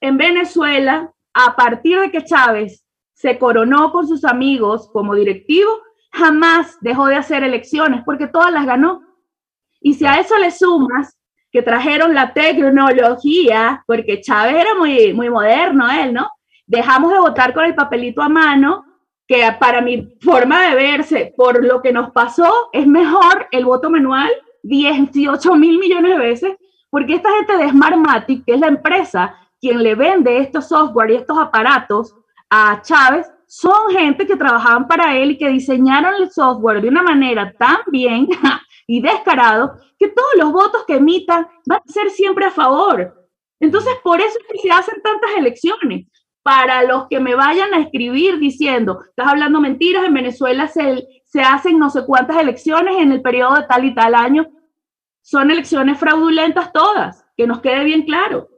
en 0.00 0.16
Venezuela 0.16 1.14
a 1.34 1.54
partir 1.56 2.00
de 2.00 2.10
que 2.10 2.24
Chávez 2.24 2.84
se 3.14 3.38
coronó 3.38 3.92
con 3.92 4.06
sus 4.06 4.24
amigos 4.24 4.88
como 4.92 5.14
directivo, 5.14 5.70
jamás 6.12 6.78
dejó 6.80 7.06
de 7.06 7.16
hacer 7.16 7.44
elecciones 7.44 8.02
porque 8.04 8.26
todas 8.26 8.52
las 8.52 8.66
ganó. 8.66 9.02
Y 9.80 9.94
si 9.94 10.06
a 10.06 10.18
eso 10.18 10.36
le 10.38 10.50
sumas 10.50 11.16
que 11.52 11.62
trajeron 11.62 12.14
la 12.14 12.32
tecnología, 12.32 13.82
porque 13.86 14.20
Chávez 14.20 14.56
era 14.56 14.74
muy, 14.74 15.12
muy 15.12 15.28
moderno 15.30 15.90
él, 15.90 16.12
¿no? 16.12 16.28
Dejamos 16.66 17.12
de 17.12 17.18
votar 17.18 17.52
con 17.52 17.64
el 17.64 17.74
papelito 17.74 18.22
a 18.22 18.28
mano, 18.28 18.84
que 19.26 19.44
para 19.58 19.80
mi 19.80 20.16
forma 20.20 20.68
de 20.68 20.74
verse, 20.74 21.34
por 21.36 21.64
lo 21.64 21.82
que 21.82 21.92
nos 21.92 22.10
pasó, 22.12 22.70
es 22.72 22.86
mejor 22.86 23.48
el 23.52 23.64
voto 23.64 23.90
manual 23.90 24.30
18 24.62 25.54
mil 25.56 25.78
millones 25.78 26.12
de 26.12 26.18
veces, 26.18 26.56
porque 26.90 27.14
esta 27.14 27.30
gente 27.36 27.56
de 27.56 27.70
Smartmatic, 27.70 28.44
que 28.44 28.54
es 28.54 28.60
la 28.60 28.68
empresa 28.68 29.36
quien 29.60 29.82
le 29.82 29.94
vende 29.94 30.38
estos 30.38 30.68
software 30.68 31.10
y 31.10 31.16
estos 31.16 31.38
aparatos 31.38 32.14
a 32.48 32.80
Chávez 32.82 33.30
son 33.46 33.90
gente 33.90 34.26
que 34.26 34.36
trabajaban 34.36 34.86
para 34.86 35.16
él 35.16 35.32
y 35.32 35.38
que 35.38 35.48
diseñaron 35.48 36.14
el 36.14 36.30
software 36.30 36.80
de 36.80 36.88
una 36.88 37.02
manera 37.02 37.52
tan 37.58 37.78
bien 37.88 38.28
y 38.86 39.02
descarado 39.02 39.74
que 39.98 40.08
todos 40.08 40.34
los 40.36 40.52
votos 40.52 40.84
que 40.86 40.96
emitan 40.96 41.46
van 41.66 41.80
a 41.80 41.92
ser 41.92 42.10
siempre 42.10 42.46
a 42.46 42.50
favor. 42.50 43.28
Entonces, 43.60 43.92
por 44.02 44.20
eso 44.20 44.38
se 44.62 44.70
hacen 44.70 45.02
tantas 45.02 45.30
elecciones. 45.36 46.06
Para 46.42 46.84
los 46.84 47.06
que 47.08 47.20
me 47.20 47.34
vayan 47.34 47.74
a 47.74 47.80
escribir 47.80 48.38
diciendo, 48.38 49.00
estás 49.08 49.26
hablando 49.26 49.60
mentiras, 49.60 50.04
en 50.06 50.14
Venezuela 50.14 50.68
se, 50.68 51.06
se 51.24 51.42
hacen 51.42 51.78
no 51.78 51.90
sé 51.90 52.06
cuántas 52.06 52.38
elecciones 52.38 52.96
en 52.98 53.12
el 53.12 53.20
periodo 53.20 53.56
de 53.56 53.64
tal 53.64 53.84
y 53.84 53.94
tal 53.94 54.14
año, 54.14 54.46
son 55.22 55.50
elecciones 55.50 55.98
fraudulentas 55.98 56.72
todas, 56.72 57.26
que 57.36 57.46
nos 57.46 57.60
quede 57.60 57.84
bien 57.84 58.04
claro. 58.04 58.48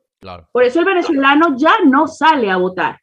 Por 0.53 0.63
eso 0.63 0.81
el 0.81 0.85
venezolano 0.85 1.57
ya 1.57 1.75
no 1.85 2.07
sale 2.07 2.51
a 2.51 2.57
votar. 2.57 3.01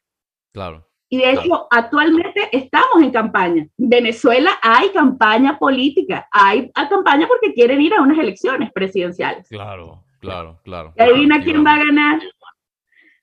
Claro. 0.52 0.86
Y 1.12 1.18
de 1.18 1.32
hecho, 1.32 1.66
actualmente 1.70 2.48
estamos 2.52 3.02
en 3.02 3.10
campaña. 3.10 3.66
En 3.78 3.88
Venezuela 3.88 4.52
hay 4.62 4.90
campaña 4.90 5.58
política, 5.58 6.28
hay, 6.30 6.70
campaña 6.70 7.26
porque 7.26 7.52
quieren 7.52 7.80
ir 7.80 7.94
a 7.94 8.00
unas 8.00 8.18
elecciones 8.18 8.70
presidenciales. 8.72 9.48
Claro, 9.48 10.04
claro, 10.20 10.60
claro. 10.62 10.94
adivina 10.96 11.42
quién 11.42 11.66
va 11.66 11.74
a 11.74 11.84
ganar? 11.84 12.20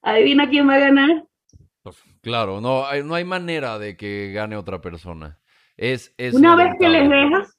¿Adivina 0.02 0.50
quién 0.50 0.68
va 0.68 0.76
a 0.76 0.80
ganar? 0.80 1.24
Claro, 2.22 2.60
no 2.60 2.86
hay, 2.86 3.04
no 3.04 3.16
hay 3.16 3.24
manera 3.24 3.80
de 3.80 3.96
que 3.96 4.34
gane 4.34 4.58
otra 4.58 4.82
persona. 4.82 5.40
Es, 5.78 6.14
es 6.18 6.34
Una 6.34 6.58
vez 6.58 6.76
que 6.78 6.90
les 6.90 7.10
dejas, 7.10 7.58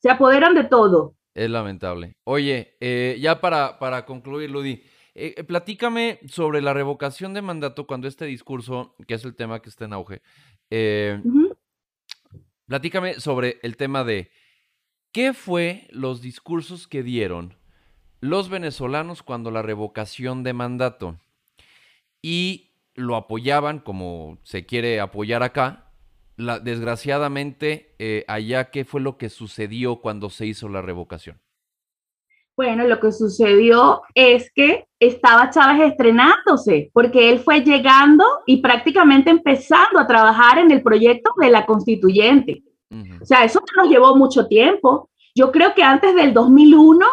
se 0.00 0.10
apoderan 0.10 0.56
de 0.56 0.64
todo. 0.64 1.14
Es 1.32 1.48
lamentable. 1.48 2.16
Oye, 2.24 2.76
eh, 2.80 3.18
ya 3.20 3.40
para, 3.40 3.78
para 3.78 4.04
concluir, 4.04 4.50
Ludi, 4.50 4.82
eh, 5.14 5.34
eh, 5.36 5.44
platícame 5.44 6.20
sobre 6.28 6.60
la 6.60 6.74
revocación 6.74 7.34
de 7.34 7.42
mandato 7.42 7.86
cuando 7.86 8.08
este 8.08 8.24
discurso, 8.26 8.94
que 9.06 9.14
es 9.14 9.24
el 9.24 9.34
tema 9.34 9.60
que 9.60 9.68
está 9.68 9.84
en 9.84 9.92
auge, 9.92 10.22
platícame 12.66 13.20
sobre 13.20 13.58
el 13.62 13.76
tema 13.76 14.04
de 14.04 14.30
qué 15.12 15.32
fue 15.32 15.86
los 15.90 16.20
discursos 16.20 16.88
que 16.88 17.02
dieron 17.02 17.56
los 18.20 18.48
venezolanos 18.48 19.22
cuando 19.22 19.50
la 19.50 19.60
revocación 19.60 20.42
de 20.44 20.54
mandato 20.54 21.20
y 22.22 22.70
lo 22.94 23.16
apoyaban 23.16 23.80
como 23.80 24.38
se 24.44 24.64
quiere 24.64 24.98
apoyar 25.00 25.42
acá. 25.42 25.92
La, 26.36 26.58
desgraciadamente, 26.58 27.94
eh, 27.98 28.24
allá, 28.26 28.70
¿qué 28.70 28.86
fue 28.86 29.02
lo 29.02 29.18
que 29.18 29.28
sucedió 29.28 29.96
cuando 30.00 30.30
se 30.30 30.46
hizo 30.46 30.70
la 30.70 30.80
revocación? 30.80 31.38
Bueno, 32.56 32.84
lo 32.84 33.00
que 33.00 33.10
sucedió 33.10 34.02
es 34.14 34.52
que 34.52 34.86
estaba 35.00 35.50
Chávez 35.50 35.90
estrenándose, 35.90 36.90
porque 36.92 37.30
él 37.30 37.40
fue 37.40 37.62
llegando 37.62 38.24
y 38.46 38.58
prácticamente 38.58 39.30
empezando 39.30 39.98
a 39.98 40.06
trabajar 40.06 40.58
en 40.58 40.70
el 40.70 40.82
proyecto 40.82 41.32
de 41.40 41.50
la 41.50 41.66
constituyente. 41.66 42.62
O 43.20 43.24
sea, 43.24 43.42
eso 43.44 43.60
nos 43.76 43.88
llevó 43.88 44.14
mucho 44.16 44.46
tiempo. 44.46 45.10
Yo 45.34 45.50
creo 45.50 45.74
que 45.74 45.82
antes 45.82 46.14
del 46.14 46.32
2001, 46.32 47.04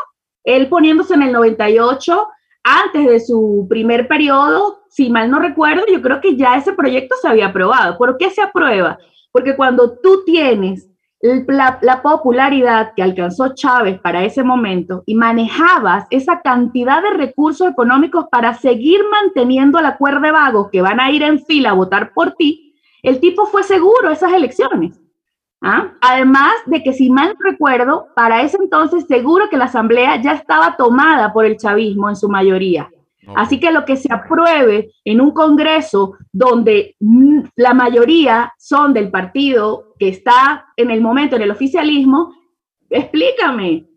él 0.43 0.67
poniéndose 0.69 1.15
en 1.15 1.23
el 1.23 1.31
98, 1.31 2.27
antes 2.63 3.07
de 3.07 3.19
su 3.19 3.65
primer 3.67 4.07
periodo, 4.07 4.83
si 4.89 5.09
mal 5.09 5.31
no 5.31 5.39
recuerdo, 5.39 5.83
yo 5.91 6.03
creo 6.03 6.21
que 6.21 6.35
ya 6.35 6.55
ese 6.55 6.73
proyecto 6.73 7.15
se 7.19 7.27
había 7.27 7.47
aprobado. 7.47 7.97
¿Por 7.97 8.17
qué 8.17 8.29
se 8.29 8.41
aprueba? 8.41 8.99
Porque 9.31 9.55
cuando 9.55 9.97
tú 9.97 10.23
tienes 10.23 10.90
la, 11.21 11.79
la, 11.81 12.01
popularidad 12.01 12.93
que 12.95 13.03
alcanzó 13.03 13.53
Chávez 13.53 13.99
para 13.99 14.23
ese 14.23 14.43
momento 14.43 15.03
y 15.05 15.15
manejabas 15.15 16.07
esa 16.09 16.41
cantidad 16.41 17.01
de 17.01 17.11
recursos 17.11 17.69
económicos 17.69 18.25
para 18.31 18.53
seguir 18.55 19.01
manteniendo 19.11 19.79
la 19.81 19.97
cuerda 19.97 20.21
de 20.21 20.31
vagos 20.31 20.69
que 20.71 20.81
van 20.81 20.99
a 20.99 21.11
ir 21.11 21.21
en 21.21 21.39
fila 21.39 21.71
a 21.71 21.73
votar 21.73 22.13
por 22.13 22.33
ti, 22.33 22.75
el 23.03 23.19
tipo 23.19 23.45
fue 23.45 23.63
seguro 23.63 24.09
esas 24.09 24.33
elecciones. 24.33 24.99
¿Ah? 25.63 25.93
Además 26.01 26.53
de 26.65 26.81
que, 26.81 26.91
si 26.91 27.11
mal 27.11 27.35
recuerdo, 27.39 28.07
para 28.15 28.41
ese 28.41 28.57
entonces 28.57 29.05
seguro 29.07 29.47
que 29.47 29.57
la 29.57 29.65
asamblea 29.65 30.19
ya 30.19 30.33
estaba 30.33 30.75
tomada 30.75 31.31
por 31.31 31.45
el 31.45 31.57
chavismo 31.57 32.09
en 32.09 32.15
su 32.15 32.27
mayoría. 32.27 32.89
Así 33.35 33.59
que 33.59 33.71
lo 33.71 33.85
que 33.85 33.97
se 33.97 34.11
apruebe 34.11 34.91
en 35.05 35.21
un 35.21 35.31
Congreso 35.31 36.17
donde 36.31 36.95
la 37.55 37.73
mayoría 37.73 38.53
son 38.57 38.93
del 38.93 39.11
partido 39.11 39.93
que 39.99 40.09
está 40.09 40.65
en 40.75 40.91
el 40.91 41.01
momento 41.01 41.35
en 41.35 41.43
el 41.43 41.51
oficialismo, 41.51 42.33
explícame, 42.89 43.87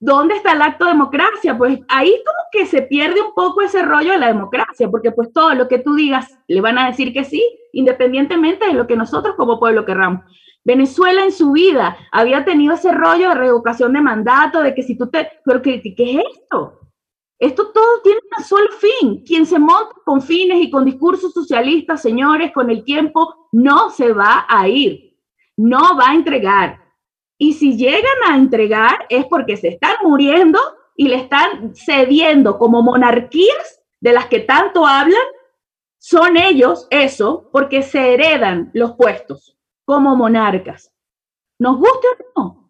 ¿dónde 0.00 0.34
está 0.34 0.52
el 0.52 0.62
acto 0.62 0.84
de 0.84 0.92
democracia? 0.92 1.56
Pues 1.56 1.78
ahí 1.88 2.10
como 2.26 2.38
que 2.52 2.66
se 2.66 2.82
pierde 2.82 3.22
un 3.22 3.32
poco 3.34 3.62
ese 3.62 3.82
rollo 3.82 4.12
de 4.12 4.18
la 4.18 4.28
democracia, 4.28 4.90
porque 4.90 5.12
pues 5.12 5.32
todo 5.32 5.54
lo 5.54 5.68
que 5.68 5.78
tú 5.78 5.94
digas 5.94 6.38
le 6.48 6.60
van 6.60 6.78
a 6.78 6.86
decir 6.86 7.12
que 7.12 7.24
sí, 7.24 7.42
independientemente 7.72 8.66
de 8.66 8.74
lo 8.74 8.86
que 8.86 8.96
nosotros 8.96 9.34
como 9.36 9.58
pueblo 9.58 9.84
querramos. 9.84 10.24
Venezuela 10.64 11.24
en 11.24 11.32
su 11.32 11.52
vida 11.52 11.96
había 12.10 12.44
tenido 12.44 12.74
ese 12.74 12.90
rollo 12.90 13.28
de 13.30 13.34
revocación 13.34 13.92
de 13.92 14.00
mandato, 14.00 14.62
de 14.62 14.74
que 14.74 14.82
si 14.82 14.96
tú 14.96 15.08
te... 15.08 15.28
Pero 15.44 15.60
¿qué, 15.60 15.80
qué 15.82 16.18
es 16.18 16.24
esto? 16.40 16.80
Esto 17.44 17.72
todo 17.72 18.00
tiene 18.02 18.20
un 18.38 18.42
solo 18.42 18.70
fin. 18.72 19.22
Quien 19.22 19.44
se 19.44 19.58
monta 19.58 19.94
con 20.02 20.22
fines 20.22 20.62
y 20.62 20.70
con 20.70 20.82
discursos 20.86 21.34
socialistas, 21.34 22.00
señores, 22.00 22.52
con 22.52 22.70
el 22.70 22.82
tiempo 22.84 23.48
no 23.52 23.90
se 23.90 24.14
va 24.14 24.46
a 24.48 24.66
ir, 24.66 25.18
no 25.54 25.94
va 25.94 26.08
a 26.08 26.14
entregar. 26.14 26.80
Y 27.36 27.52
si 27.52 27.76
llegan 27.76 28.16
a 28.26 28.36
entregar 28.36 29.04
es 29.10 29.26
porque 29.26 29.58
se 29.58 29.68
están 29.68 29.96
muriendo 30.04 30.58
y 30.96 31.08
le 31.08 31.16
están 31.16 31.74
cediendo 31.74 32.56
como 32.56 32.80
monarquías 32.80 33.82
de 34.00 34.14
las 34.14 34.24
que 34.28 34.40
tanto 34.40 34.86
hablan. 34.86 35.26
Son 35.98 36.38
ellos 36.38 36.86
eso 36.88 37.50
porque 37.52 37.82
se 37.82 38.14
heredan 38.14 38.70
los 38.72 38.92
puestos 38.92 39.54
como 39.84 40.16
monarcas. 40.16 40.94
Nos 41.58 41.76
guste 41.76 42.06
o 42.36 42.40
no, 42.40 42.63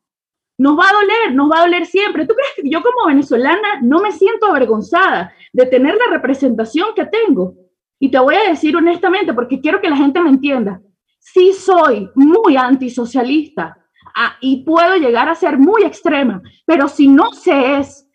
nos 0.65 0.79
va 0.79 0.89
a 0.89 0.93
doler, 0.95 1.35
nos 1.35 1.51
va 1.51 1.59
a 1.59 1.65
doler 1.65 1.85
siempre. 1.85 2.27
¿Tú 2.27 2.33
crees 2.33 2.53
que 2.57 2.71
yo 2.71 2.81
como 2.83 3.09
venezolana 3.09 3.81
no 3.83 3.99
me 4.01 4.11
siento 4.11 4.47
avergonzada 4.47 5.35
de 5.53 5.67
tener 5.67 5.95
la 5.95 6.11
representación 6.11 6.95
que 6.97 7.05
tengo? 7.05 7.55
Y 7.99 8.11
te 8.11 8.19
voy 8.19 8.35
a 8.37 8.49
decir 8.49 8.75
honestamente, 8.75 9.35
porque 9.35 9.61
quiero 9.61 9.83
que 9.83 9.91
la 9.91 9.97
gente 9.99 10.23
me 10.23 10.31
entienda, 10.31 10.81
sí 11.19 11.53
soy 11.53 12.09
muy 12.15 12.57
antisocialista 12.57 13.77
ah, 14.17 14.37
y 14.41 14.65
puedo 14.65 14.97
llegar 14.97 15.29
a 15.29 15.35
ser 15.35 15.59
muy 15.59 15.83
extrema, 15.83 16.41
pero 16.65 16.89
si 16.89 17.09
no 17.09 17.31
se 17.33 17.77
es 17.77 18.09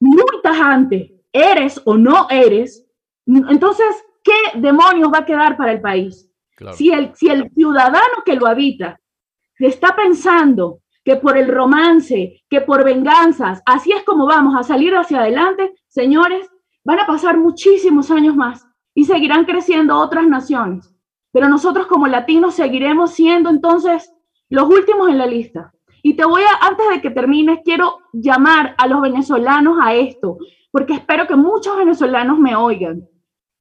muy 0.00 0.40
tajante, 0.42 1.14
eres 1.30 1.78
o 1.84 1.98
no 1.98 2.26
eres, 2.30 2.86
entonces, 3.26 3.86
¿qué 4.22 4.58
demonios 4.58 5.12
va 5.12 5.18
a 5.18 5.26
quedar 5.26 5.58
para 5.58 5.72
el 5.72 5.82
país? 5.82 6.26
Si, 6.72 6.90
el, 6.90 7.14
si 7.14 7.28
el 7.28 7.50
ciudadano 7.50 8.22
que 8.24 8.34
lo 8.34 8.46
habita 8.46 8.98
está 9.58 9.94
pensando 9.94 10.80
que 11.04 11.16
por 11.16 11.36
el 11.36 11.48
romance, 11.48 12.42
que 12.48 12.60
por 12.62 12.82
venganzas, 12.82 13.62
así 13.66 13.92
es 13.92 14.02
como 14.04 14.26
vamos 14.26 14.56
a 14.56 14.62
salir 14.62 14.94
hacia 14.94 15.20
adelante, 15.20 15.74
señores, 15.88 16.50
van 16.84 17.00
a 17.00 17.06
pasar 17.06 17.36
muchísimos 17.36 18.10
años 18.10 18.34
más 18.34 18.66
y 18.94 19.04
seguirán 19.04 19.44
creciendo 19.44 19.98
otras 19.98 20.26
naciones. 20.26 20.94
Pero 21.32 21.48
nosotros 21.48 21.86
como 21.86 22.06
latinos 22.06 22.54
seguiremos 22.54 23.12
siendo 23.12 23.50
entonces 23.50 24.10
los 24.48 24.68
últimos 24.68 25.08
en 25.10 25.18
la 25.18 25.26
lista. 25.26 25.72
Y 26.02 26.14
te 26.14 26.24
voy 26.24 26.42
a, 26.42 26.66
antes 26.66 26.88
de 26.90 27.00
que 27.00 27.10
termines, 27.10 27.60
quiero 27.64 27.98
llamar 28.12 28.74
a 28.78 28.86
los 28.86 29.00
venezolanos 29.00 29.78
a 29.82 29.94
esto, 29.94 30.38
porque 30.70 30.94
espero 30.94 31.26
que 31.26 31.36
muchos 31.36 31.76
venezolanos 31.76 32.38
me 32.38 32.54
oigan. 32.54 33.08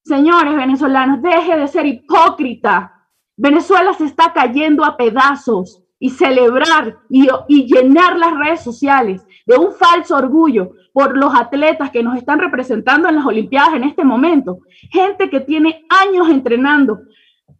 Señores 0.03 0.55
venezolanos, 0.55 1.21
deje 1.21 1.57
de 1.57 1.67
ser 1.67 1.85
hipócrita. 1.85 3.07
Venezuela 3.37 3.93
se 3.93 4.05
está 4.05 4.33
cayendo 4.33 4.83
a 4.83 4.97
pedazos 4.97 5.82
y 6.03 6.09
celebrar 6.09 6.97
y, 7.09 7.65
llenar 7.65 8.17
las 8.17 8.37
redes 8.37 8.61
sociales 8.61 9.25
de 9.45 9.55
un 9.55 9.71
falso 9.71 10.17
orgullo 10.17 10.73
por 10.91 11.15
los 11.15 11.33
atletas 11.33 11.91
que 11.91 12.03
nos 12.03 12.17
están 12.17 12.39
representando 12.39 13.07
en 13.07 13.15
las 13.15 13.25
Olimpiadas 13.25 13.75
en 13.75 13.85
este 13.85 14.03
momento. 14.03 14.59
Gente 14.91 15.29
que 15.29 15.39
tiene 15.39 15.85
años 15.87 16.27
entrenando, 16.27 16.99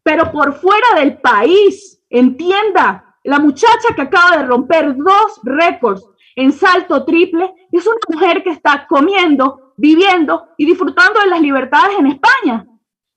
pero 0.03 0.29
por 0.29 0.55
fuera 0.55 0.87
del 0.97 1.21
país, 1.21 2.01
entienda, 2.09 3.15
la 3.23 3.39
muchacha 3.39 3.95
que 3.95 4.01
acaba 4.01 4.35
de 4.35 4.43
romper 4.43 4.93
dos 4.97 5.39
récords 5.43 6.05
en 6.35 6.51
salto 6.51 7.05
triple 7.05 7.49
es 7.71 7.87
una 7.87 7.95
mujer 8.09 8.43
que 8.43 8.49
está 8.49 8.85
comiendo 8.89 9.73
viviendo 9.77 10.49
y 10.57 10.65
disfrutando 10.65 11.21
de 11.21 11.27
las 11.27 11.39
libertades 11.39 11.97
en 11.97 12.07
España. 12.07 12.67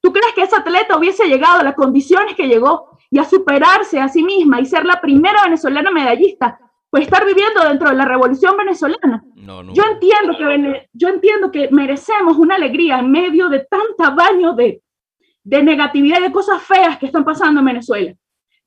¿Tú 0.01 0.13
crees 0.13 0.33
que 0.37 0.43
esa 0.43 0.59
atleta 0.59 0.97
hubiese 0.97 1.27
llegado 1.27 1.59
a 1.59 1.65
las 1.65 1.75
condiciones 1.75 2.37
que 2.37 2.47
llegó 2.47 2.96
y 3.11 3.19
a 3.19 3.25
superarse 3.25 4.01
a 4.01 4.09
sí 4.09 4.23
misma 4.23 4.61
y 4.61 4.67
ser 4.67 4.85
la 4.85 5.01
primera 5.01 5.45
venezolana 5.45 5.91
medallista? 5.91 6.59
Pues 6.91 7.05
estar 7.05 7.27
viviendo 7.27 7.63
dentro 7.63 7.91
de 7.91 7.97
la 7.97 8.05
revolución 8.05 8.57
venezolana. 8.57 9.23
yo, 9.35 9.83
entiendo 9.91 10.37
que, 10.39 10.89
yo 10.93 11.09
entiendo 11.09 11.51
que 11.51 11.69
merecemos 11.71 12.37
una 12.37 12.55
alegría 12.55 12.99
en 12.99 13.11
medio 13.11 13.49
de 13.49 13.67
tanta 13.69 14.11
baño 14.11 14.55
de, 14.55 14.83
de 15.45 15.63
negatividad 15.63 16.21
y 16.21 16.23
de 16.23 16.33
cosas 16.33 16.63
feas 16.63 16.99
que 16.99 17.07
están 17.07 17.25
pasando 17.25 17.61
en 17.61 17.67
Venezuela. 17.67 18.15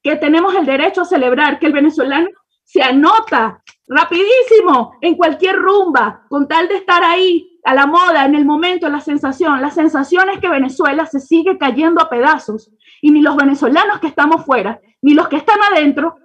Que 0.03 0.15
tenemos 0.15 0.55
el 0.55 0.65
derecho 0.65 1.01
a 1.01 1.05
celebrar 1.05 1.59
que 1.59 1.67
el 1.67 1.73
venezolano 1.73 2.29
se 2.63 2.83
anota 2.83 3.63
rapidísimo 3.87 4.93
en 5.01 5.15
cualquier 5.15 5.55
rumba 5.55 6.23
con 6.29 6.47
tal 6.47 6.67
de 6.67 6.75
estar 6.75 7.03
ahí 7.03 7.48
a 7.63 7.73
la 7.73 7.85
moda, 7.85 8.25
en 8.25 8.35
el 8.35 8.45
momento, 8.45 8.89
la 8.89 9.01
sensación. 9.01 9.61
La 9.61 9.71
sensación 9.71 10.29
es 10.29 10.39
que 10.39 10.49
Venezuela 10.49 11.05
se 11.05 11.19
sigue 11.19 11.57
cayendo 11.57 12.01
a 12.01 12.09
pedazos 12.09 12.71
y 13.01 13.11
ni 13.11 13.21
los 13.21 13.35
venezolanos 13.35 13.99
que 13.99 14.07
estamos 14.07 14.45
fuera, 14.45 14.79
ni 15.01 15.13
los 15.13 15.27
que 15.27 15.37
están 15.37 15.59
adentro, 15.71 16.17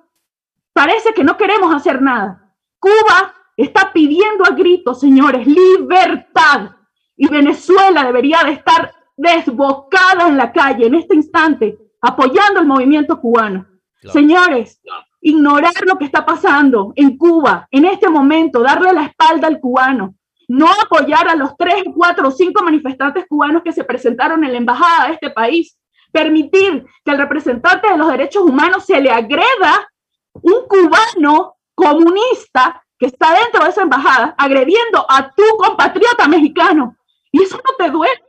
parece 0.72 1.12
que 1.14 1.24
no 1.24 1.36
queremos 1.36 1.74
hacer 1.74 2.02
nada. 2.02 2.52
Cuba 2.78 3.34
está 3.56 3.92
pidiendo 3.92 4.44
a 4.44 4.50
gritos, 4.50 5.00
señores, 5.00 5.46
libertad. 5.46 6.70
Y 7.16 7.28
Venezuela 7.28 8.04
debería 8.04 8.42
de 8.44 8.52
estar 8.52 8.92
desbocada 9.16 10.28
en 10.28 10.36
la 10.36 10.52
calle 10.52 10.86
en 10.86 10.96
este 10.96 11.14
instante, 11.14 11.78
apoyando 12.00 12.60
el 12.60 12.66
movimiento 12.66 13.20
cubano. 13.20 13.66
Señores, 14.12 14.82
ignorar 15.20 15.72
lo 15.86 15.96
que 15.96 16.04
está 16.04 16.26
pasando 16.26 16.92
en 16.96 17.16
Cuba 17.16 17.66
en 17.70 17.86
este 17.86 18.08
momento, 18.08 18.60
darle 18.60 18.92
la 18.92 19.04
espalda 19.04 19.46
al 19.46 19.60
cubano, 19.60 20.14
no 20.48 20.66
apoyar 20.82 21.28
a 21.28 21.34
los 21.34 21.56
tres, 21.56 21.84
cuatro 21.94 22.28
o 22.28 22.30
cinco 22.30 22.62
manifestantes 22.62 23.26
cubanos 23.28 23.62
que 23.62 23.72
se 23.72 23.84
presentaron 23.84 24.44
en 24.44 24.52
la 24.52 24.58
embajada 24.58 25.08
de 25.08 25.14
este 25.14 25.30
país 25.30 25.76
permitir 26.12 26.86
que 27.04 27.10
al 27.10 27.18
representante 27.18 27.90
de 27.90 27.98
los 27.98 28.08
derechos 28.08 28.44
humanos 28.44 28.84
se 28.84 29.00
le 29.00 29.10
agreda 29.10 29.90
un 30.32 30.66
cubano 30.68 31.56
comunista 31.74 32.84
que 32.98 33.06
está 33.06 33.34
dentro 33.34 33.64
de 33.64 33.70
esa 33.70 33.82
embajada 33.82 34.34
agrediendo 34.38 35.04
a 35.08 35.30
tu 35.34 35.42
compatriota 35.58 36.28
mexicano. 36.28 36.96
Y 37.32 37.42
eso 37.42 37.56
no 37.56 37.74
te 37.76 37.90
duele, 37.90 38.22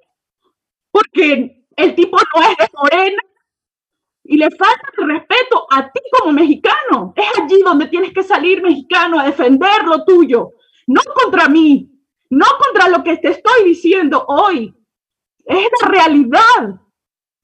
porque 0.92 1.64
el 1.76 1.96
tipo 1.96 2.18
no 2.18 2.42
es 2.42 2.58
de 2.58 2.70
morena 2.74 3.22
y 4.24 4.38
le 4.38 4.50
falta 4.50 4.90
respeto 4.98 5.68
a 5.70 5.92
ti 5.92 6.02
como 6.12 6.32
mexicano. 6.32 7.14
Es 7.16 7.40
allí 7.40 7.62
donde 7.62 7.88
tienes 7.88 8.14
que 8.14 8.24
salir 8.24 8.64
mexicano 8.64 9.20
a 9.20 9.26
defender 9.26 9.84
lo 9.86 10.04
tuyo, 10.06 10.54
no 10.88 11.02
contra 11.14 11.48
mí, 11.48 11.95
no 12.30 12.46
contra 12.64 12.90
lo 12.90 13.04
que 13.04 13.18
te 13.18 13.30
estoy 13.30 13.64
diciendo 13.64 14.26
hoy. 14.28 14.74
Es 15.46 15.68
la 15.82 15.88
realidad. 15.88 16.82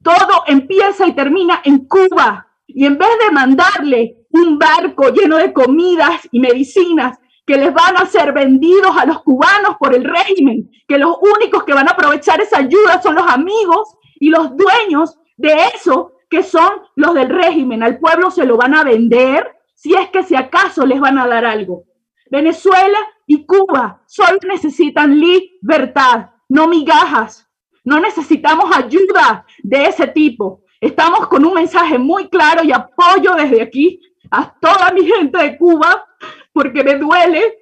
Todo 0.03 0.43
empieza 0.47 1.07
y 1.07 1.13
termina 1.13 1.61
en 1.63 1.85
Cuba. 1.87 2.47
Y 2.67 2.85
en 2.85 2.97
vez 2.97 3.09
de 3.25 3.31
mandarle 3.31 4.17
un 4.31 4.57
barco 4.57 5.09
lleno 5.09 5.37
de 5.37 5.53
comidas 5.53 6.27
y 6.31 6.39
medicinas 6.39 7.19
que 7.45 7.57
les 7.57 7.73
van 7.73 7.97
a 7.97 8.05
ser 8.05 8.33
vendidos 8.33 8.95
a 8.97 9.05
los 9.05 9.23
cubanos 9.23 9.75
por 9.79 9.93
el 9.93 10.03
régimen, 10.03 10.69
que 10.87 10.97
los 10.97 11.17
únicos 11.21 11.63
que 11.63 11.73
van 11.73 11.87
a 11.87 11.91
aprovechar 11.91 12.39
esa 12.39 12.59
ayuda 12.59 13.01
son 13.01 13.15
los 13.15 13.27
amigos 13.27 13.95
y 14.19 14.29
los 14.29 14.55
dueños 14.55 15.19
de 15.37 15.53
eso, 15.75 16.13
que 16.29 16.43
son 16.43 16.69
los 16.95 17.13
del 17.13 17.29
régimen. 17.29 17.83
Al 17.83 17.99
pueblo 17.99 18.31
se 18.31 18.45
lo 18.45 18.57
van 18.57 18.75
a 18.75 18.83
vender 18.83 19.51
si 19.75 19.93
es 19.95 20.09
que 20.11 20.23
si 20.23 20.35
acaso 20.35 20.85
les 20.85 20.99
van 20.99 21.17
a 21.17 21.27
dar 21.27 21.43
algo. 21.43 21.83
Venezuela 22.29 22.99
y 23.25 23.45
Cuba 23.45 24.01
solo 24.07 24.37
necesitan 24.47 25.19
libertad, 25.19 26.29
no 26.49 26.67
migajas. 26.67 27.47
No 27.83 27.99
necesitamos 27.99 28.75
ayuda 28.75 29.45
de 29.63 29.85
ese 29.85 30.07
tipo. 30.07 30.63
Estamos 30.79 31.27
con 31.27 31.45
un 31.45 31.53
mensaje 31.53 31.97
muy 31.97 32.29
claro 32.29 32.63
y 32.63 32.71
apoyo 32.71 33.33
desde 33.35 33.61
aquí 33.61 33.99
a 34.29 34.53
toda 34.59 34.91
mi 34.91 35.05
gente 35.05 35.37
de 35.37 35.57
Cuba, 35.57 36.05
porque 36.53 36.83
me 36.83 36.95
duele 36.95 37.57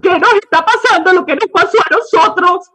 que 0.00 0.18
nos 0.18 0.34
está 0.34 0.64
pasando 0.64 1.12
lo 1.12 1.26
que 1.26 1.34
nos 1.34 1.48
pasó 1.52 1.78
a 1.78 1.94
nosotros. 1.94 2.70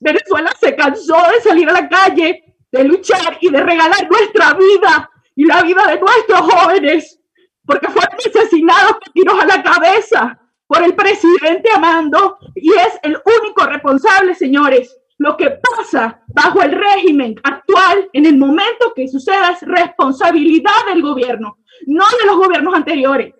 Venezuela 0.00 0.50
se 0.58 0.74
cansó 0.74 1.16
de 1.34 1.40
salir 1.42 1.68
a 1.68 1.72
la 1.72 1.88
calle, 1.88 2.56
de 2.70 2.84
luchar 2.84 3.38
y 3.40 3.50
de 3.50 3.60
regalar 3.60 4.08
nuestra 4.10 4.54
vida 4.54 5.10
y 5.36 5.44
la 5.44 5.62
vida 5.62 5.86
de 5.86 6.00
nuestros 6.00 6.40
jóvenes, 6.40 7.20
porque 7.64 7.88
fueron 7.88 8.18
asesinados 8.18 8.92
con 8.92 9.12
tiros 9.12 9.40
a 9.40 9.46
la 9.46 9.62
cabeza 9.62 10.41
por 10.72 10.82
el 10.82 10.94
presidente 10.94 11.68
Amando 11.74 12.38
y 12.54 12.70
es 12.72 12.98
el 13.02 13.18
único 13.42 13.66
responsable, 13.66 14.34
señores. 14.34 14.96
Lo 15.18 15.36
que 15.36 15.50
pasa 15.50 16.22
bajo 16.28 16.62
el 16.62 16.72
régimen 16.72 17.34
actual, 17.42 18.08
en 18.14 18.24
el 18.24 18.38
momento 18.38 18.94
que 18.96 19.06
suceda, 19.06 19.50
es 19.50 19.60
responsabilidad 19.62 20.86
del 20.88 21.02
gobierno 21.02 21.58
no 21.86 22.04
de 22.20 22.26
los 22.26 22.36
gobiernos 22.36 22.74
anteriores. 22.74 23.34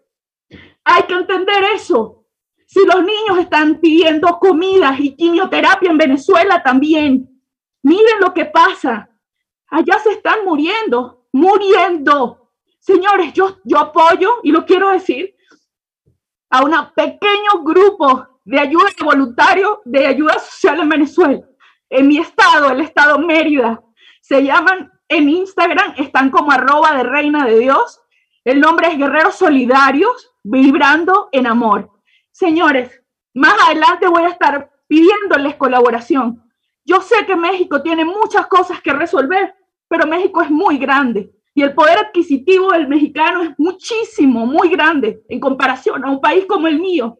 Hay 0.85 1.03
que 1.05 1.15
entender 1.15 1.65
eso. 1.75 2.27
Si 2.67 2.85
los 2.85 3.03
niños 3.03 3.39
están 3.39 3.79
pidiendo 3.81 4.39
comidas 4.39 4.99
y 4.99 5.15
quimioterapia 5.15 5.91
en 5.91 5.99
Venezuela 5.99 6.63
también, 6.63 7.41
miren 7.83 8.21
lo 8.21 8.35
que 8.35 8.47
pasa. 8.47 9.09
Allá 9.69 9.99
se 10.01 10.13
están 10.13 10.45
muriendo, 10.45 11.27
muriendo. 11.33 12.51
Señores, 12.81 13.33
yo, 13.33 13.59
yo 13.65 13.79
apoyo, 13.79 14.41
y 14.43 14.51
lo 14.51 14.67
quiero 14.67 14.91
decir, 14.91 15.37
a 16.53 16.63
un 16.63 16.73
pequeño 16.95 17.65
grupo 17.65 18.29
de 18.45 18.61
ayuda 18.61 18.87
de 18.97 19.05
voluntarios 19.05 19.79
de 19.85 20.07
ayuda 20.07 20.39
social 20.39 20.81
en 20.81 20.89
Venezuela. 20.89 21.41
En 21.91 22.07
mi 22.07 22.19
estado, 22.19 22.71
el 22.71 22.83
estado 22.83 23.19
Mérida, 23.19 23.83
se 24.21 24.45
llaman 24.45 24.93
en 25.09 25.29
Instagram, 25.29 25.95
están 25.97 26.31
como 26.31 26.53
arroba 26.53 26.95
de 26.95 27.03
reina 27.03 27.45
de 27.45 27.59
Dios 27.59 28.03
el 28.45 28.61
nombre 28.61 28.89
es 28.89 28.99
Guerreros 28.99 29.37
Solidarios, 29.37 30.33
vibrando 30.43 31.29
en 31.31 31.47
amor. 31.47 31.91
Señores, 32.33 33.01
más 33.35 33.55
adelante 33.67 34.09
voy 34.09 34.25
a 34.25 34.31
estar 34.31 34.73
pidiéndoles 34.89 35.55
colaboración. 35.55 36.43
Yo 36.85 37.01
sé 37.01 37.25
que 37.25 37.37
México 37.37 37.83
tiene 37.83 38.05
muchas 38.05 38.49
cosas 38.49 38.81
que 38.83 38.93
resolver, 38.93 39.55
pero 39.87 40.09
México 40.09 40.43
es 40.43 40.51
muy 40.51 40.77
grande 40.79 41.31
y 41.55 41.63
el 41.63 41.75
poder 41.75 41.99
adquisitivo 41.99 42.73
del 42.73 42.89
mexicano 42.89 43.43
es 43.43 43.51
muchísimo, 43.59 44.47
muy 44.47 44.69
grande 44.71 45.23
en 45.29 45.39
comparación 45.39 46.05
a 46.05 46.11
un 46.11 46.21
país 46.21 46.47
como 46.47 46.67
el 46.67 46.79
mío. 46.79 47.19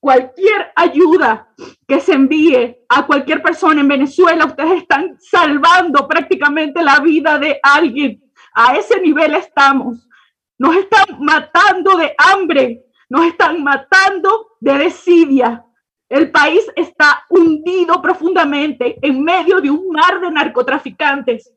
Cualquier 0.00 0.72
ayuda 0.76 1.48
que 1.86 2.00
se 2.00 2.12
envíe 2.12 2.76
a 2.88 3.06
cualquier 3.06 3.42
persona 3.42 3.80
en 3.80 3.88
Venezuela, 3.88 4.46
ustedes 4.46 4.82
están 4.82 5.16
salvando 5.20 6.06
prácticamente 6.06 6.82
la 6.82 7.00
vida 7.00 7.38
de 7.38 7.58
alguien. 7.62 8.22
A 8.54 8.76
ese 8.76 9.00
nivel 9.00 9.34
estamos. 9.34 10.08
Nos 10.56 10.76
están 10.76 11.20
matando 11.20 11.96
de 11.96 12.14
hambre, 12.18 12.84
nos 13.08 13.26
están 13.26 13.62
matando 13.62 14.56
de 14.60 14.78
desidia. 14.78 15.64
El 16.08 16.30
país 16.30 16.64
está 16.74 17.24
hundido 17.28 18.00
profundamente 18.00 18.98
en 19.02 19.22
medio 19.22 19.60
de 19.60 19.70
un 19.70 19.90
mar 19.90 20.20
de 20.20 20.30
narcotraficantes. 20.30 21.52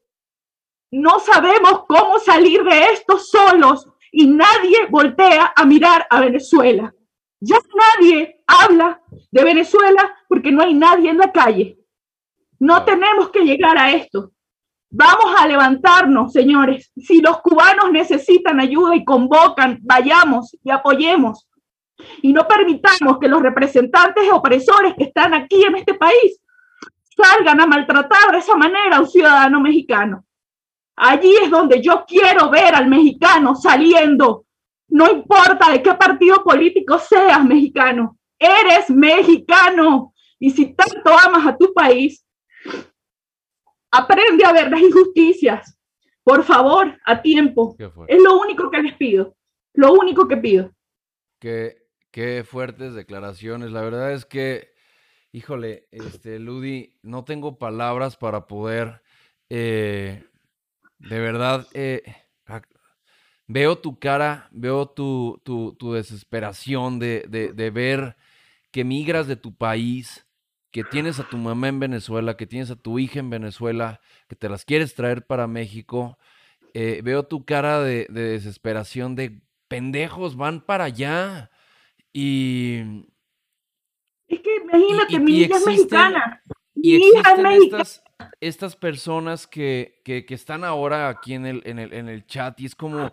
No 0.92 1.20
sabemos 1.20 1.86
cómo 1.88 2.20
salir 2.20 2.64
de 2.64 2.92
esto 2.92 3.18
solos 3.18 3.88
y 4.12 4.28
nadie 4.28 4.88
voltea 4.90 5.54
a 5.56 5.66
mirar 5.66 6.06
a 6.10 6.20
Venezuela. 6.20 6.94
Ya 7.40 7.58
nadie 7.74 8.44
habla 8.46 9.02
de 9.32 9.44
Venezuela 9.44 10.14
porque 10.28 10.52
no 10.52 10.62
hay 10.62 10.74
nadie 10.74 11.10
en 11.10 11.18
la 11.18 11.32
calle. 11.32 11.80
No 12.60 12.84
tenemos 12.84 13.30
que 13.30 13.46
llegar 13.46 13.78
a 13.78 13.92
esto. 13.92 14.34
Vamos 14.90 15.34
a 15.40 15.48
levantarnos, 15.48 16.34
señores. 16.34 16.92
Si 16.98 17.22
los 17.22 17.42
cubanos 17.42 17.90
necesitan 17.92 18.60
ayuda 18.60 18.94
y 18.94 19.06
convocan, 19.06 19.80
vayamos 19.82 20.58
y 20.62 20.70
apoyemos. 20.72 21.48
Y 22.22 22.34
no 22.34 22.46
permitamos 22.46 23.18
que 23.18 23.30
los 23.30 23.42
representantes 23.42 24.30
opresores 24.30 24.94
que 24.96 25.06
están 25.06 25.34
aquí 25.34 25.64
en 25.64 25.78
este 25.78 25.94
país 25.94 26.42
salgan 27.16 27.62
a 27.62 27.66
maltratar 27.66 28.32
de 28.34 28.40
esa 28.40 28.58
manera 28.58 28.98
a 28.98 29.00
un 29.00 29.08
ciudadano 29.08 29.62
mexicano. 29.62 30.26
Allí 31.04 31.34
es 31.44 31.50
donde 31.50 31.82
yo 31.82 32.06
quiero 32.08 32.50
ver 32.50 32.76
al 32.76 32.88
mexicano 32.88 33.56
saliendo. 33.56 34.46
No 34.90 35.10
importa 35.10 35.72
de 35.72 35.82
qué 35.82 35.94
partido 35.96 36.44
político 36.44 37.00
seas 37.00 37.44
mexicano, 37.44 38.18
eres 38.38 38.90
mexicano. 38.90 40.14
Y 40.38 40.50
si 40.52 40.74
tanto 40.74 41.12
amas 41.18 41.46
a 41.48 41.58
tu 41.58 41.74
país, 41.74 42.26
Aprende 43.92 44.46
a 44.46 44.54
ver 44.54 44.72
las 44.72 44.82
injusticias. 44.82 45.78
Por 46.24 46.44
favor, 46.44 46.98
a 47.06 47.22
tiempo. 47.22 47.76
Es 48.08 48.22
lo 48.22 48.40
único 48.40 48.72
que 48.72 48.82
les 48.82 48.96
pido. 48.96 49.36
Lo 49.74 49.94
único 49.94 50.28
que 50.28 50.38
pido. 50.38 50.72
Qué, 51.40 51.88
qué 52.10 52.46
fuertes 52.46 52.94
declaraciones. 52.94 53.72
La 53.72 53.82
verdad 53.82 54.14
es 54.14 54.26
que, 54.26 54.72
híjole, 55.34 55.88
este, 55.92 56.40
Ludi, 56.40 56.98
no 57.02 57.26
tengo 57.26 57.58
palabras 57.58 58.16
para 58.16 58.48
poder, 58.48 59.02
eh, 59.50 60.24
de 61.10 61.20
verdad, 61.20 61.68
eh, 61.74 62.04
veo 63.48 63.78
tu 63.78 64.00
cara, 64.00 64.48
veo 64.52 64.88
tu, 64.88 65.42
tu, 65.44 65.74
tu 65.74 65.94
desesperación 65.94 67.00
de, 67.00 67.26
de, 67.28 67.54
de 67.54 67.70
ver 67.70 68.16
que 68.72 68.84
migras 68.84 69.28
de 69.28 69.36
tu 69.36 69.54
país, 69.56 70.26
que 70.72 70.84
tienes 70.84 71.20
a 71.20 71.28
tu 71.28 71.38
mamá 71.38 71.68
en 71.68 71.80
Venezuela, 71.80 72.38
que 72.38 72.48
tienes 72.48 72.72
a 72.72 72.76
tu 72.76 72.98
hija 72.98 73.20
en 73.20 73.30
Venezuela, 73.30 74.00
que 74.30 74.36
te 74.36 74.48
las 74.48 74.64
quieres 74.64 74.96
traer 74.96 75.26
para 75.26 75.48
México. 75.48 76.18
Eh, 76.74 77.02
veo 77.04 77.24
tu 77.24 77.44
cara 77.44 77.82
de, 77.82 78.08
desesperación, 78.10 79.16
de 79.16 79.42
pendejos, 79.68 80.38
van 80.38 80.62
para 80.62 80.86
allá. 80.86 81.52
Y. 82.14 83.06
Es 84.28 84.40
que 84.40 84.56
imagínate, 84.64 85.20
mi 85.20 85.40
hija 85.40 85.58
es 85.58 85.66
mexicana. 85.68 86.42
Y 86.74 86.96
existen 86.96 87.46
estas, 87.48 88.04
estas 88.40 88.76
personas 88.76 89.48
que, 89.48 90.02
que, 90.04 90.26
que, 90.26 90.34
están 90.34 90.64
ahora 90.64 91.10
aquí 91.10 91.34
en 91.34 91.46
el, 91.46 91.62
en, 91.66 91.80
el, 91.80 91.94
en 91.94 92.10
el 92.10 92.26
chat 92.26 92.60
y 92.60 92.66
es 92.66 92.76
como, 92.76 93.12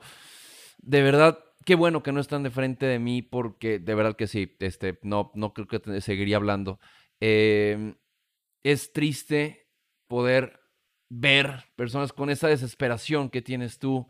de 0.79 1.03
verdad, 1.03 1.39
qué 1.69 1.75
bueno 1.75 2.03
que 2.03 2.13
no 2.13 2.21
están 2.21 2.43
de 2.43 2.51
frente 2.51 2.87
de 2.87 2.99
mí 2.99 3.21
porque 3.21 3.79
de 3.79 3.95
verdad 3.95 4.17
que 4.17 4.27
sí, 4.27 4.57
este, 4.61 4.99
no, 5.03 5.31
no 5.35 5.53
creo 5.53 5.69
que 5.69 6.01
seguiría 6.01 6.37
hablando. 6.37 6.81
Em, 7.21 7.95
es 8.63 8.95
triste 8.95 9.69
poder 10.07 10.61
ver 11.11 11.67
personas 11.77 12.15
con 12.15 12.31
esa 12.31 12.49
desesperación 12.49 13.29
que 13.29 13.43
tienes 13.43 13.79
tú 13.79 14.09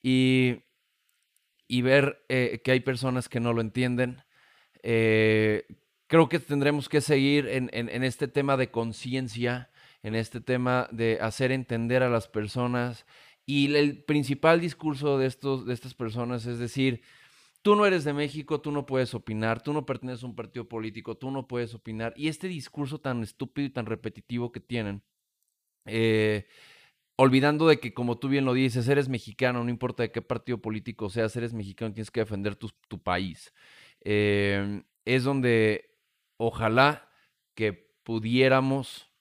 y, 0.00 0.62
y 1.66 1.82
ver 1.82 2.24
eh, 2.28 2.60
que 2.62 2.70
hay 2.70 2.78
personas 2.78 3.28
que 3.28 3.40
no 3.40 3.52
lo 3.52 3.62
entienden. 3.62 4.22
Eh, 4.84 5.66
creo 6.06 6.28
que 6.28 6.38
tendremos 6.38 6.88
que 6.88 7.00
seguir 7.00 7.48
en, 7.48 7.68
en 7.72 8.04
este 8.04 8.28
tema 8.28 8.56
de 8.56 8.70
conciencia, 8.70 9.71
en 10.02 10.14
este 10.14 10.40
tema 10.40 10.88
de 10.90 11.18
hacer 11.20 11.52
entender 11.52 12.02
a 12.02 12.10
las 12.10 12.28
personas. 12.28 13.06
Y 13.46 13.74
el 13.74 14.04
principal 14.04 14.60
discurso 14.60 15.18
de, 15.18 15.26
estos, 15.26 15.66
de 15.66 15.74
estas 15.74 15.94
personas 15.94 16.46
es 16.46 16.58
decir, 16.58 17.02
tú 17.62 17.76
no 17.76 17.86
eres 17.86 18.04
de 18.04 18.12
México, 18.12 18.60
tú 18.60 18.72
no 18.72 18.86
puedes 18.86 19.14
opinar, 19.14 19.62
tú 19.62 19.72
no 19.72 19.86
perteneces 19.86 20.24
a 20.24 20.26
un 20.26 20.36
partido 20.36 20.68
político, 20.68 21.16
tú 21.16 21.30
no 21.30 21.46
puedes 21.48 21.74
opinar. 21.74 22.12
Y 22.16 22.28
este 22.28 22.48
discurso 22.48 23.00
tan 23.00 23.22
estúpido 23.22 23.66
y 23.66 23.70
tan 23.70 23.86
repetitivo 23.86 24.52
que 24.52 24.60
tienen, 24.60 25.02
eh, 25.86 26.46
olvidando 27.16 27.68
de 27.68 27.78
que, 27.80 27.94
como 27.94 28.18
tú 28.18 28.28
bien 28.28 28.44
lo 28.44 28.54
dices, 28.54 28.88
eres 28.88 29.08
mexicano, 29.08 29.64
no 29.64 29.70
importa 29.70 30.02
de 30.02 30.12
qué 30.12 30.22
partido 30.22 30.58
político 30.58 31.10
seas, 31.10 31.36
eres 31.36 31.52
mexicano, 31.54 31.94
tienes 31.94 32.10
que 32.10 32.20
defender 32.20 32.56
tu, 32.56 32.70
país. 33.02 33.52
Em, 34.00 34.84
es 35.04 35.24
donde 35.24 35.98
ojalá 36.36 37.08
que 37.54 37.72
pudiéramos 38.02 39.11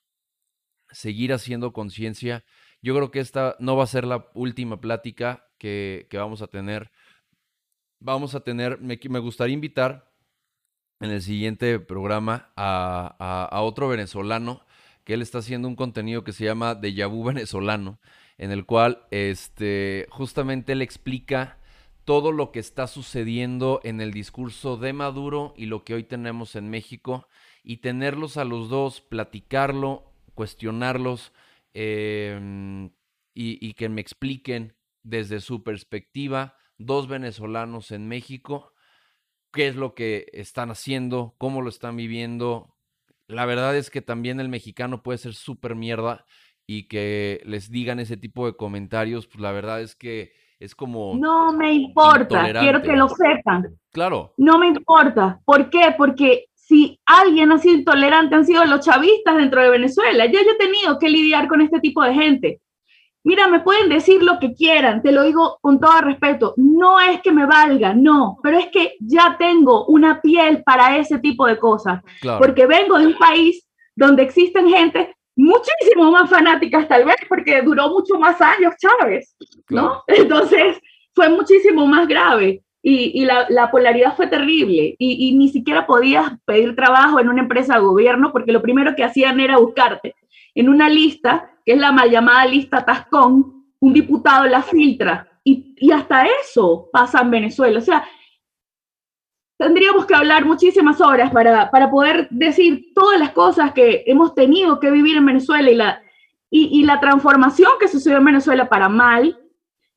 seguir 0.92 1.34
haciendo 1.34 1.74
conciencia. 1.74 2.44
Yo 2.82 2.96
creo 2.96 3.12
que 3.12 3.20
esta 3.20 3.56
no 3.60 3.76
va 3.76 3.84
a 3.84 3.88
ser 3.88 4.06
la 4.06 4.28
última 4.34 4.82
plática 4.82 5.48
que, 5.58 6.08
vamos 6.14 6.42
a 6.42 6.48
tener. 6.48 6.92
Vamos 8.00 8.34
a 8.36 8.40
tener, 8.40 8.80
me, 8.80 9.20
gustaría 9.20 9.54
invitar 9.54 10.12
en 11.00 11.12
el 11.12 11.22
siguiente 11.22 11.80
programa 11.80 12.52
a, 12.56 13.48
a 13.52 13.62
otro 13.62 13.88
venezolano 13.88 14.66
que 15.04 15.14
él 15.14 15.22
está 15.22 15.40
haciendo 15.40 15.68
un 15.68 15.76
contenido 15.76 16.24
que 16.24 16.34
se 16.34 16.46
llama 16.46 16.76
De 16.76 17.06
Vu 17.06 17.24
venezolano, 17.24 18.00
en 18.38 18.52
el 18.52 18.66
cual 18.66 19.06
este, 19.12 20.08
justamente 20.10 20.74
él 20.74 20.82
explica 20.82 21.58
todo 22.06 22.32
lo 22.32 22.52
que 22.52 22.60
está 22.60 22.88
sucediendo 22.88 23.80
en 23.84 24.02
el 24.02 24.12
discurso 24.12 24.78
de 24.78 24.94
Maduro 24.94 25.54
y 25.56 25.68
lo 25.68 25.84
que 25.84 25.94
hoy 25.94 26.04
tenemos 26.04 26.56
en 26.56 26.70
México, 26.70 27.28
y 27.64 27.78
tenerlos 27.78 28.38
a 28.38 28.46
los 28.46 28.70
dos, 28.70 29.02
platicarlo, 29.02 30.11
cuestionarlos 30.34 31.34
em, 31.74 32.88
y, 33.34 33.66
y 33.66 33.74
que 33.74 33.90
me 33.90 34.02
expliquen 34.02 34.76
desde 35.04 35.40
su 35.40 35.64
perspectiva, 35.64 36.56
dos 36.78 37.08
venezolanos 37.08 37.92
en 37.92 38.08
México, 38.08 38.74
qué 39.52 39.68
es 39.68 39.76
lo 39.76 39.96
que 39.96 40.28
están 40.34 40.72
haciendo, 40.72 41.36
cómo 41.38 41.62
lo 41.62 41.70
están 41.70 41.96
viviendo, 41.96 42.76
la 43.32 43.46
verdad 43.46 43.76
es 43.76 43.90
que 43.90 44.02
también 44.02 44.40
el 44.40 44.50
mexicano 44.50 45.02
puede 45.04 45.18
ser 45.18 45.34
súper 45.34 45.76
mierda 45.76 46.26
y 46.68 46.88
que 46.88 47.42
les 47.46 47.72
digan 47.72 48.00
ese 48.00 48.18
tipo 48.18 48.46
de 48.46 48.56
comentarios, 48.56 49.28
pues 49.28 49.40
la 49.40 49.52
verdad 49.52 49.82
es 49.82 49.96
que 49.96 50.34
es 50.60 50.76
como... 50.76 51.16
No 51.16 51.52
me 51.54 51.74
importa, 51.74 52.52
quiero 52.60 52.82
que 52.82 52.96
lo 52.96 53.10
sepan. 53.10 53.78
Claro. 53.92 54.34
No 54.38 54.60
me 54.60 54.68
importa. 54.68 55.40
¿Por 55.44 55.70
qué? 55.70 55.96
Porque 55.98 56.46
si 56.72 56.98
alguien 57.06 57.52
ha 57.52 57.58
sido 57.58 57.76
intolerante 57.76 58.34
han 58.34 58.46
sido 58.46 58.64
los 58.64 58.86
chavistas 58.86 59.36
dentro 59.36 59.62
de 59.62 59.72
Venezuela. 59.72 60.26
Ya 60.28 60.42
yo 60.42 60.52
he 60.52 60.58
tenido 60.58 60.98
que 60.98 61.10
lidiar 61.10 61.50
con 61.50 61.60
este 61.60 61.82
tipo 61.82 62.02
de 62.02 62.14
gente. 62.14 62.62
Mira, 63.26 63.50
me 63.50 63.60
pueden 63.60 63.90
decir 63.90 64.24
lo 64.24 64.40
que 64.40 64.54
quieran, 64.54 65.02
te 65.02 65.12
lo 65.12 65.24
digo 65.24 65.58
con 65.60 65.82
todo 65.82 66.00
respeto. 66.00 66.54
No 66.56 66.98
es 67.02 67.22
que 67.22 67.34
me 67.34 67.46
valga, 67.46 67.94
no, 67.94 68.38
pero 68.42 68.58
es 68.58 68.68
que 68.68 68.96
ya 69.02 69.36
tengo 69.38 69.86
una 69.88 70.22
piel 70.22 70.64
para 70.64 70.96
ese 70.98 71.20
tipo 71.20 71.46
de 71.46 71.60
cosas. 71.60 72.02
Porque 72.40 72.66
vengo 72.66 72.98
de 72.98 73.08
un 73.08 73.18
país 73.18 73.68
donde 73.94 74.24
existen 74.24 74.70
gente 74.70 75.14
muchísimo 75.36 76.10
más 76.10 76.30
fanáticas, 76.30 76.88
tal 76.88 77.04
vez, 77.04 77.18
porque 77.28 77.62
duró 77.62 77.90
mucho 77.90 78.18
más 78.18 78.40
años 78.40 78.76
Chávez, 78.78 79.36
¿no? 79.70 80.04
Entonces 80.08 80.80
fue 81.14 81.28
muchísimo 81.28 81.86
más 81.86 82.08
grave 82.08 82.64
y, 82.84 83.26
la, 83.26 83.70
polaridad 83.70 84.16
fue 84.16 84.28
terrible 84.28 84.96
y, 84.98 85.36
ni 85.36 85.50
siquiera 85.50 85.86
podías 85.86 86.32
pedir 86.46 86.76
trabajo 86.76 87.20
en 87.20 87.30
una 87.30 87.42
empresa 87.42 87.76
de 87.76 87.82
gobierno 87.82 88.32
porque 88.32 88.52
lo 88.52 88.62
primero 88.62 88.96
que 88.96 89.04
hacían 89.04 89.40
era 89.40 89.58
buscarte 89.58 90.16
en 90.56 90.68
una 90.70 90.90
lista 90.90 91.52
que 91.66 91.74
es 91.74 91.80
la 91.80 91.92
mal 91.92 92.10
llamada 92.10 92.46
lista 92.46 92.84
Tascón, 92.84 93.66
un 93.80 93.94
diputado 93.94 94.46
la 94.46 94.64
filtra. 94.64 95.28
Y, 95.44 95.76
y 95.78 95.92
hasta 95.92 96.26
eso 96.26 96.90
pasa 96.92 97.22
en 97.22 97.32
Venezuela. 97.32 97.80
O 97.80 97.82
sea, 97.82 98.04
tendríamos 99.58 100.06
que 100.06 100.16
hablar 100.16 100.46
muchísimas 100.46 101.00
horas 101.02 101.32
para, 101.32 101.70
para, 101.70 101.90
poder 101.90 102.28
decir 102.30 102.94
todas 102.94 103.20
las 103.20 103.32
cosas 103.32 103.74
que 103.74 104.04
hemos 104.08 104.34
tenido 104.34 104.80
que 104.80 104.92
vivir 104.92 105.18
en 105.18 105.26
Venezuela 105.26 105.70
y 105.70 105.76
la, 105.76 106.02
y, 106.50 106.80
y 106.80 106.84
la 106.84 107.00
transformación 107.00 107.72
que 107.80 107.88
sucedió 107.88 108.18
en 108.18 108.26
Venezuela 108.26 108.70
para 108.70 108.90
mal, 108.90 109.40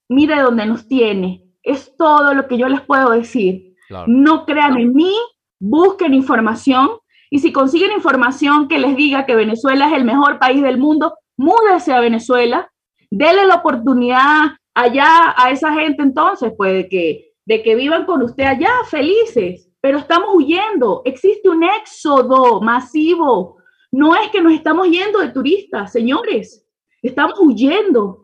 mire 0.09 0.41
dónde 0.41 0.67
nos 0.67 0.87
tiene. 0.87 1.44
Es 1.65 1.97
todo 1.97 2.35
lo 2.35 2.47
que 2.47 2.59
yo 2.59 2.69
les 2.69 2.83
puedo 2.83 3.11
decir. 3.11 3.75
No 4.07 4.47
crean 4.47 4.79
en 4.79 4.95
mí, 4.95 5.15
busquen 5.59 6.15
información 6.15 6.91
y 7.31 7.41
si 7.41 7.53
consiguen 7.53 7.91
información 7.91 8.69
que 8.69 8.79
les 8.79 8.95
diga 8.97 9.27
que 9.27 9.35
Venezuela 9.35 9.89
es 9.89 9.95
el 9.95 10.05
mejor 10.05 10.39
país 10.39 10.63
del 10.63 10.79
mundo, 10.79 11.15
múdese 11.37 11.93
a 11.93 12.01
Venezuela, 12.01 12.71
dele 13.11 13.47
la 13.47 13.57
oportunidad 13.57 14.53
allá 14.75 15.35
a 15.37 15.51
esa 15.51 15.73
gente 15.73 16.03
entonces, 16.03 16.53
pues 16.57 16.73
de 16.75 16.89
que, 16.89 17.33
de 17.45 17.63
que 17.63 17.75
vivan 17.75 18.07
con 18.07 18.23
usted 18.23 18.45
allá 18.45 18.71
felices, 18.89 19.71
pero 19.81 19.99
estamos 19.99 20.31
huyendo, 20.33 21.03
existe 21.05 21.49
un 21.49 21.65
éxodo 21.65 22.61
masivo, 22.61 23.59
no 23.91 24.15
es 24.17 24.29
que 24.31 24.41
nos 24.41 24.53
estamos 24.53 24.89
yendo 24.89 25.21
de 25.21 25.29
turistas, 25.29 25.93
señores, 25.93 26.67
estamos 27.03 27.39
huyendo 27.39 28.24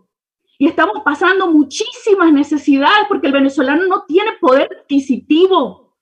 y 0.60 0.66
estamos 0.66 1.02
pasando 1.02 1.46
muchísimas 1.46 2.30
necesidades 2.34 3.06
porque 3.08 3.28
el 3.28 3.32
venezolano 3.32 3.86
no 3.86 4.04
tiene 4.04 4.32
poder 4.38 4.68
adquisitivo. 4.78 5.96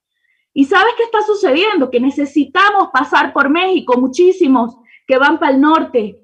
¿Y 0.52 0.64
sabes 0.64 0.94
qué 0.96 1.04
está 1.04 1.22
sucediendo? 1.22 1.88
Que 1.88 2.00
necesitamos 2.00 2.88
pasar 2.92 3.32
por 3.32 3.48
México, 3.50 3.96
muchísimos 3.96 4.76
que 5.06 5.16
van 5.16 5.38
para 5.38 5.52
el 5.52 5.60
norte, 5.60 6.20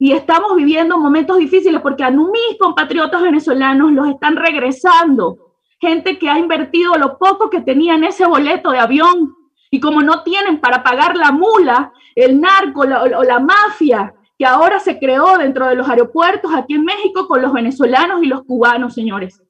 y 0.00 0.12
estamos 0.14 0.56
viviendo 0.56 0.98
momentos 0.98 1.38
difíciles 1.38 1.80
porque 1.80 2.02
a 2.02 2.10
mis 2.10 2.58
compatriotas 2.58 3.22
venezolanos 3.22 3.92
los 3.92 4.08
están 4.08 4.34
regresando. 4.34 5.54
Gente 5.80 6.18
que 6.18 6.28
ha 6.28 6.40
invertido 6.40 6.96
lo 6.96 7.18
poco 7.18 7.50
que 7.50 7.60
tenía 7.60 7.94
en 7.94 8.02
ese 8.02 8.26
boleto 8.26 8.72
de 8.72 8.80
avión 8.80 9.32
y 9.70 9.78
como 9.78 10.02
no 10.02 10.24
tienen 10.24 10.60
para 10.60 10.82
pagar 10.82 11.16
la 11.16 11.30
mula, 11.30 11.92
el 12.16 12.40
narco 12.40 12.80
o 12.80 13.22
la 13.22 13.38
mafia 13.38 14.12
que 14.38 14.46
ahora 14.46 14.78
se 14.78 14.98
creó 14.98 15.36
dentro 15.36 15.66
de 15.66 15.74
los 15.74 15.88
aeropuertos 15.88 16.54
aquí 16.54 16.74
en 16.74 16.84
México 16.84 17.26
con 17.26 17.42
los 17.42 17.52
venezolanos 17.52 18.22
y 18.22 18.26
los 18.26 18.44
cubanos, 18.44 18.94
señores. 18.94 19.42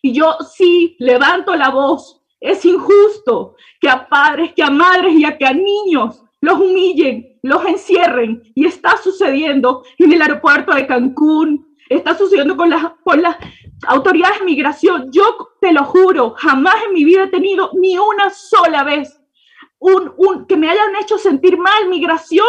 Y 0.00 0.12
yo 0.12 0.38
sí 0.56 0.96
levanto 0.98 1.54
la 1.54 1.68
voz. 1.68 2.22
Es 2.40 2.64
injusto 2.64 3.54
que 3.78 3.90
a 3.90 4.08
padres, 4.08 4.54
que 4.54 4.62
a 4.62 4.70
madres 4.70 5.12
y 5.14 5.24
a 5.26 5.36
que 5.36 5.44
a 5.44 5.52
niños 5.52 6.24
los 6.40 6.58
humillen, 6.58 7.38
los 7.42 7.66
encierren. 7.66 8.42
Y 8.54 8.64
está 8.64 8.96
sucediendo 8.96 9.84
en 9.98 10.12
el 10.12 10.22
aeropuerto 10.22 10.74
de 10.74 10.86
Cancún, 10.86 11.76
está 11.90 12.16
sucediendo 12.16 12.56
con 12.56 12.70
las, 12.70 12.82
con 13.04 13.20
las 13.20 13.36
autoridades 13.88 14.38
de 14.38 14.46
migración. 14.46 15.10
Yo 15.12 15.50
te 15.60 15.70
lo 15.70 15.84
juro, 15.84 16.34
jamás 16.38 16.76
en 16.86 16.94
mi 16.94 17.04
vida 17.04 17.24
he 17.24 17.28
tenido 17.28 17.72
ni 17.74 17.98
una 17.98 18.30
sola 18.30 18.84
vez 18.84 19.20
un, 19.78 20.14
un, 20.16 20.46
que 20.46 20.56
me 20.56 20.70
hayan 20.70 20.96
hecho 20.96 21.18
sentir 21.18 21.58
mal. 21.58 21.90
Migración 21.90 22.46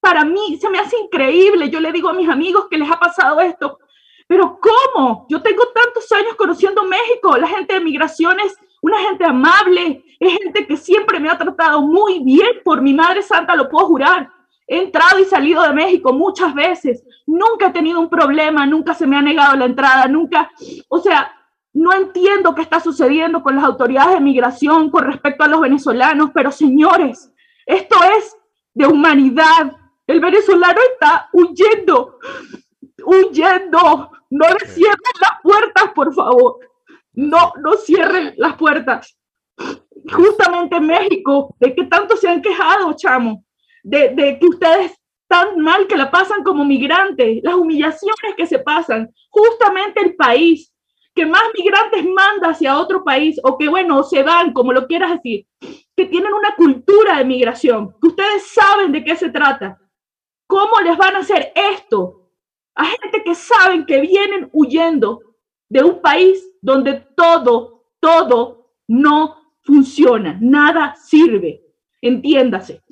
para 0.00 0.24
mí 0.24 0.58
se 0.60 0.70
me 0.70 0.78
hace 0.78 0.96
increíble. 0.98 1.70
Yo 1.70 1.80
le 1.80 1.92
digo 1.92 2.08
a 2.08 2.14
mis 2.14 2.28
amigos 2.28 2.66
que 2.70 2.78
les 2.78 2.90
ha 2.90 2.98
pasado 2.98 3.40
esto. 3.40 3.78
Pero 4.26 4.60
¿cómo? 4.60 5.26
Yo 5.28 5.40
tengo 5.42 5.62
tantos 5.68 6.10
años 6.12 6.34
conociendo 6.36 6.84
México. 6.84 7.36
La 7.36 7.48
gente 7.48 7.74
de 7.74 7.80
migraciones 7.80 8.56
una 8.80 8.98
gente 8.98 9.24
amable, 9.24 10.04
es 10.20 10.32
gente 10.38 10.66
que 10.66 10.76
siempre 10.76 11.20
me 11.20 11.28
ha 11.28 11.38
tratado 11.38 11.82
muy 11.82 12.20
bien, 12.20 12.48
por 12.64 12.80
mi 12.80 12.94
Madre 12.94 13.22
Santa 13.22 13.56
lo 13.56 13.68
puedo 13.68 13.86
jurar. 13.86 14.30
He 14.66 14.82
entrado 14.82 15.18
y 15.18 15.24
salido 15.24 15.62
de 15.62 15.72
México 15.72 16.12
muchas 16.12 16.54
veces, 16.54 17.02
nunca 17.26 17.68
he 17.68 17.72
tenido 17.72 18.00
un 18.00 18.10
problema, 18.10 18.66
nunca 18.66 18.94
se 18.94 19.06
me 19.06 19.16
ha 19.16 19.22
negado 19.22 19.56
la 19.56 19.64
entrada, 19.64 20.06
nunca, 20.06 20.50
o 20.88 21.00
sea, 21.00 21.32
no 21.72 21.92
entiendo 21.92 22.54
qué 22.54 22.62
está 22.62 22.80
sucediendo 22.80 23.42
con 23.42 23.56
las 23.56 23.64
autoridades 23.64 24.14
de 24.14 24.20
migración 24.20 24.90
con 24.90 25.04
respecto 25.04 25.44
a 25.44 25.48
los 25.48 25.60
venezolanos, 25.60 26.30
pero 26.34 26.50
señores, 26.50 27.32
esto 27.66 27.96
es 28.16 28.36
de 28.74 28.86
humanidad. 28.86 29.76
El 30.08 30.18
venezolano 30.18 30.80
está 30.92 31.28
huyendo, 31.32 32.18
huyendo. 33.04 34.10
No 34.30 34.46
le 34.46 34.66
cierren 34.66 35.14
las 35.20 35.40
puertas, 35.42 35.92
por 35.94 36.12
favor 36.12 36.58
no, 37.18 37.52
no 37.60 37.72
cierren 37.74 38.34
las 38.36 38.56
puertas. 38.56 39.18
Justamente 40.12 40.76
en 40.76 40.86
México, 40.86 41.56
de 41.58 41.74
que 41.74 41.84
tanto 41.84 42.16
se 42.16 42.28
han 42.28 42.40
quejado, 42.40 42.94
chamo, 42.94 43.44
de, 43.82 44.10
de 44.10 44.38
que 44.38 44.46
ustedes 44.46 44.92
tan 45.26 45.58
mal 45.58 45.88
que 45.88 45.96
la 45.96 46.10
pasan 46.10 46.44
como 46.44 46.64
migrantes, 46.64 47.40
las 47.42 47.56
humillaciones 47.56 48.34
que 48.36 48.46
se 48.46 48.60
pasan, 48.60 49.10
justamente 49.30 50.00
el 50.00 50.14
país 50.14 50.72
que 51.12 51.26
más 51.26 51.42
migrantes 51.58 52.04
manda 52.04 52.50
hacia 52.50 52.78
otro 52.78 53.02
país 53.02 53.38
o 53.42 53.58
que, 53.58 53.68
bueno, 53.68 54.04
se 54.04 54.22
van, 54.22 54.52
como 54.52 54.72
lo 54.72 54.86
quieras 54.86 55.10
decir, 55.10 55.44
que 55.96 56.06
tienen 56.06 56.32
una 56.32 56.54
cultura 56.54 57.18
de 57.18 57.24
migración, 57.24 57.92
que 58.00 58.08
ustedes 58.08 58.46
saben 58.46 58.92
de 58.92 59.02
qué 59.02 59.16
se 59.16 59.28
trata. 59.28 59.76
¿Cómo 60.48 60.80
les 60.80 60.96
van 60.96 61.14
a 61.14 61.20
hacer 61.20 61.52
esto 61.54 62.32
a 62.74 62.84
gente 62.84 63.22
que 63.24 63.34
saben 63.34 63.84
que 63.84 64.00
vienen 64.00 64.48
huyendo 64.52 65.20
de 65.68 65.82
un 65.82 66.00
país 66.00 66.42
donde 66.62 66.94
todo, 67.16 67.84
todo 68.00 68.72
no 68.86 69.36
funciona, 69.62 70.38
nada 70.40 70.94
sirve. 70.96 71.60
Entiéndase, 72.00 72.82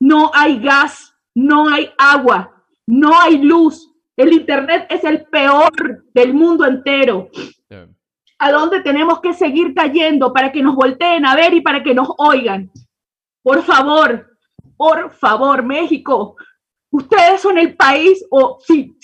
no 0.00 0.30
hay 0.34 0.58
gas, 0.58 1.14
no 1.34 1.68
hay 1.68 1.90
agua, 1.96 2.64
no 2.86 3.18
hay 3.18 3.38
luz. 3.38 3.88
El 4.16 4.32
Internet 4.32 4.86
es 4.90 5.04
el 5.04 5.24
peor 5.26 6.04
del 6.12 6.34
mundo 6.34 6.66
entero. 6.66 7.30
¿A 8.40 8.52
dónde 8.52 8.80
tenemos 8.80 9.20
que 9.20 9.32
seguir 9.32 9.72
cayendo 9.74 10.32
para 10.32 10.52
que 10.52 10.62
nos 10.62 10.74
volteen 10.74 11.24
a 11.24 11.34
ver 11.34 11.54
y 11.54 11.60
para 11.60 11.82
que 11.82 11.94
nos 11.94 12.08
oigan? 12.18 12.70
Por 13.42 13.62
favor, 13.62 14.36
por 14.76 15.10
favor, 15.10 15.62
México, 15.62 16.36
Ustedes 16.90 17.40
son 17.40 17.58
el 17.58 17.76
país, 17.76 18.24
o 18.30 18.58
si, 18.60 18.96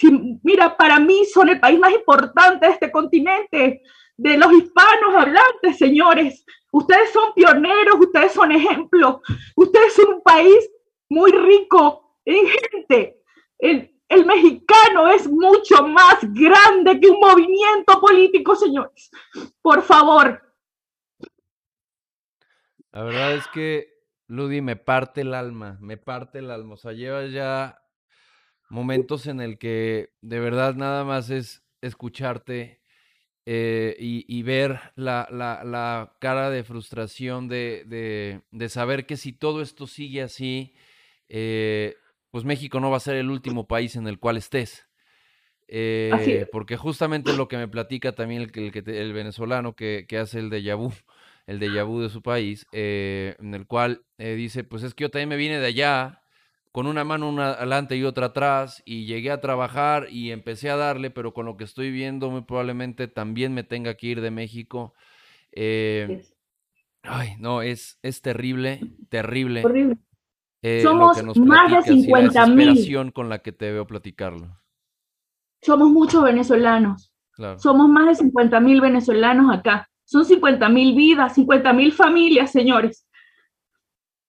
mira, 0.43 0.77
para 0.77 0.99
mí 0.99 1.25
son 1.27 1.51
el 1.51 1.61
país 1.61 1.79
más 1.79 1.93
importante 1.93 2.67
de 2.67 2.73
este 2.73 2.91
continente, 2.91 3.83
de 4.17 4.37
los 4.39 4.53
hispanos 4.53 5.15
hablantes, 5.15 5.77
señores. 5.77 6.45
Ustedes 6.73 7.11
son 7.13 7.35
pioneros, 7.35 7.97
ustedes 8.01 8.33
son 8.33 8.53
ejemplos, 8.53 9.17
ustedes 9.55 9.93
son 9.93 10.15
un 10.15 10.23
país 10.23 10.71
muy 11.09 11.31
rico 11.31 12.19
en 12.25 12.47
gente. 12.47 13.21
El, 13.59 13.95
el 14.09 14.25
mexicano 14.25 15.09
es 15.09 15.29
mucho 15.29 15.87
más 15.87 16.19
grande 16.23 16.99
que 17.01 17.11
un 17.11 17.21
movimiento 17.21 18.01
político, 18.01 18.57
señores. 18.57 19.11
Por 19.61 19.83
favor. 19.83 20.41
La 22.93 23.03
verdad 23.03 23.35
es 23.35 23.47
que, 23.49 23.94
Ludi, 24.27 24.61
me 24.61 24.77
parte 24.77 25.21
el 25.23 25.35
alma, 25.35 25.79
me 25.81 25.97
parte 25.97 26.39
el 26.39 26.51
alma. 26.51 26.75
O 26.75 26.77
sea, 26.77 26.93
llevas 26.93 27.33
ya 27.33 27.83
momentos 28.69 29.27
en 29.27 29.41
el 29.41 29.59
que 29.59 30.11
de 30.21 30.41
verdad 30.41 30.75
nada 30.75 31.05
más 31.05 31.31
es 31.31 31.63
escucharte 31.81 32.81
eh, 33.47 33.95
y, 33.99 34.43
ver 34.43 34.81
la, 34.97 36.17
cara 36.19 36.49
de 36.49 36.65
frustración 36.65 37.47
de, 37.49 38.41
saber 38.69 39.05
que 39.07 39.19
si 39.19 39.33
todo 39.33 39.61
esto 39.61 39.87
sigue 39.87 40.23
así, 40.23 40.75
eh, 41.29 41.97
pues 42.31 42.45
México 42.45 42.81
no 42.81 42.91
va 42.91 42.97
a 42.97 43.01
ser 43.01 43.17
el 43.17 43.31
último 43.31 43.67
país 43.67 43.97
en 43.97 44.07
el 44.07 44.19
cual 44.19 44.39
estés. 44.39 44.87
Eh, 45.69 46.47
porque 46.53 46.77
justamente 46.77 47.33
lo 47.35 47.49
que 47.49 47.57
me 47.57 47.69
platica 47.69 48.15
también 48.15 48.43
el, 48.43 48.53
el, 48.55 48.95
el 48.95 49.13
venezolano 49.13 49.75
que, 49.75 50.07
hace 50.21 50.39
el 50.39 50.51
déjà 50.51 50.77
vu, 50.77 50.93
el 51.47 51.61
déjà 51.61 51.85
vu 51.85 52.01
de 52.01 52.09
su 52.09 52.23
país, 52.23 52.67
eh, 52.73 53.37
en 53.39 53.55
el 53.55 53.67
cual 53.67 54.05
eh, 54.19 54.35
dice, 54.35 54.65
pues 54.65 54.83
es 54.83 54.95
que 54.95 55.03
yo 55.03 55.11
también 55.11 55.29
me 55.29 55.37
vine 55.37 55.59
de 55.59 55.67
allá, 55.67 56.23
con 56.73 56.87
una 56.87 57.05
mano 57.05 57.29
una 57.29 57.53
adelante 57.53 57.97
y 57.97 58.05
otra 58.05 58.27
atrás, 58.27 58.83
y 58.85 59.07
llegué 59.07 59.31
a 59.31 59.41
trabajar 59.41 60.09
y 60.11 60.33
empecé 60.33 60.71
a 60.71 60.77
darle, 60.77 61.11
pero 61.11 61.33
con 61.33 61.47
lo 61.47 61.57
que 61.57 61.65
estoy 61.65 61.91
viendo, 61.91 62.31
muy 62.31 62.43
probablemente 62.43 63.09
también 63.09 63.55
me 63.55 63.63
tenga 63.63 63.95
que 63.95 64.09
ir 64.09 64.21
de 64.21 64.31
México. 64.31 64.95
ay, 67.03 67.37
no, 67.39 67.63
es, 67.63 67.99
es 68.03 68.23
terrible, 68.23 68.81
terrible. 69.09 69.63
Horrible. 69.65 69.99
Eh, 70.67 70.81
Somos 70.83 71.37
más 71.37 71.71
de 71.71 71.83
50 71.83 72.47
mil. 72.47 73.13
con 73.13 73.29
la 73.29 73.41
que 73.41 73.53
te 73.53 73.71
veo 73.71 73.87
platicarlo. 73.87 74.59
Somos 75.61 75.91
muchos 75.91 76.25
venezolanos. 76.25 77.13
Somos 77.59 77.87
más 77.91 78.07
de 78.07 78.15
50 78.15 78.61
mil 78.61 78.81
venezolanos 78.81 79.55
acá. 79.55 79.91
Son 80.05 80.25
50 80.25 80.69
mil 80.69 80.95
vidas, 80.95 81.35
50 81.35 81.73
mil 81.73 81.93
familias, 81.93 82.53
señores, 82.53 83.07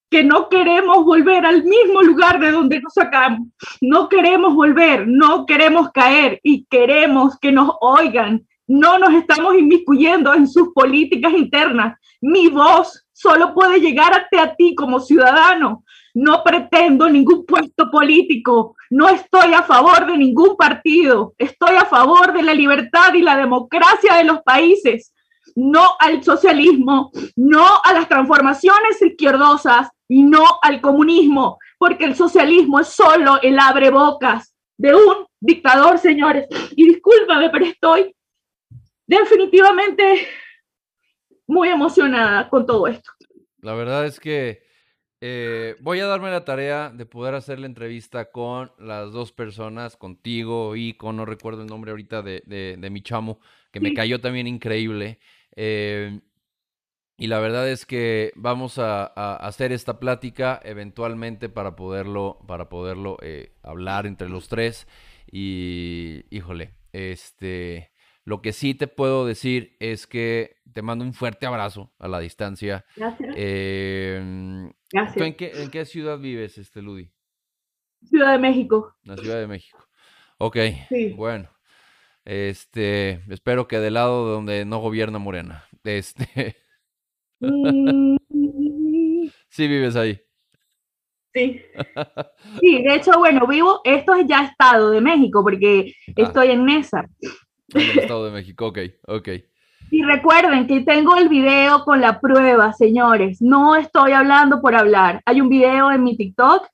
que 0.10 0.24
no 0.24 0.50
queremos 0.50 1.04
volver 1.04 1.46
al 1.46 1.64
mismo 1.64 2.02
lugar 2.02 2.40
de 2.40 2.52
donde 2.52 2.80
nos 2.80 2.94
sacamos. 2.94 3.50
No 3.82 4.08
queremos 4.08 4.56
volver, 4.56 5.08
no 5.08 5.46
queremos 5.46 5.92
caer 5.92 6.40
y 6.44 6.66
queremos 6.70 7.38
que 7.40 7.52
nos 7.52 7.72
oigan. 7.82 8.46
No 8.68 8.98
nos 8.98 9.14
estamos 9.14 9.56
inmiscuyendo 9.56 10.34
en 10.34 10.48
sus 10.48 10.70
políticas 10.74 11.34
internas. 11.34 12.00
Mi 12.22 12.48
voz 12.48 13.06
solo 13.12 13.54
puede 13.54 13.80
llegar 13.80 14.14
hasta 14.14 14.44
a 14.44 14.56
ti 14.56 14.74
como 14.76 15.00
ciudadano. 15.00 15.84
No 16.14 16.44
pretendo 16.44 17.10
ningún 17.10 17.46
puesto 17.46 17.92
político, 17.92 18.76
no 18.90 19.10
estoy 19.10 19.54
a 19.54 19.64
favor 19.64 20.06
de 20.06 20.18
ningún 20.18 20.56
partido, 20.56 21.34
estoy 21.38 21.76
a 21.76 21.86
favor 21.86 22.32
de 22.32 22.42
la 22.42 22.54
libertad 22.54 23.14
y 23.14 23.22
la 23.22 23.36
democracia 23.36 24.16
de 24.16 24.24
los 24.24 24.42
países, 24.44 25.14
no 25.56 25.96
al 26.00 26.24
socialismo, 26.24 27.12
no 27.36 27.66
a 27.84 27.94
las 27.94 28.08
transformaciones 28.08 29.02
izquierdosas 29.02 29.90
y 30.08 30.24
no 30.24 30.44
al 30.62 30.82
comunismo, 30.82 31.58
porque 31.78 32.06
el 32.06 32.16
socialismo 32.16 32.80
es 32.80 32.90
solo 32.90 33.42
el 33.42 33.58
abre 33.58 33.90
bocas 33.90 34.54
de 34.78 34.94
un 34.94 35.26
dictador, 35.40 35.98
señores. 35.98 36.48
Y 36.76 36.90
discúlpame, 36.90 37.50
pero 37.50 37.66
estoy 37.66 38.16
definitivamente 39.08 40.28
muy 41.48 41.70
emocionada 41.70 42.50
con 42.50 42.66
todo 42.66 42.88
esto. 42.88 43.12
La 43.62 43.74
verdad 43.74 44.06
es 44.06 44.20
que 44.20 44.66
eh, 45.22 45.76
voy 45.80 46.00
a 46.00 46.06
darme 46.06 46.30
la 46.30 46.46
tarea 46.46 46.92
de 46.94 47.06
poder 47.06 47.36
hacer 47.36 47.60
la 47.60 47.66
entrevista 47.66 48.32
con 48.32 48.72
las 48.78 49.12
dos 49.12 49.32
personas, 49.32 49.96
contigo 49.96 50.76
y 50.76 50.94
con, 50.94 51.16
no 51.16 51.26
recuerdo 51.26 51.62
el 51.62 51.68
nombre 51.68 51.92
ahorita 51.92 52.22
de, 52.22 52.88
mi 52.92 53.02
chamo, 53.02 53.40
que 53.72 53.80
me 53.80 53.94
cayó 53.94 54.20
también 54.20 54.48
increíble. 54.48 55.20
Eh, 55.56 56.20
y 57.18 57.28
la 57.28 57.40
verdad 57.40 57.70
es 57.70 57.86
que 57.86 58.34
vamos 58.36 58.78
a, 58.78 59.06
hacer 59.36 59.72
esta 59.72 60.00
plática 60.00 60.60
eventualmente 60.64 61.48
para 61.48 61.76
poderlo, 61.76 62.40
para 62.46 62.68
poderlo 62.68 63.18
eh, 63.22 63.54
hablar 63.64 64.06
entre 64.06 64.28
los 64.28 64.50
tres. 64.50 64.88
Y, 65.32 66.26
híjole, 66.30 66.74
este, 66.92 67.92
lo 68.26 68.42
que 68.42 68.52
sí 68.52 68.76
te 68.76 68.88
puedo 68.88 69.26
decir 69.26 69.78
es 69.80 70.08
que 70.08 70.58
te 70.74 70.82
mando 70.82 71.06
un 71.06 71.14
fuerte 71.14 71.46
abrazo 71.46 71.94
a 72.00 72.10
la 72.10 72.20
distancia. 72.20 72.86
Gracias. 72.98 73.34
Em, 73.38 74.74
Gracias. 74.92 75.26
En, 75.26 75.70
qué, 75.70 75.86
ciudad 75.86 76.20
vives, 76.20 76.58
este 76.58 76.82
Ludi? 76.82 77.12
Ciudad 78.04 78.34
de 78.34 78.40
México. 78.40 78.94
La 79.04 79.16
Ciudad 79.16 79.40
de 79.40 79.48
México. 79.48 79.88
Ok. 80.38 80.58
Sí. 80.90 81.14
Bueno. 81.14 81.55
Este, 82.26 83.22
espero 83.30 83.68
que 83.68 83.80
del 83.80 83.94
lado 83.94 84.26
donde 84.28 84.66
no 84.66 84.80
gobierna 84.80 85.20
Morena. 85.20 85.66
Este. 85.84 86.58
Mm. 87.40 88.18
sí, 89.50 89.68
vives 89.68 89.96
ahí. 89.96 90.20
Sí. 91.34 91.62
Sí, 92.60 92.82
de 92.84 92.96
hecho, 92.96 93.12
bueno, 93.20 93.46
vivo, 93.46 93.82
esto 93.84 94.16
es 94.16 94.26
ya 94.28 94.46
Estado 94.46 94.92
de 94.92 95.02
México, 95.02 95.44
porque 95.44 95.94
ah. 96.08 96.12
estoy 96.16 96.52
en. 96.52 96.68
En 96.68 96.80
el 97.74 98.00
Estado 98.00 98.26
de 98.26 98.32
México, 98.32 98.68
ok, 98.68 98.80
ok. 99.08 99.30
Y 99.92 100.04
recuerden 100.04 100.66
que 100.66 100.82
tengo 100.82 101.16
el 101.18 101.30
video 101.30 101.84
con 101.84 102.02
la 102.02 102.20
prueba, 102.20 102.74
señores. 102.74 103.42
No 103.42 103.76
estoy 103.76 104.14
hablando 104.14 104.62
por 104.62 104.76
hablar. 104.76 105.22
Hay 105.26 105.42
un 105.42 105.50
video 105.50 105.92
en 105.92 106.04
mi 106.04 106.18
TikTok 106.18 106.68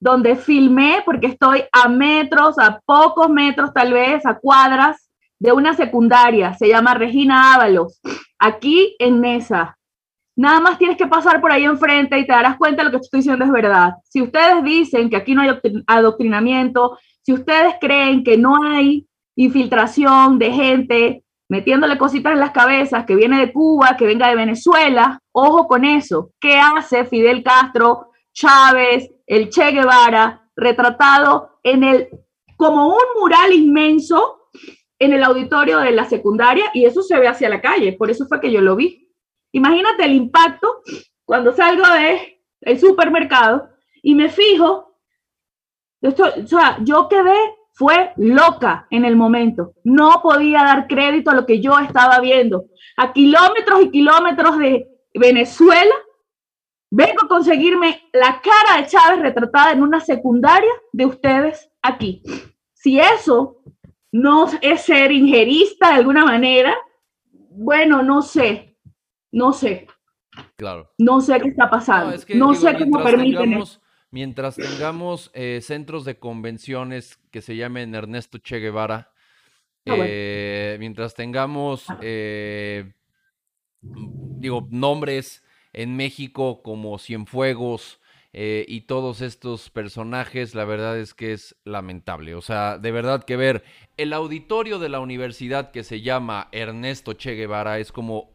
donde 0.00 0.36
filmé, 0.36 1.02
porque 1.04 1.26
estoy 1.26 1.64
a 1.72 1.88
metros, 1.88 2.58
a 2.58 2.80
pocos 2.84 3.28
metros 3.28 3.72
tal 3.72 3.92
vez, 3.92 4.24
a 4.26 4.38
cuadras 4.38 5.10
de 5.38 5.52
una 5.52 5.74
secundaria. 5.74 6.54
Se 6.54 6.68
llama 6.68 6.94
Regina 6.94 7.54
Ábalos, 7.54 8.00
aquí 8.38 8.96
en 8.98 9.20
Mesa. 9.20 9.76
Nada 10.36 10.60
más 10.60 10.78
tienes 10.78 10.96
que 10.96 11.08
pasar 11.08 11.40
por 11.40 11.50
ahí 11.50 11.64
enfrente 11.64 12.16
y 12.16 12.24
te 12.26 12.32
darás 12.32 12.56
cuenta 12.56 12.82
de 12.82 12.84
lo 12.84 12.90
que 12.92 13.02
estoy 13.02 13.20
diciendo 13.20 13.44
es 13.44 13.50
verdad. 13.50 13.94
Si 14.04 14.22
ustedes 14.22 14.62
dicen 14.62 15.10
que 15.10 15.16
aquí 15.16 15.34
no 15.34 15.42
hay 15.42 15.50
adoctrinamiento, 15.88 16.96
si 17.22 17.32
ustedes 17.32 17.74
creen 17.80 18.22
que 18.22 18.38
no 18.38 18.62
hay 18.62 19.08
infiltración 19.34 20.38
de 20.38 20.52
gente 20.52 21.24
metiéndole 21.48 21.98
cositas 21.98 22.34
en 22.34 22.40
las 22.40 22.52
cabezas, 22.52 23.04
que 23.04 23.16
viene 23.16 23.40
de 23.40 23.52
Cuba, 23.52 23.96
que 23.96 24.06
venga 24.06 24.28
de 24.28 24.36
Venezuela, 24.36 25.18
ojo 25.32 25.66
con 25.66 25.84
eso. 25.84 26.30
¿Qué 26.38 26.56
hace 26.56 27.04
Fidel 27.04 27.42
Castro, 27.42 28.10
Chávez, 28.32 29.10
el 29.28 29.50
Che 29.50 29.70
Guevara, 29.70 30.50
retratado 30.56 31.60
en 31.62 31.84
el, 31.84 32.08
como 32.56 32.88
un 32.88 33.20
mural 33.20 33.52
inmenso 33.52 34.48
en 34.98 35.12
el 35.12 35.22
auditorio 35.22 35.78
de 35.78 35.92
la 35.92 36.06
secundaria 36.06 36.70
y 36.74 36.84
eso 36.84 37.02
se 37.02 37.18
ve 37.18 37.28
hacia 37.28 37.48
la 37.48 37.60
calle, 37.60 37.92
por 37.92 38.10
eso 38.10 38.26
fue 38.26 38.40
que 38.40 38.50
yo 38.50 38.60
lo 38.60 38.74
vi. 38.74 39.08
Imagínate 39.52 40.04
el 40.04 40.14
impacto 40.14 40.82
cuando 41.24 41.52
salgo 41.52 41.86
de 41.92 42.42
el 42.62 42.80
supermercado 42.80 43.68
y 44.02 44.14
me 44.14 44.28
fijo, 44.28 44.98
esto, 46.00 46.24
o 46.42 46.46
sea, 46.46 46.78
yo 46.82 47.08
quedé 47.08 47.36
fue 47.78 48.12
loca 48.16 48.88
en 48.90 49.04
el 49.04 49.14
momento. 49.14 49.74
No 49.84 50.20
podía 50.20 50.64
dar 50.64 50.88
crédito 50.88 51.30
a 51.30 51.34
lo 51.34 51.46
que 51.46 51.60
yo 51.60 51.78
estaba 51.78 52.18
viendo. 52.18 52.64
A 52.96 53.12
kilómetros 53.12 53.82
y 53.82 53.90
kilómetros 53.90 54.58
de 54.58 54.88
Venezuela, 55.14 55.94
vengo 56.90 57.24
a 57.24 57.28
conseguirme 57.28 58.08
la 58.12 58.40
cara 58.40 58.80
de 58.80 58.88
Chávez 58.88 59.20
retratada 59.20 59.72
en 59.72 59.82
una 59.82 60.00
secundaria 60.00 60.70
de 60.92 61.06
ustedes 61.06 61.70
aquí. 61.82 62.22
Si 62.72 62.98
eso 62.98 63.62
no 64.12 64.46
es 64.62 64.82
ser 64.82 65.12
ingerista 65.12 65.88
de 65.88 65.94
alguna 65.94 66.24
manera, 66.24 66.74
bueno, 67.50 68.02
no 68.02 68.22
sé, 68.22 68.78
no 69.32 69.52
sé. 69.52 69.86
Claro. 70.56 70.92
No 70.98 71.20
sé 71.20 71.40
qué 71.40 71.48
está 71.48 71.68
pasando. 71.68 72.16
No, 72.34 72.54
sé 72.54 72.78
cómo 72.78 73.02
permiten 73.02 73.60
mientras 74.10 74.56
tengamos 74.56 75.30
eh, 75.34 75.60
centros 75.62 76.04
de 76.04 76.18
convenciones 76.18 77.18
que 77.30 77.42
se 77.42 77.56
llamen 77.56 77.94
Ernesto 77.94 78.38
Che 78.38 78.58
Guevara, 78.58 79.12
ah, 79.86 79.96
eh, 79.98 80.76
mientras 80.78 81.14
tengamos, 81.14 81.86
eh, 82.00 82.92
digo, 83.80 84.66
nombres 84.70 85.42
en 85.78 85.96
México 85.96 86.62
como 86.62 86.98
Cienfuegos 86.98 88.00
y 88.32 88.82
todos 88.82 89.20
estos 89.20 89.68
personajes, 89.70 90.54
la 90.54 90.64
verdad 90.64 90.96
es 90.98 91.12
que 91.12 91.32
es 91.32 91.56
lamentable. 91.64 92.36
O 92.36 92.40
sea, 92.40 92.78
de 92.78 92.92
verdad 92.92 93.24
que 93.24 93.36
ver 93.36 93.64
el 93.96 94.12
auditorio 94.12 94.78
de 94.78 94.88
la 94.88 95.00
universidad 95.00 95.72
que 95.72 95.82
se 95.82 96.02
llama 96.02 96.48
Ernesto 96.52 97.14
Che 97.14 97.34
Guevara 97.34 97.80
es 97.80 97.90
como 97.90 98.30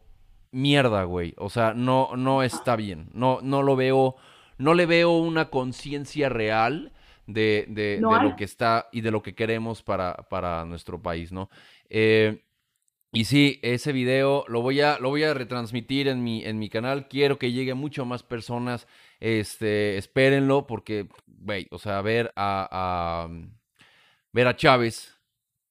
mierda, 0.52 1.04
güey. 1.04 1.36
O 1.38 1.50
sea, 1.50 1.74
no, 1.74 2.18
no 2.18 2.44
está 2.44 2.76
bien. 2.76 3.10
No, 3.14 3.40
no 3.42 3.62
lo 3.62 3.78
veo 3.78 4.18
no 4.58 4.74
le 4.74 4.86
veo 4.86 5.12
una 5.12 5.50
conciencia 5.50 6.30
real 6.30 6.92
de, 7.28 8.00
lo 8.02 8.36
que 8.36 8.44
está 8.44 8.90
y 8.92 9.02
de 9.02 9.12
lo 9.12 9.22
que 9.22 9.36
queremos 9.36 9.82
para, 9.82 10.14
para 10.30 10.66
nuestro 10.66 11.02
país, 11.02 11.32
¿no? 11.32 11.50
Eh, 11.90 12.43
y 13.14 13.26
sí, 13.26 13.60
ese 13.62 13.92
video 13.92 14.44
lo 14.48 14.62
voy 14.62 14.82
a, 14.82 14.98
lo 15.00 15.10
voy 15.10 15.24
a 15.24 15.34
retransmitir 15.34 16.08
en 16.08 16.24
mi, 16.24 16.44
en 16.44 16.60
mi 16.60 16.68
canal. 16.68 17.08
Quiero 17.08 17.38
que 17.38 17.52
llegue 17.52 17.76
mucho 17.76 18.06
más 18.06 18.24
personas. 18.24 18.88
Este, 19.20 19.98
espérenlo 19.98 20.68
porque, 20.68 21.08
güey, 21.28 21.68
o 21.72 21.78
sea, 21.78 22.02
ver 22.02 22.34
a, 22.36 23.30
ver 24.32 24.48
a 24.48 24.56
Chávez, 24.56 25.18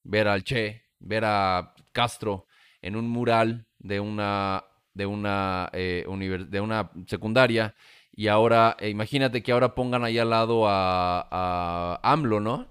ver 0.03 0.27
al 0.27 0.43
Che, 0.43 0.83
ver 0.99 1.25
a 1.25 1.75
Castro 1.91 2.47
en 2.81 2.95
un 2.95 3.09
mural 3.09 3.67
de 3.77 3.99
una, 3.99 4.63
de 4.93 5.05
una, 5.05 5.69
eh, 5.73 6.05
de 6.49 6.61
una 6.61 6.91
secundaria 7.05 7.75
y 8.15 8.27
ahora, 8.27 8.77
eh, 8.79 8.89
imagínate 8.89 9.41
que 9.41 9.51
ahora 9.51 9.73
pongan 9.73 10.03
ahí 10.03 10.19
al 10.19 10.29
lado 10.29 10.67
a, 10.67 11.27
a 11.31 11.99
AMLO, 12.03 12.39
¿no? 12.39 12.67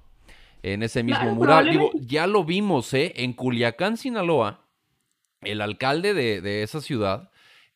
En 0.62 0.84
ese 0.84 1.02
mismo 1.02 1.34
mural. 1.34 1.68
Digo, 1.68 1.90
ya 1.94 2.28
lo 2.28 2.44
vimos, 2.44 2.94
¿eh? 2.94 3.12
En 3.16 3.32
Culiacán, 3.32 3.96
Sinaloa, 3.96 4.61
el 5.42 5.60
alcalde 5.60 6.14
de, 6.14 6.62
esa 6.62 6.80
ciudad, 6.80 7.30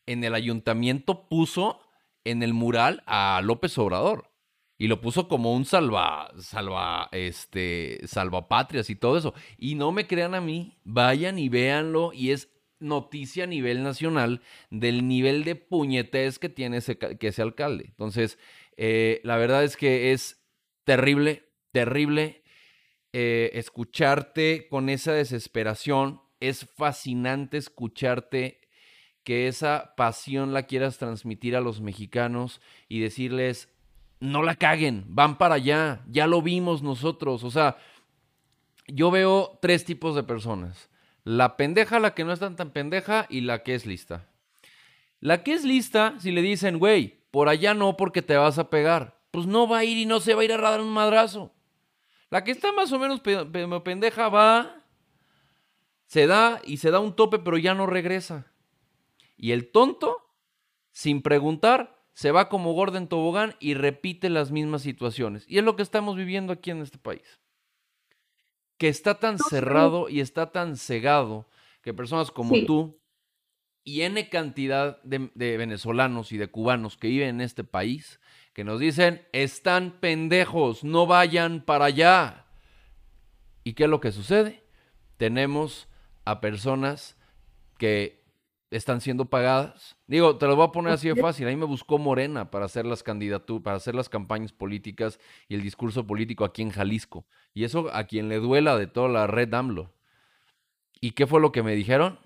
en 0.05 0.23
el 0.23 0.35
ayuntamiento 0.35 1.27
puso 1.27 1.81
en 2.23 2.43
el 2.43 2.53
mural 2.53 3.03
a 3.05 3.41
López 3.43 3.77
Obrador 3.77 4.31
y 4.77 4.87
lo 4.87 5.01
puso 5.01 5.27
como 5.27 5.53
un 5.53 5.65
salva, 5.65 6.31
salva, 6.39 7.09
este, 7.11 7.99
salvapatrias 8.05 8.89
y 8.89 8.95
todo 8.95 9.17
eso. 9.17 9.33
Y 9.57 9.75
no 9.75 9.91
me 9.91 10.07
crean 10.07 10.35
a 10.35 10.41
mí, 10.41 10.77
vayan 10.83 11.39
y 11.39 11.49
véanlo 11.49 12.11
y 12.13 12.31
es 12.31 12.49
noticia 12.79 13.45
a 13.45 13.47
nivel 13.47 13.83
nacional 13.83 14.41
del 14.69 15.07
nivel 15.07 15.43
de 15.43 15.55
puñetez 15.55 16.37
que 16.37 16.49
tiene 16.49 16.77
ese, 16.77 16.97
que 16.97 17.27
ese 17.27 17.41
alcalde. 17.41 17.85
Entonces, 17.87 18.37
eh, 18.77 19.19
la 19.23 19.37
verdad 19.37 19.63
es 19.63 19.77
que 19.77 20.11
es 20.11 20.43
terrible, 20.83 21.49
terrible 21.71 22.43
eh, 23.13 23.49
escucharte 23.53 24.67
con 24.69 24.89
esa 24.89 25.13
desesperación. 25.13 26.21
Es 26.39 26.65
fascinante 26.75 27.57
escucharte 27.57 28.61
que 29.23 29.47
esa 29.47 29.93
pasión 29.95 30.53
la 30.53 30.63
quieras 30.63 30.97
transmitir 30.97 31.55
a 31.55 31.61
los 31.61 31.81
mexicanos 31.81 32.61
y 32.87 32.99
decirles, 32.99 33.69
no 34.19 34.43
la 34.43 34.55
caguen, 34.55 35.05
van 35.07 35.37
para 35.37 35.55
allá, 35.55 36.03
ya 36.07 36.27
lo 36.27 36.41
vimos 36.41 36.81
nosotros. 36.81 37.43
O 37.43 37.51
sea, 37.51 37.77
yo 38.87 39.11
veo 39.11 39.59
tres 39.61 39.83
tipos 39.83 40.15
de 40.15 40.23
personas 40.23 40.89
la 41.27 41.57
pendeja, 41.57 41.99
la 41.99 42.13
que 42.13 42.23
no 42.23 42.31
es 42.31 42.39
tan, 42.39 42.55
tan 42.55 42.71
pendeja 42.71 43.25
y 43.29 43.41
la 43.41 43.61
que 43.61 43.75
es 43.75 43.85
lista. 43.85 44.29
La 45.19 45.43
que 45.43 45.51
es 45.51 45.65
lista, 45.65 46.15
si 46.19 46.31
le 46.31 46.41
dicen, 46.41 46.79
güey, 46.79 47.19
por 47.31 47.49
allá 47.49 47.73
no 47.73 47.97
porque 47.97 48.21
te 48.21 48.37
vas 48.37 48.57
a 48.59 48.69
pegar, 48.69 49.19
pues 49.31 49.45
no 49.45 49.67
va 49.67 49.79
a 49.79 49.83
ir 49.83 49.97
y 49.97 50.05
no 50.05 50.21
se 50.21 50.33
va 50.33 50.41
a 50.41 50.45
ir 50.45 50.53
a 50.53 50.57
dar 50.57 50.79
un 50.79 50.87
madrazo. 50.87 51.53
La 52.29 52.45
que 52.45 52.51
está 52.51 52.71
más 52.71 52.93
o 52.93 52.99
menos 52.99 53.19
pendeja 53.19 54.29
va, 54.29 54.76
se 56.07 56.27
da 56.27 56.61
y 56.65 56.77
se 56.77 56.91
da 56.91 56.99
un 56.99 57.15
tope, 57.15 57.39
pero 57.39 57.57
ya 57.57 57.73
no 57.73 57.85
regresa. 57.85 58.51
Y 59.37 59.51
el 59.51 59.71
tonto, 59.71 60.33
sin 60.91 61.21
preguntar, 61.21 62.03
se 62.13 62.31
va 62.31 62.49
como 62.49 62.73
Gordon 62.73 63.07
Tobogán 63.07 63.55
y 63.59 63.75
repite 63.75 64.29
las 64.29 64.51
mismas 64.51 64.81
situaciones. 64.81 65.45
Y 65.47 65.59
es 65.59 65.63
lo 65.63 65.75
que 65.75 65.83
estamos 65.83 66.15
viviendo 66.15 66.51
aquí 66.51 66.71
en 66.71 66.81
este 66.81 66.97
país 66.97 67.39
que 68.77 68.87
está 68.87 69.15
tan 69.15 69.37
cerrado 69.39 70.07
y 70.07 70.21
está 70.21 70.51
tan 70.51 70.77
cegado 70.77 71.49
que 71.81 71.93
personas 71.93 72.31
como 72.31 72.63
tú 72.65 72.99
y 73.83 74.01
N 74.01 74.29
cantidad 74.29 75.01
de, 75.03 75.29
venezolanos 75.57 76.31
y 76.31 76.37
de 76.37 76.49
cubanos 76.49 76.97
que 76.97 77.07
viven 77.07 77.29
en 77.29 77.41
este 77.41 77.63
país, 77.63 78.19
que 78.53 78.63
nos 78.63 78.79
dicen, 78.79 79.25
están 79.31 79.91
pendejos, 79.99 80.83
no 80.83 81.07
vayan 81.07 81.61
para 81.61 81.85
allá. 81.85 82.45
¿Y 83.63 83.73
qué 83.73 83.85
es 83.85 83.89
lo 83.89 84.01
que 84.01 84.11
sucede? 84.11 84.63
Tenemos 85.15 85.87
a 86.27 86.41
personas 86.41 87.17
que 87.77 88.21
están 88.69 88.99
siendo 88.99 89.25
pagadas. 89.25 89.95
Digo, 90.07 90.37
te 90.37 90.45
lo 90.45 90.57
voy 90.57 90.65
a 90.65 90.71
poner 90.73 90.91
así 90.91 91.07
de 91.07 91.15
fácil. 91.15 91.47
Ahí 91.47 91.55
me 91.55 91.65
buscó 91.65 91.97
Morena 91.97 92.51
para 92.51 92.65
hacer 92.65 92.85
las 92.85 93.01
candidaturas, 93.01 93.63
para 93.63 93.77
hacer 93.77 93.95
las 93.95 94.09
campañas 94.09 94.51
políticas 94.51 95.19
y 95.47 95.55
el 95.55 95.61
discurso 95.61 96.05
político 96.05 96.43
aquí 96.43 96.63
en 96.63 96.71
Jalisco. 96.71 97.25
Y 97.53 97.63
eso 97.63 97.89
a 97.93 98.03
quien 98.03 98.27
le 98.27 98.39
duela 98.39 98.77
de 98.77 98.87
toda 98.87 99.07
la 99.07 99.25
red 99.25 99.53
AMLO. 99.53 99.93
¿Y 100.99 101.11
qué 101.11 101.27
fue 101.27 101.39
lo 101.39 101.53
que 101.53 101.63
me 101.63 101.75
dijeron? 101.75 102.19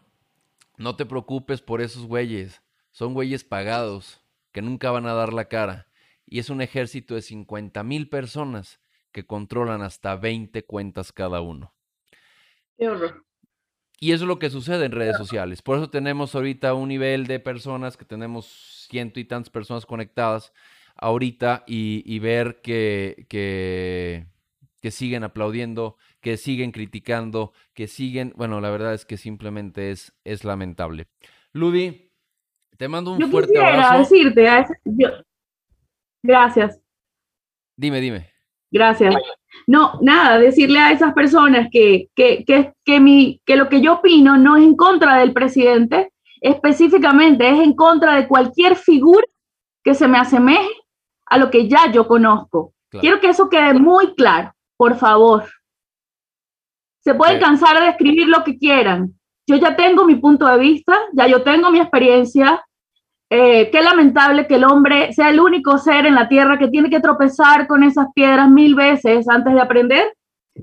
No 0.77 0.95
te 0.95 1.05
preocupes 1.05 1.61
por 1.61 1.79
esos 1.79 2.07
güeyes. 2.07 2.63
Son 2.89 3.13
güeyes 3.13 3.43
pagados 3.43 4.21
que 4.51 4.63
nunca 4.63 4.89
van 4.89 5.05
a 5.05 5.13
dar 5.13 5.31
la 5.31 5.45
cara. 5.45 5.87
Y 6.25 6.39
es 6.39 6.49
un 6.49 6.61
ejército 6.61 7.13
de 7.13 7.21
50 7.21 7.83
mil 7.83 8.09
personas 8.09 8.79
que 9.11 9.27
controlan 9.27 9.83
hasta 9.83 10.15
20 10.15 10.63
cuentas 10.63 11.11
cada 11.11 11.41
uno. 11.41 11.75
Qué 12.77 12.89
horror. 12.89 13.30
Y 14.03 14.13
eso 14.13 14.23
es 14.23 14.27
lo 14.27 14.39
que 14.39 14.49
sucede 14.49 14.85
en 14.85 14.93
redes 14.93 15.15
sociales. 15.15 15.61
Por 15.61 15.77
eso 15.77 15.91
tenemos 15.91 16.33
ahorita 16.33 16.73
un 16.73 16.89
nivel 16.89 17.27
de 17.27 17.39
personas 17.39 17.97
que 17.97 18.03
tenemos 18.03 18.87
ciento 18.89 19.19
y 19.19 19.25
tantas 19.25 19.51
personas 19.51 19.85
conectadas 19.85 20.53
ahorita 20.95 21.63
y, 21.67 22.17
ver 22.17 22.61
que, 22.61 23.27
que, 23.29 24.25
que, 24.81 24.89
siguen 24.89 25.23
aplaudiendo, 25.23 25.97
que 26.19 26.37
siguen 26.37 26.71
criticando, 26.71 27.53
que 27.75 27.85
siguen, 27.85 28.33
bueno, 28.35 28.59
la 28.59 28.71
verdad 28.71 28.95
es 28.95 29.05
que 29.05 29.17
simplemente 29.17 29.91
es, 29.91 30.13
es 30.23 30.43
lamentable. 30.45 31.07
Ludi, 31.53 32.11
te 32.77 32.87
mando 32.87 33.11
un 33.11 33.19
yo 33.19 33.27
fuerte 33.27 33.59
abrazo. 33.59 33.99
decirte, 33.99 34.47
gracias. 36.23 36.81
Dime, 37.77 38.01
dime. 38.01 38.31
Gracias. 38.71 39.13
No, 39.67 39.99
nada, 40.01 40.39
decirle 40.39 40.79
a 40.79 40.91
esas 40.91 41.13
personas 41.13 41.67
que, 41.71 42.09
que, 42.15 42.43
que, 42.45 42.73
que, 42.83 42.99
mi, 42.99 43.41
que 43.45 43.55
lo 43.55 43.69
que 43.69 43.81
yo 43.81 43.93
opino 43.93 44.37
no 44.37 44.57
es 44.57 44.63
en 44.63 44.75
contra 44.75 45.17
del 45.17 45.33
presidente, 45.33 46.11
específicamente 46.41 47.49
es 47.49 47.59
en 47.59 47.73
contra 47.75 48.15
de 48.15 48.27
cualquier 48.27 48.75
figura 48.75 49.25
que 49.83 49.93
se 49.93 50.07
me 50.07 50.17
asemeje 50.17 50.69
a 51.25 51.37
lo 51.37 51.49
que 51.49 51.67
ya 51.67 51.91
yo 51.91 52.07
conozco. 52.07 52.73
Quiero 52.89 53.21
que 53.21 53.29
eso 53.29 53.49
quede 53.49 53.73
muy 53.73 54.13
claro, 54.15 54.53
por 54.75 54.97
favor. 54.97 55.45
Se 56.99 57.13
pueden 57.15 57.39
cansar 57.39 57.79
de 57.79 57.87
escribir 57.87 58.27
lo 58.27 58.43
que 58.43 58.57
quieran. 58.57 59.13
Yo 59.47 59.55
ya 59.55 59.75
tengo 59.75 60.05
mi 60.05 60.15
punto 60.15 60.45
de 60.45 60.57
vista, 60.57 60.97
ya 61.13 61.25
yo 61.27 61.41
tengo 61.41 61.71
mi 61.71 61.79
experiencia, 61.79 62.63
eh, 63.33 63.69
qué 63.71 63.81
lamentable 63.81 64.45
que 64.45 64.55
el 64.55 64.65
hombre 64.65 65.13
sea 65.13 65.29
el 65.29 65.39
único 65.39 65.77
ser 65.77 66.05
en 66.05 66.15
la 66.15 66.27
tierra 66.27 66.59
que 66.59 66.67
tiene 66.67 66.89
que 66.89 66.99
tropezar 66.99 67.65
con 67.65 67.81
esas 67.81 68.07
piedras 68.13 68.49
mil 68.49 68.75
veces 68.75 69.29
antes 69.29 69.53
de 69.53 69.61
aprender, 69.61 70.13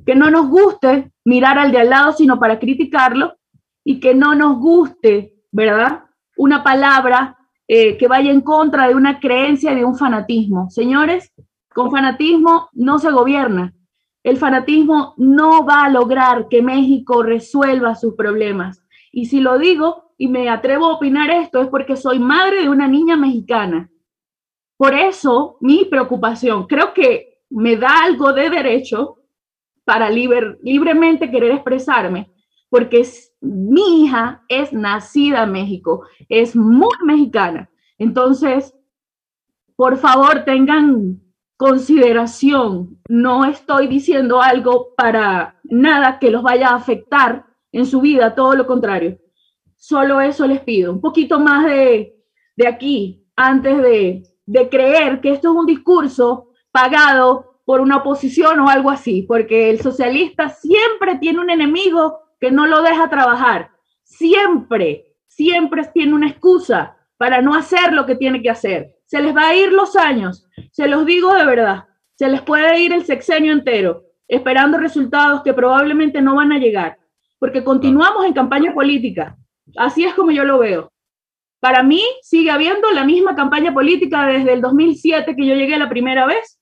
que 0.05 0.15
no 0.15 0.31
nos 0.31 0.51
guste 0.51 1.11
mirar 1.25 1.59
al 1.59 1.73
de 1.73 1.79
al 1.79 1.89
lado 1.89 2.13
sino 2.13 2.39
para 2.39 2.59
criticarlo 2.59 3.37
y 3.85 4.01
que 4.01 4.15
no 4.15 4.35
nos 4.35 4.59
guste, 4.59 5.33
¿verdad? 5.51 6.05
Una 6.37 6.63
palabra 6.63 7.39
eh, 7.67 7.97
que 7.97 8.07
vaya 8.07 8.31
en 8.31 8.43
contra 8.43 8.87
de 8.87 8.95
una 8.95 9.19
creencia 9.19 9.73
y 9.73 9.77
de 9.77 9.87
un 9.87 9.97
fanatismo. 9.97 10.69
Señores, 10.69 11.33
con 11.73 11.91
fanatismo 11.91 12.69
no 12.75 12.99
se 12.99 13.11
gobierna. 13.11 13.73
El 14.23 14.37
fanatismo 14.37 15.15
no 15.17 15.65
va 15.65 15.85
a 15.85 15.89
lograr 15.89 16.49
que 16.49 16.61
México 16.61 17.23
resuelva 17.23 17.95
sus 17.95 18.15
problemas. 18.15 18.85
Y 19.11 19.25
si 19.25 19.41
lo 19.41 19.57
digo, 19.57 20.08
y 20.19 20.29
me 20.29 20.51
atrevo 20.51 20.87
a 20.87 20.95
opinar 20.95 21.31
esto 21.31 21.63
es 21.63 21.69
porque 21.69 21.97
soy 21.97 22.19
madre 22.19 22.63
de 22.63 22.69
una 22.69 22.89
niña 22.89 23.17
mexicana. 23.17 23.89
Por 24.77 24.93
eso 24.95 25.57
mi 25.61 25.85
preocupación, 25.85 26.67
creo 26.67 26.93
que 26.93 27.39
me 27.49 27.77
da 27.77 28.03
algo 28.03 28.33
de 28.33 28.51
derecho 28.51 29.19
para 29.85 30.11
libremente 30.11 31.31
querer 31.31 31.53
expresarme, 31.53 32.31
porque 32.69 33.07
mi 33.41 34.05
hija 34.05 34.45
es 34.49 34.73
nacida 34.73 35.45
en 35.45 35.53
México, 35.53 36.05
es 36.29 36.55
muy 36.55 36.95
mexicana. 37.05 37.71
Entonces, 37.97 38.75
por 39.77 39.97
favor, 39.97 40.45
tengan 40.45 41.23
consideración. 41.57 43.01
No 43.09 43.45
estoy 43.47 43.87
diciendo 43.87 44.43
algo 44.43 44.95
para 44.97 45.59
nada 45.65 46.19
que 46.19 46.31
los 46.31 46.43
vaya 46.43 46.69
a 46.69 46.77
afectar 46.77 47.47
en 47.73 47.87
su 47.87 48.01
vida, 48.01 48.35
todo 48.35 48.55
lo 48.55 48.67
contrario. 48.67 49.19
Solo 49.81 50.21
eso 50.21 50.45
les 50.49 50.61
pido, 50.61 50.93
un 50.93 51.01
poquito 51.01 51.39
más 51.39 51.65
de, 51.65 52.13
aquí, 52.67 53.25
antes 53.37 53.79
de, 53.79 54.25
de 54.45 54.69
creer 54.69 55.21
que 55.21 55.31
esto 55.31 55.53
es 55.53 55.57
un 55.57 55.67
discurso 55.67 56.49
pagado 56.73 57.61
por 57.65 57.81
una 57.81 57.99
oposición 57.99 58.59
o 58.59 58.69
algo 58.69 58.91
así, 58.91 59.23
porque 59.23 59.71
el 59.71 59.81
socialista 59.81 60.49
siempre 60.49 61.17
tiene 61.21 61.39
un 61.39 61.49
enemigo 61.49 62.19
que 62.41 62.51
no 62.51 62.67
lo 62.67 62.83
deja 62.83 63.09
trabajar, 63.09 63.71
siempre, 64.03 65.15
siempre 65.29 65.89
tiene 65.95 66.13
una 66.13 66.29
excusa 66.29 66.97
para 67.17 67.41
no 67.41 67.55
hacer 67.55 67.93
lo 67.93 68.05
que 68.05 68.17
tiene 68.17 68.43
que 68.43 68.51
hacer. 68.51 68.97
Se 69.07 69.23
les 69.23 69.35
va 69.35 69.49
a 69.49 69.55
ir 69.55 69.73
los 69.73 69.95
años, 69.95 70.49
se 70.73 70.89
los 70.89 71.07
digo 71.07 71.33
de 71.35 71.47
verdad, 71.47 71.85
se 72.17 72.29
les 72.29 72.43
puede 72.43 72.81
ir 72.81 72.93
el 72.93 73.05
sexenio 73.05 73.53
entero 73.53 74.03
esperando 74.27 74.77
resultados 74.77 75.43
que 75.43 75.55
probablemente 75.55 76.21
no 76.21 76.35
van 76.35 76.51
a 76.51 76.59
llegar, 76.59 76.99
porque 77.39 77.63
continuamos 77.63 78.27
en 78.27 78.35
campaña 78.35 78.75
política 78.75 79.39
Así 79.79 80.05
es 80.05 80.15
como 80.15 80.31
yo 80.31 80.45
lo 80.45 80.59
veo. 80.59 80.93
Para 81.61 81.83
mí 81.83 82.03
sigue 82.23 82.51
habiendo 82.51 82.91
la 82.91 83.05
misma 83.05 83.35
campaña 83.35 83.73
política 83.73 84.27
desde 84.27 84.53
el 84.53 84.61
2007 84.61 85.35
que 85.35 85.47
yo 85.47 85.55
llegué 85.55 85.79
la 85.79 85.89
primera 85.89 86.27
vez 86.27 86.61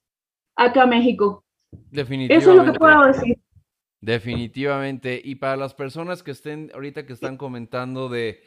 acá 0.55 0.85
a 0.85 0.87
México. 0.87 1.45
Definitivamente. 1.91 2.35
Eso 2.35 2.51
es 2.51 2.57
lo 2.57 2.73
que 2.73 2.79
puedo 2.79 3.05
decir. 3.05 3.39
Definitivamente. 4.01 5.21
Y 5.23 5.37
para 5.37 5.57
las 5.57 5.75
personas 5.75 6.23
que 6.23 6.31
estén 6.31 6.71
ahorita 6.75 7.07
que 7.07 7.12
están 7.12 7.37
comentando 7.37 8.09
de, 8.09 8.41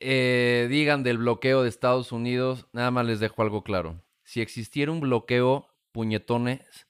eh, 0.00 0.66
digan 0.70 1.02
del 1.02 1.18
bloqueo 1.18 1.62
de 1.62 1.68
Estados 1.68 2.12
Unidos, 2.12 2.66
nada 2.72 2.90
más 2.90 3.06
les 3.06 3.20
dejo 3.20 3.42
algo 3.42 3.62
claro. 3.62 4.02
Si 4.22 4.40
existiera 4.40 4.92
un 4.92 5.00
bloqueo, 5.00 5.68
puñetones, 5.92 6.88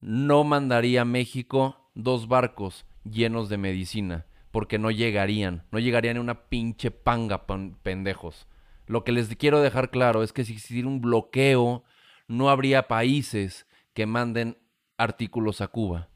no 0.00 0.44
mandaría 0.44 1.02
a 1.02 1.04
México 1.04 1.90
dos 1.94 2.28
barcos 2.28 2.86
llenos 3.04 3.48
de 3.48 3.58
medicina, 3.58 4.26
porque 4.50 4.78
no 4.78 4.90
llegarían, 4.90 5.66
no 5.70 5.78
llegarían 5.78 6.16
en 6.16 6.22
una 6.22 6.48
pinche 6.48 6.90
panga, 6.90 7.46
pendejos. 7.82 8.46
Lo 8.86 9.04
que 9.04 9.12
les 9.12 9.34
quiero 9.36 9.60
dejar 9.60 9.90
claro 9.90 10.22
es 10.22 10.32
que 10.32 10.44
si 10.44 10.54
existiera 10.54 10.88
un 10.88 11.00
bloqueo, 11.00 11.84
no 12.26 12.50
habría 12.50 12.88
países 12.88 13.66
que 13.92 14.06
manden 14.06 14.58
artículos 14.96 15.60
a 15.60 15.68
Cuba. 15.68 16.08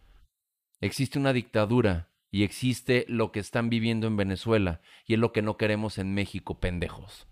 Existe 0.81 1.19
una 1.19 1.33
dictadura 1.33 2.11
y 2.31 2.45
existe 2.45 3.05
lo 3.09 3.31
que 3.31 3.41
están 3.41 3.69
viviendo 3.69 4.07
en 4.07 4.17
Venezuela 4.17 4.81
y 5.07 5.15
es 5.15 5.21
lo 5.21 5.33
que 5.33 5.43
no 5.43 5.57
queremos 5.57 5.99
en 5.99 6.15
México, 6.15 6.61
pendejos. 6.61 7.29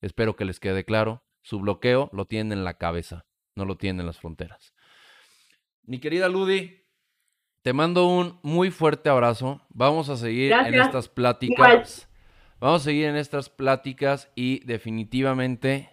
Espero 0.00 0.36
que 0.36 0.44
les 0.44 0.60
quede 0.60 0.84
claro. 0.84 1.24
Su 1.42 1.58
bloqueo 1.60 2.08
lo 2.12 2.26
tienen 2.26 2.58
en 2.58 2.64
la 2.64 2.78
cabeza, 2.78 3.26
no 3.56 3.64
lo 3.64 3.76
tienen 3.76 4.00
en 4.00 4.06
las 4.06 4.20
fronteras. 4.20 4.74
Mi 5.82 5.98
querida 5.98 6.28
Ludi, 6.28 6.83
te 7.64 7.72
mando 7.72 8.06
un 8.06 8.38
muy 8.42 8.70
fuerte 8.70 9.08
abrazo. 9.08 9.62
Vamos 9.70 10.10
a 10.10 10.18
seguir 10.18 10.52
en 10.52 10.74
estas 10.74 11.08
pláticas. 11.08 12.06
Vamos 12.60 12.82
a 12.82 12.84
seguir 12.84 13.06
en 13.06 13.16
estas 13.16 13.48
pláticas 13.48 14.30
y 14.34 14.62
definitivamente 14.66 15.88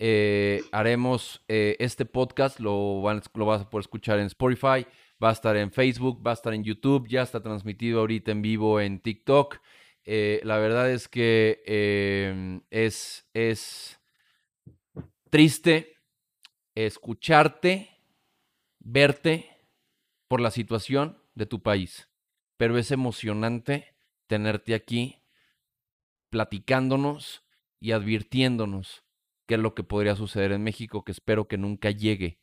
eh, 0.00 0.62
haremos 0.72 1.44
eh, 1.46 1.76
este 1.78 2.04
podcast. 2.04 2.58
Lo, 2.58 3.00
lo 3.34 3.46
vas 3.46 3.62
a 3.62 3.70
poder 3.70 3.82
escuchar 3.82 4.18
en 4.18 4.26
Spotify, 4.26 4.88
va 5.22 5.28
a 5.28 5.32
estar 5.32 5.56
en 5.56 5.70
Facebook, 5.70 6.20
va 6.26 6.32
a 6.32 6.34
estar 6.34 6.52
en 6.52 6.64
YouTube, 6.64 7.06
ya 7.08 7.22
está 7.22 7.40
transmitido 7.40 8.00
ahorita 8.00 8.32
en 8.32 8.42
vivo 8.42 8.80
en 8.80 8.98
TikTok. 8.98 9.58
Eh, 10.02 10.40
la 10.42 10.58
verdad 10.58 10.90
es 10.90 11.06
que 11.06 11.62
em, 11.64 12.60
es, 12.70 13.24
es 13.34 14.00
triste 15.30 15.96
escucharte, 16.74 18.00
verte 18.80 19.53
por 20.34 20.40
la 20.40 20.50
situación 20.50 21.16
de 21.36 21.46
tu 21.46 21.62
país, 21.62 22.10
pero 22.56 22.76
es 22.76 22.90
emocionante 22.90 23.94
tenerte 24.26 24.74
aquí 24.74 25.22
platicándonos 26.28 27.44
y 27.78 27.92
advirtiéndonos 27.92 29.04
qué 29.46 29.54
es 29.54 29.60
lo 29.60 29.76
que 29.76 29.84
podría 29.84 30.16
suceder 30.16 30.50
en 30.50 30.64
México, 30.64 31.04
que 31.04 31.12
espero 31.12 31.46
que 31.46 31.56
nunca 31.56 31.92
llegue. 31.92 32.40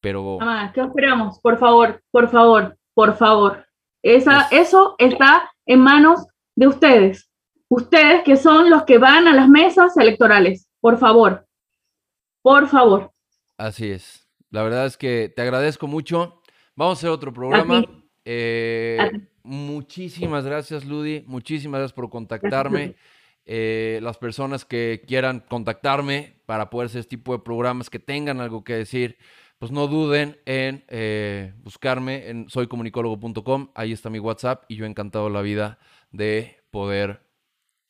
Pero. 0.00 0.38
Ah, 0.40 0.72
¿qué 0.74 0.80
esperamos? 0.80 1.38
Por 1.40 1.58
favor, 1.58 2.02
por 2.10 2.30
favor, 2.30 2.78
por 2.94 3.14
favor. 3.14 3.66
Esa, 4.02 4.48
Eso 4.50 4.94
está 4.98 5.52
en 5.66 5.80
manos 5.80 6.26
de 6.56 6.68
ustedes. 6.68 7.30
Ustedes 7.68 8.24
que 8.24 8.38
son 8.38 8.70
los 8.70 8.84
que 8.84 8.96
van 8.96 9.28
a 9.28 9.34
las 9.34 9.50
mesas 9.50 9.94
electorales. 9.98 10.70
Por 10.80 10.96
favor. 10.96 11.46
Por 12.40 12.68
favor. 12.68 13.12
Así 13.58 13.90
es. 13.90 14.26
La 14.48 14.62
verdad 14.62 14.86
es 14.86 14.96
que 14.96 15.28
te 15.28 15.42
agradezco 15.42 15.86
mucho. 15.86 16.40
Vamos 16.76 16.98
a 16.98 17.00
hacer 17.00 17.10
otro 17.10 17.32
programa. 17.32 17.84
Eh, 18.24 18.98
muchísimas 19.42 20.44
gracias, 20.44 20.84
Ludi. 20.84 21.24
Muchísimas 21.26 21.78
gracias 21.78 21.94
por 21.94 22.10
contactarme. 22.10 22.96
Eh, 23.46 24.00
las 24.02 24.16
personas 24.16 24.64
que 24.64 25.02
quieran 25.06 25.40
contactarme 25.40 26.40
para 26.46 26.70
poder 26.70 26.86
hacer 26.86 27.00
este 27.00 27.16
tipo 27.16 27.32
de 27.32 27.42
programas, 27.42 27.90
que 27.90 27.98
tengan 27.98 28.40
algo 28.40 28.64
que 28.64 28.74
decir, 28.74 29.18
pues 29.58 29.70
no 29.70 29.86
duden 29.86 30.38
en 30.46 30.84
eh, 30.88 31.52
buscarme 31.62 32.28
en 32.28 32.48
soycomunicólogo.com. 32.48 33.70
Ahí 33.74 33.92
está 33.92 34.10
mi 34.10 34.18
WhatsApp 34.18 34.64
y 34.68 34.76
yo 34.76 34.84
he 34.84 34.88
encantado 34.88 35.28
la 35.28 35.42
vida 35.42 35.78
de 36.10 36.56
poder, 36.70 37.26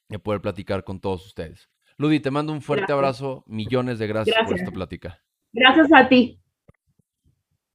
de 0.09 0.19
poder 0.19 0.41
platicar 0.41 0.85
con 0.85 1.01
todos 1.01 1.25
ustedes. 1.25 1.71
Ludi, 1.97 2.19
te 2.21 2.31
mando 2.31 2.53
un 2.53 2.61
fuerte 2.61 2.93
abrazo. 2.93 3.45
Millones 3.47 3.99
de 3.99 4.09
gracias 4.09 4.37
por 4.45 4.59
esta 4.59 4.73
plática. 4.73 5.23
Gracias 5.53 5.93
a 5.93 6.09
ti. 6.09 6.44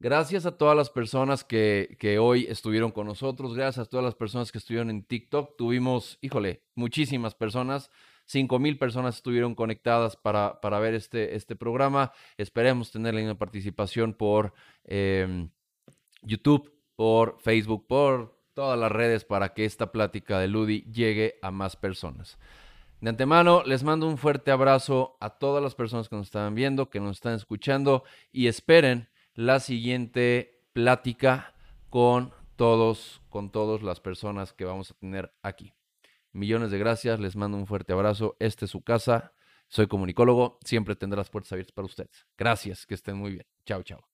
Gracias 0.01 0.45
a 0.45 0.57
todas 0.57 0.77
las 0.77 0.89
personas 0.89 1.43
que, 1.43 1.97
que, 1.99 2.19
hoy 2.19 2.45
estuvieron 2.47 2.89
con 2.91 3.05
nosotros, 3.05 3.53
gracias 3.53 3.85
a 3.85 3.89
todas 3.89 4.05
las 4.05 4.15
personas 4.15 4.49
que 4.49 4.57
estuvieron 4.57 4.89
en 4.89 5.03
TikTok. 5.03 5.57
Tuvimos, 5.57 6.17
híjole, 6.21 6.63
muchísimas 6.73 7.35
personas, 7.35 7.91
cinco 8.23 8.59
mil 8.59 8.77
personas 8.77 9.17
estuvieron 9.17 9.55
conectadas 9.55 10.15
para, 10.15 10.61
para, 10.61 10.79
ver 10.79 10.93
este, 10.93 11.35
este 11.35 11.57
programa. 11.57 12.13
Esperemos 12.37 12.91
tener 12.91 13.13
la 13.13 13.35
participación 13.35 14.13
por 14.13 14.53
em, 14.85 15.49
YouTube, 16.21 16.73
por 16.95 17.37
Facebook, 17.41 17.85
por 17.85 18.39
todas 18.53 18.79
las 18.79 18.93
redes 18.93 19.25
para 19.25 19.53
que 19.53 19.65
esta 19.65 19.91
plática 19.91 20.39
de 20.39 20.47
Ludi 20.47 20.83
llegue 20.83 21.39
a 21.41 21.51
más 21.51 21.75
personas. 21.75 22.39
De 23.01 23.09
antemano, 23.09 23.63
les 23.65 23.83
mando 23.83 24.07
un 24.07 24.17
fuerte 24.17 24.51
abrazo 24.51 25.17
a 25.19 25.31
todas 25.31 25.61
las 25.61 25.75
personas 25.75 26.07
que 26.07 26.15
nos 26.15 26.27
están 26.27 26.55
viendo, 26.55 26.89
que 26.89 27.01
nos 27.01 27.17
están 27.17 27.35
escuchando 27.35 28.05
y 28.31 28.47
esperen 28.47 29.09
la 29.33 29.59
siguiente 29.59 30.63
plática 30.73 31.53
con 31.89 32.33
todos, 32.55 33.21
con 33.29 33.51
todas 33.51 33.81
las 33.81 33.99
personas 33.99 34.53
que 34.53 34.65
vamos 34.65 34.91
a 34.91 34.93
tener 34.95 35.33
aquí. 35.41 35.73
Millones 36.31 36.71
de 36.71 36.77
gracias, 36.77 37.19
les 37.19 37.35
mando 37.35 37.57
un 37.57 37.65
fuerte 37.67 37.93
abrazo. 37.93 38.35
Esta 38.39 38.65
es 38.65 38.71
su 38.71 38.81
casa. 38.81 39.33
Soy 39.67 39.87
comunicólogo, 39.87 40.59
siempre 40.63 40.95
tendré 40.95 41.17
las 41.17 41.29
puertas 41.29 41.51
abiertas 41.53 41.73
para 41.73 41.85
ustedes. 41.85 42.27
Gracias, 42.37 42.85
que 42.85 42.95
estén 42.95 43.17
muy 43.17 43.31
bien. 43.31 43.45
Chao, 43.65 43.83
chao. 43.83 44.09